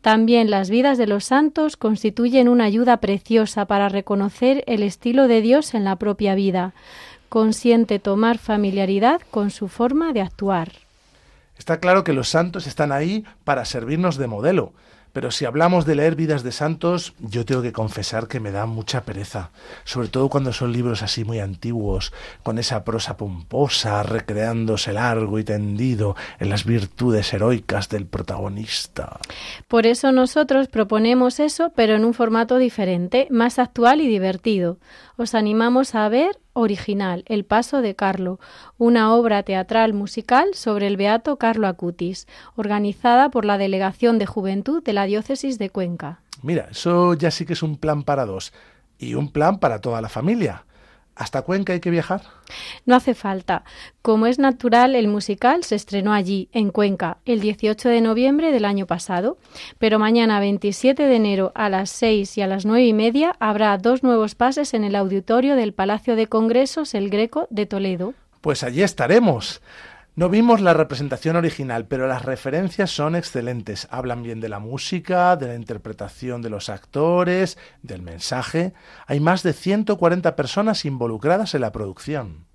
También 0.00 0.50
las 0.50 0.70
vidas 0.70 0.96
de 0.96 1.06
los 1.06 1.24
santos 1.24 1.76
constituyen 1.76 2.48
una 2.48 2.64
ayuda 2.64 2.98
preciosa 2.98 3.66
para 3.66 3.88
reconocer 3.88 4.64
el 4.66 4.82
estilo 4.82 5.28
de 5.28 5.42
Dios 5.42 5.74
en 5.74 5.84
la 5.84 5.96
propia 5.96 6.34
vida. 6.34 6.72
Consiente 7.28 7.98
tomar 7.98 8.38
familiaridad 8.38 9.20
con 9.30 9.50
su 9.50 9.68
forma 9.68 10.12
de 10.12 10.22
actuar. 10.22 10.72
Está 11.58 11.78
claro 11.78 12.02
que 12.04 12.14
los 12.14 12.30
santos 12.30 12.66
están 12.66 12.90
ahí 12.90 13.24
para 13.44 13.66
servirnos 13.66 14.16
de 14.16 14.26
modelo, 14.26 14.72
pero 15.12 15.30
si 15.30 15.44
hablamos 15.44 15.86
de 15.86 15.94
leer 15.94 16.14
vidas 16.14 16.42
de 16.42 16.52
santos, 16.52 17.14
yo 17.18 17.44
tengo 17.44 17.62
que 17.62 17.72
confesar 17.72 18.28
que 18.28 18.40
me 18.40 18.50
da 18.50 18.66
mucha 18.66 19.04
pereza, 19.04 19.50
sobre 19.84 20.08
todo 20.08 20.28
cuando 20.28 20.52
son 20.52 20.72
libros 20.72 21.02
así 21.02 21.24
muy 21.24 21.40
antiguos, 21.40 22.12
con 22.42 22.58
esa 22.58 22.84
prosa 22.84 23.16
pomposa, 23.16 24.02
recreándose 24.02 24.92
largo 24.92 25.38
y 25.38 25.44
tendido 25.44 26.16
en 26.38 26.50
las 26.50 26.64
virtudes 26.64 27.32
heroicas 27.32 27.88
del 27.88 28.06
protagonista. 28.06 29.18
Por 29.68 29.86
eso 29.86 30.12
nosotros 30.12 30.68
proponemos 30.68 31.40
eso, 31.40 31.72
pero 31.74 31.94
en 31.94 32.04
un 32.04 32.14
formato 32.14 32.58
diferente, 32.58 33.26
más 33.30 33.58
actual 33.58 34.00
y 34.00 34.06
divertido. 34.06 34.78
Os 35.20 35.34
animamos 35.34 35.94
a 35.94 36.08
ver 36.08 36.40
original, 36.54 37.24
El 37.26 37.44
Paso 37.44 37.82
de 37.82 37.94
Carlo, 37.94 38.40
una 38.78 39.14
obra 39.14 39.42
teatral 39.42 39.92
musical 39.92 40.54
sobre 40.54 40.86
el 40.86 40.96
beato 40.96 41.36
Carlo 41.36 41.66
Acutis, 41.66 42.26
organizada 42.56 43.30
por 43.30 43.44
la 43.44 43.58
Delegación 43.58 44.18
de 44.18 44.24
Juventud 44.24 44.82
de 44.82 44.94
la 44.94 45.04
Diócesis 45.04 45.58
de 45.58 45.68
Cuenca. 45.68 46.22
Mira, 46.42 46.68
eso 46.70 47.12
ya 47.12 47.30
sí 47.30 47.44
que 47.44 47.52
es 47.52 47.62
un 47.62 47.76
plan 47.76 48.02
para 48.02 48.24
dos 48.24 48.54
y 48.96 49.12
un 49.12 49.30
plan 49.30 49.58
para 49.58 49.82
toda 49.82 50.00
la 50.00 50.08
familia. 50.08 50.64
¿Hasta 51.20 51.42
Cuenca 51.42 51.74
hay 51.74 51.80
que 51.80 51.90
viajar? 51.90 52.22
No 52.86 52.96
hace 52.96 53.14
falta. 53.14 53.62
Como 54.00 54.26
es 54.26 54.38
natural, 54.38 54.94
el 54.94 55.06
musical 55.06 55.64
se 55.64 55.74
estrenó 55.74 56.14
allí, 56.14 56.48
en 56.54 56.70
Cuenca, 56.70 57.18
el 57.26 57.40
18 57.40 57.90
de 57.90 58.00
noviembre 58.00 58.52
del 58.52 58.64
año 58.64 58.86
pasado. 58.86 59.36
Pero 59.78 59.98
mañana, 59.98 60.40
27 60.40 61.02
de 61.02 61.14
enero, 61.14 61.52
a 61.54 61.68
las 61.68 61.90
6 61.90 62.38
y 62.38 62.40
a 62.40 62.46
las 62.46 62.64
9 62.64 62.86
y 62.86 62.94
media, 62.94 63.36
habrá 63.38 63.76
dos 63.76 64.02
nuevos 64.02 64.34
pases 64.34 64.72
en 64.72 64.82
el 64.82 64.96
auditorio 64.96 65.56
del 65.56 65.74
Palacio 65.74 66.16
de 66.16 66.26
Congresos 66.26 66.94
El 66.94 67.10
Greco 67.10 67.46
de 67.50 67.66
Toledo. 67.66 68.14
Pues 68.40 68.62
allí 68.62 68.82
estaremos. 68.82 69.60
No 70.16 70.28
vimos 70.28 70.60
la 70.60 70.74
representación 70.74 71.36
original, 71.36 71.86
pero 71.86 72.08
las 72.08 72.24
referencias 72.24 72.90
son 72.90 73.14
excelentes. 73.14 73.86
Hablan 73.90 74.24
bien 74.24 74.40
de 74.40 74.48
la 74.48 74.58
música, 74.58 75.36
de 75.36 75.46
la 75.46 75.54
interpretación 75.54 76.42
de 76.42 76.50
los 76.50 76.68
actores, 76.68 77.56
del 77.82 78.02
mensaje. 78.02 78.74
Hay 79.06 79.20
más 79.20 79.44
de 79.44 79.52
140 79.52 80.34
personas 80.34 80.84
involucradas 80.84 81.54
en 81.54 81.60
la 81.60 81.70
producción. 81.70 82.49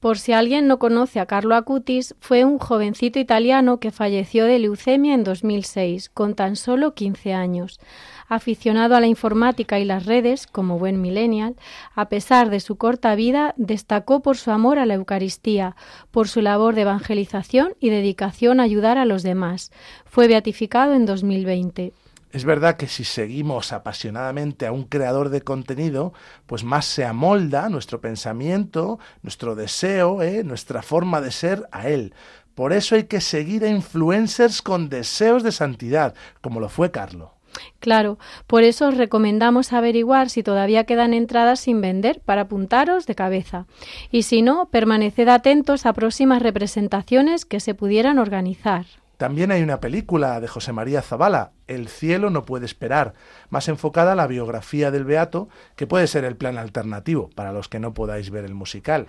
Por 0.00 0.18
si 0.18 0.32
alguien 0.32 0.66
no 0.68 0.78
conoce 0.78 1.20
a 1.20 1.26
Carlo 1.26 1.54
Acutis, 1.54 2.14
fue 2.18 2.44
un 2.44 2.58
jovencito 2.58 3.18
italiano 3.18 3.80
que 3.80 3.90
falleció 3.90 4.44
de 4.44 4.58
leucemia 4.58 5.14
en 5.14 5.24
2006, 5.24 6.10
con 6.10 6.34
tan 6.34 6.56
solo 6.56 6.94
15 6.94 7.32
años. 7.32 7.80
Aficionado 8.28 8.96
a 8.96 9.00
la 9.00 9.06
informática 9.06 9.78
y 9.78 9.84
las 9.84 10.06
redes, 10.06 10.46
como 10.46 10.78
buen 10.78 11.00
millennial, 11.00 11.56
a 11.94 12.08
pesar 12.08 12.50
de 12.50 12.60
su 12.60 12.76
corta 12.76 13.14
vida, 13.14 13.54
destacó 13.56 14.20
por 14.20 14.36
su 14.36 14.50
amor 14.50 14.78
a 14.78 14.86
la 14.86 14.94
Eucaristía, 14.94 15.76
por 16.10 16.28
su 16.28 16.40
labor 16.40 16.74
de 16.74 16.82
evangelización 16.82 17.74
y 17.80 17.90
dedicación 17.90 18.60
a 18.60 18.64
ayudar 18.64 18.98
a 18.98 19.04
los 19.04 19.22
demás. 19.22 19.72
Fue 20.04 20.28
beatificado 20.28 20.94
en 20.94 21.06
2020. 21.06 21.92
Es 22.34 22.44
verdad 22.44 22.76
que 22.76 22.88
si 22.88 23.04
seguimos 23.04 23.72
apasionadamente 23.72 24.66
a 24.66 24.72
un 24.72 24.82
creador 24.82 25.28
de 25.28 25.42
contenido, 25.42 26.12
pues 26.46 26.64
más 26.64 26.84
se 26.84 27.04
amolda 27.04 27.68
nuestro 27.68 28.00
pensamiento, 28.00 28.98
nuestro 29.22 29.54
deseo, 29.54 30.20
¿eh? 30.20 30.42
nuestra 30.42 30.82
forma 30.82 31.20
de 31.20 31.30
ser 31.30 31.68
a 31.70 31.88
él. 31.88 32.12
Por 32.56 32.72
eso 32.72 32.96
hay 32.96 33.04
que 33.04 33.20
seguir 33.20 33.62
a 33.62 33.68
influencers 33.68 34.62
con 34.62 34.88
deseos 34.88 35.44
de 35.44 35.52
santidad, 35.52 36.16
como 36.40 36.58
lo 36.58 36.68
fue 36.68 36.90
Carlo. 36.90 37.34
Claro, 37.78 38.18
por 38.48 38.64
eso 38.64 38.88
os 38.88 38.96
recomendamos 38.96 39.72
averiguar 39.72 40.28
si 40.28 40.42
todavía 40.42 40.82
quedan 40.82 41.14
entradas 41.14 41.60
sin 41.60 41.80
vender 41.80 42.18
para 42.18 42.42
apuntaros 42.42 43.06
de 43.06 43.14
cabeza. 43.14 43.66
Y 44.10 44.24
si 44.24 44.42
no, 44.42 44.70
permaneced 44.70 45.28
atentos 45.28 45.86
a 45.86 45.92
próximas 45.92 46.42
representaciones 46.42 47.44
que 47.44 47.60
se 47.60 47.76
pudieran 47.76 48.18
organizar. 48.18 48.86
También 49.24 49.52
hay 49.52 49.62
una 49.62 49.80
película 49.80 50.38
de 50.38 50.48
José 50.48 50.74
María 50.74 51.00
Zabala, 51.00 51.52
El 51.66 51.88
cielo 51.88 52.28
no 52.28 52.44
puede 52.44 52.66
esperar, 52.66 53.14
más 53.48 53.68
enfocada 53.68 54.12
a 54.12 54.14
la 54.14 54.26
biografía 54.26 54.90
del 54.90 55.06
Beato, 55.06 55.48
que 55.76 55.86
puede 55.86 56.08
ser 56.08 56.26
el 56.26 56.36
plan 56.36 56.58
alternativo 56.58 57.30
para 57.34 57.50
los 57.50 57.70
que 57.70 57.80
no 57.80 57.94
podáis 57.94 58.28
ver 58.28 58.44
el 58.44 58.52
musical. 58.52 59.06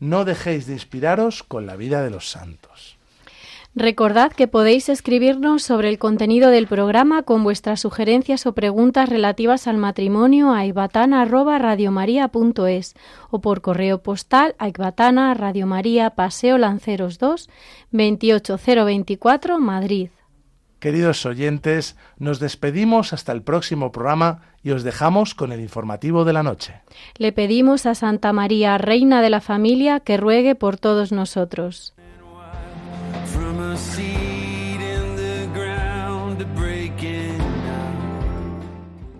No 0.00 0.24
dejéis 0.24 0.66
de 0.66 0.72
inspiraros 0.72 1.42
con 1.42 1.66
la 1.66 1.76
vida 1.76 2.00
de 2.00 2.08
los 2.08 2.30
santos. 2.30 2.97
Recordad 3.80 4.32
que 4.32 4.48
podéis 4.48 4.88
escribirnos 4.88 5.62
sobre 5.62 5.88
el 5.88 6.00
contenido 6.00 6.50
del 6.50 6.66
programa 6.66 7.22
con 7.22 7.44
vuestras 7.44 7.78
sugerencias 7.78 8.44
o 8.44 8.52
preguntas 8.52 9.08
relativas 9.08 9.68
al 9.68 9.76
matrimonio 9.76 10.52
a 10.52 10.66
ibatana@radiomaria.es 10.66 12.96
o 13.30 13.40
por 13.40 13.60
correo 13.60 14.02
postal 14.02 14.56
a 14.58 14.66
Ibatana 14.66 15.32
Radio 15.34 15.68
María 15.68 16.10
Paseo 16.10 16.58
Lanceros 16.58 17.20
2 17.20 17.48
28024 17.92 19.60
Madrid. 19.60 20.08
Queridos 20.80 21.24
oyentes, 21.24 21.96
nos 22.18 22.40
despedimos 22.40 23.12
hasta 23.12 23.30
el 23.30 23.42
próximo 23.42 23.92
programa 23.92 24.42
y 24.60 24.72
os 24.72 24.82
dejamos 24.82 25.36
con 25.36 25.52
el 25.52 25.60
informativo 25.60 26.24
de 26.24 26.32
la 26.32 26.42
noche. 26.42 26.80
Le 27.16 27.30
pedimos 27.30 27.86
a 27.86 27.94
Santa 27.94 28.32
María, 28.32 28.76
Reina 28.76 29.22
de 29.22 29.30
la 29.30 29.40
Familia, 29.40 30.00
que 30.00 30.16
ruegue 30.16 30.56
por 30.56 30.78
todos 30.78 31.12
nosotros. 31.12 31.94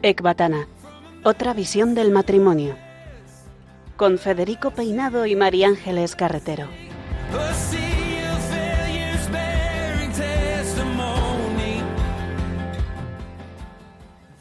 Ecbatana, 0.02 0.68
otra 1.24 1.52
visión 1.54 1.94
del 1.94 2.10
matrimonio. 2.12 2.76
Con 3.96 4.18
Federico 4.18 4.70
Peinado 4.70 5.26
y 5.26 5.34
María 5.34 5.68
Ángeles 5.68 6.14
Carretero. 6.14 6.68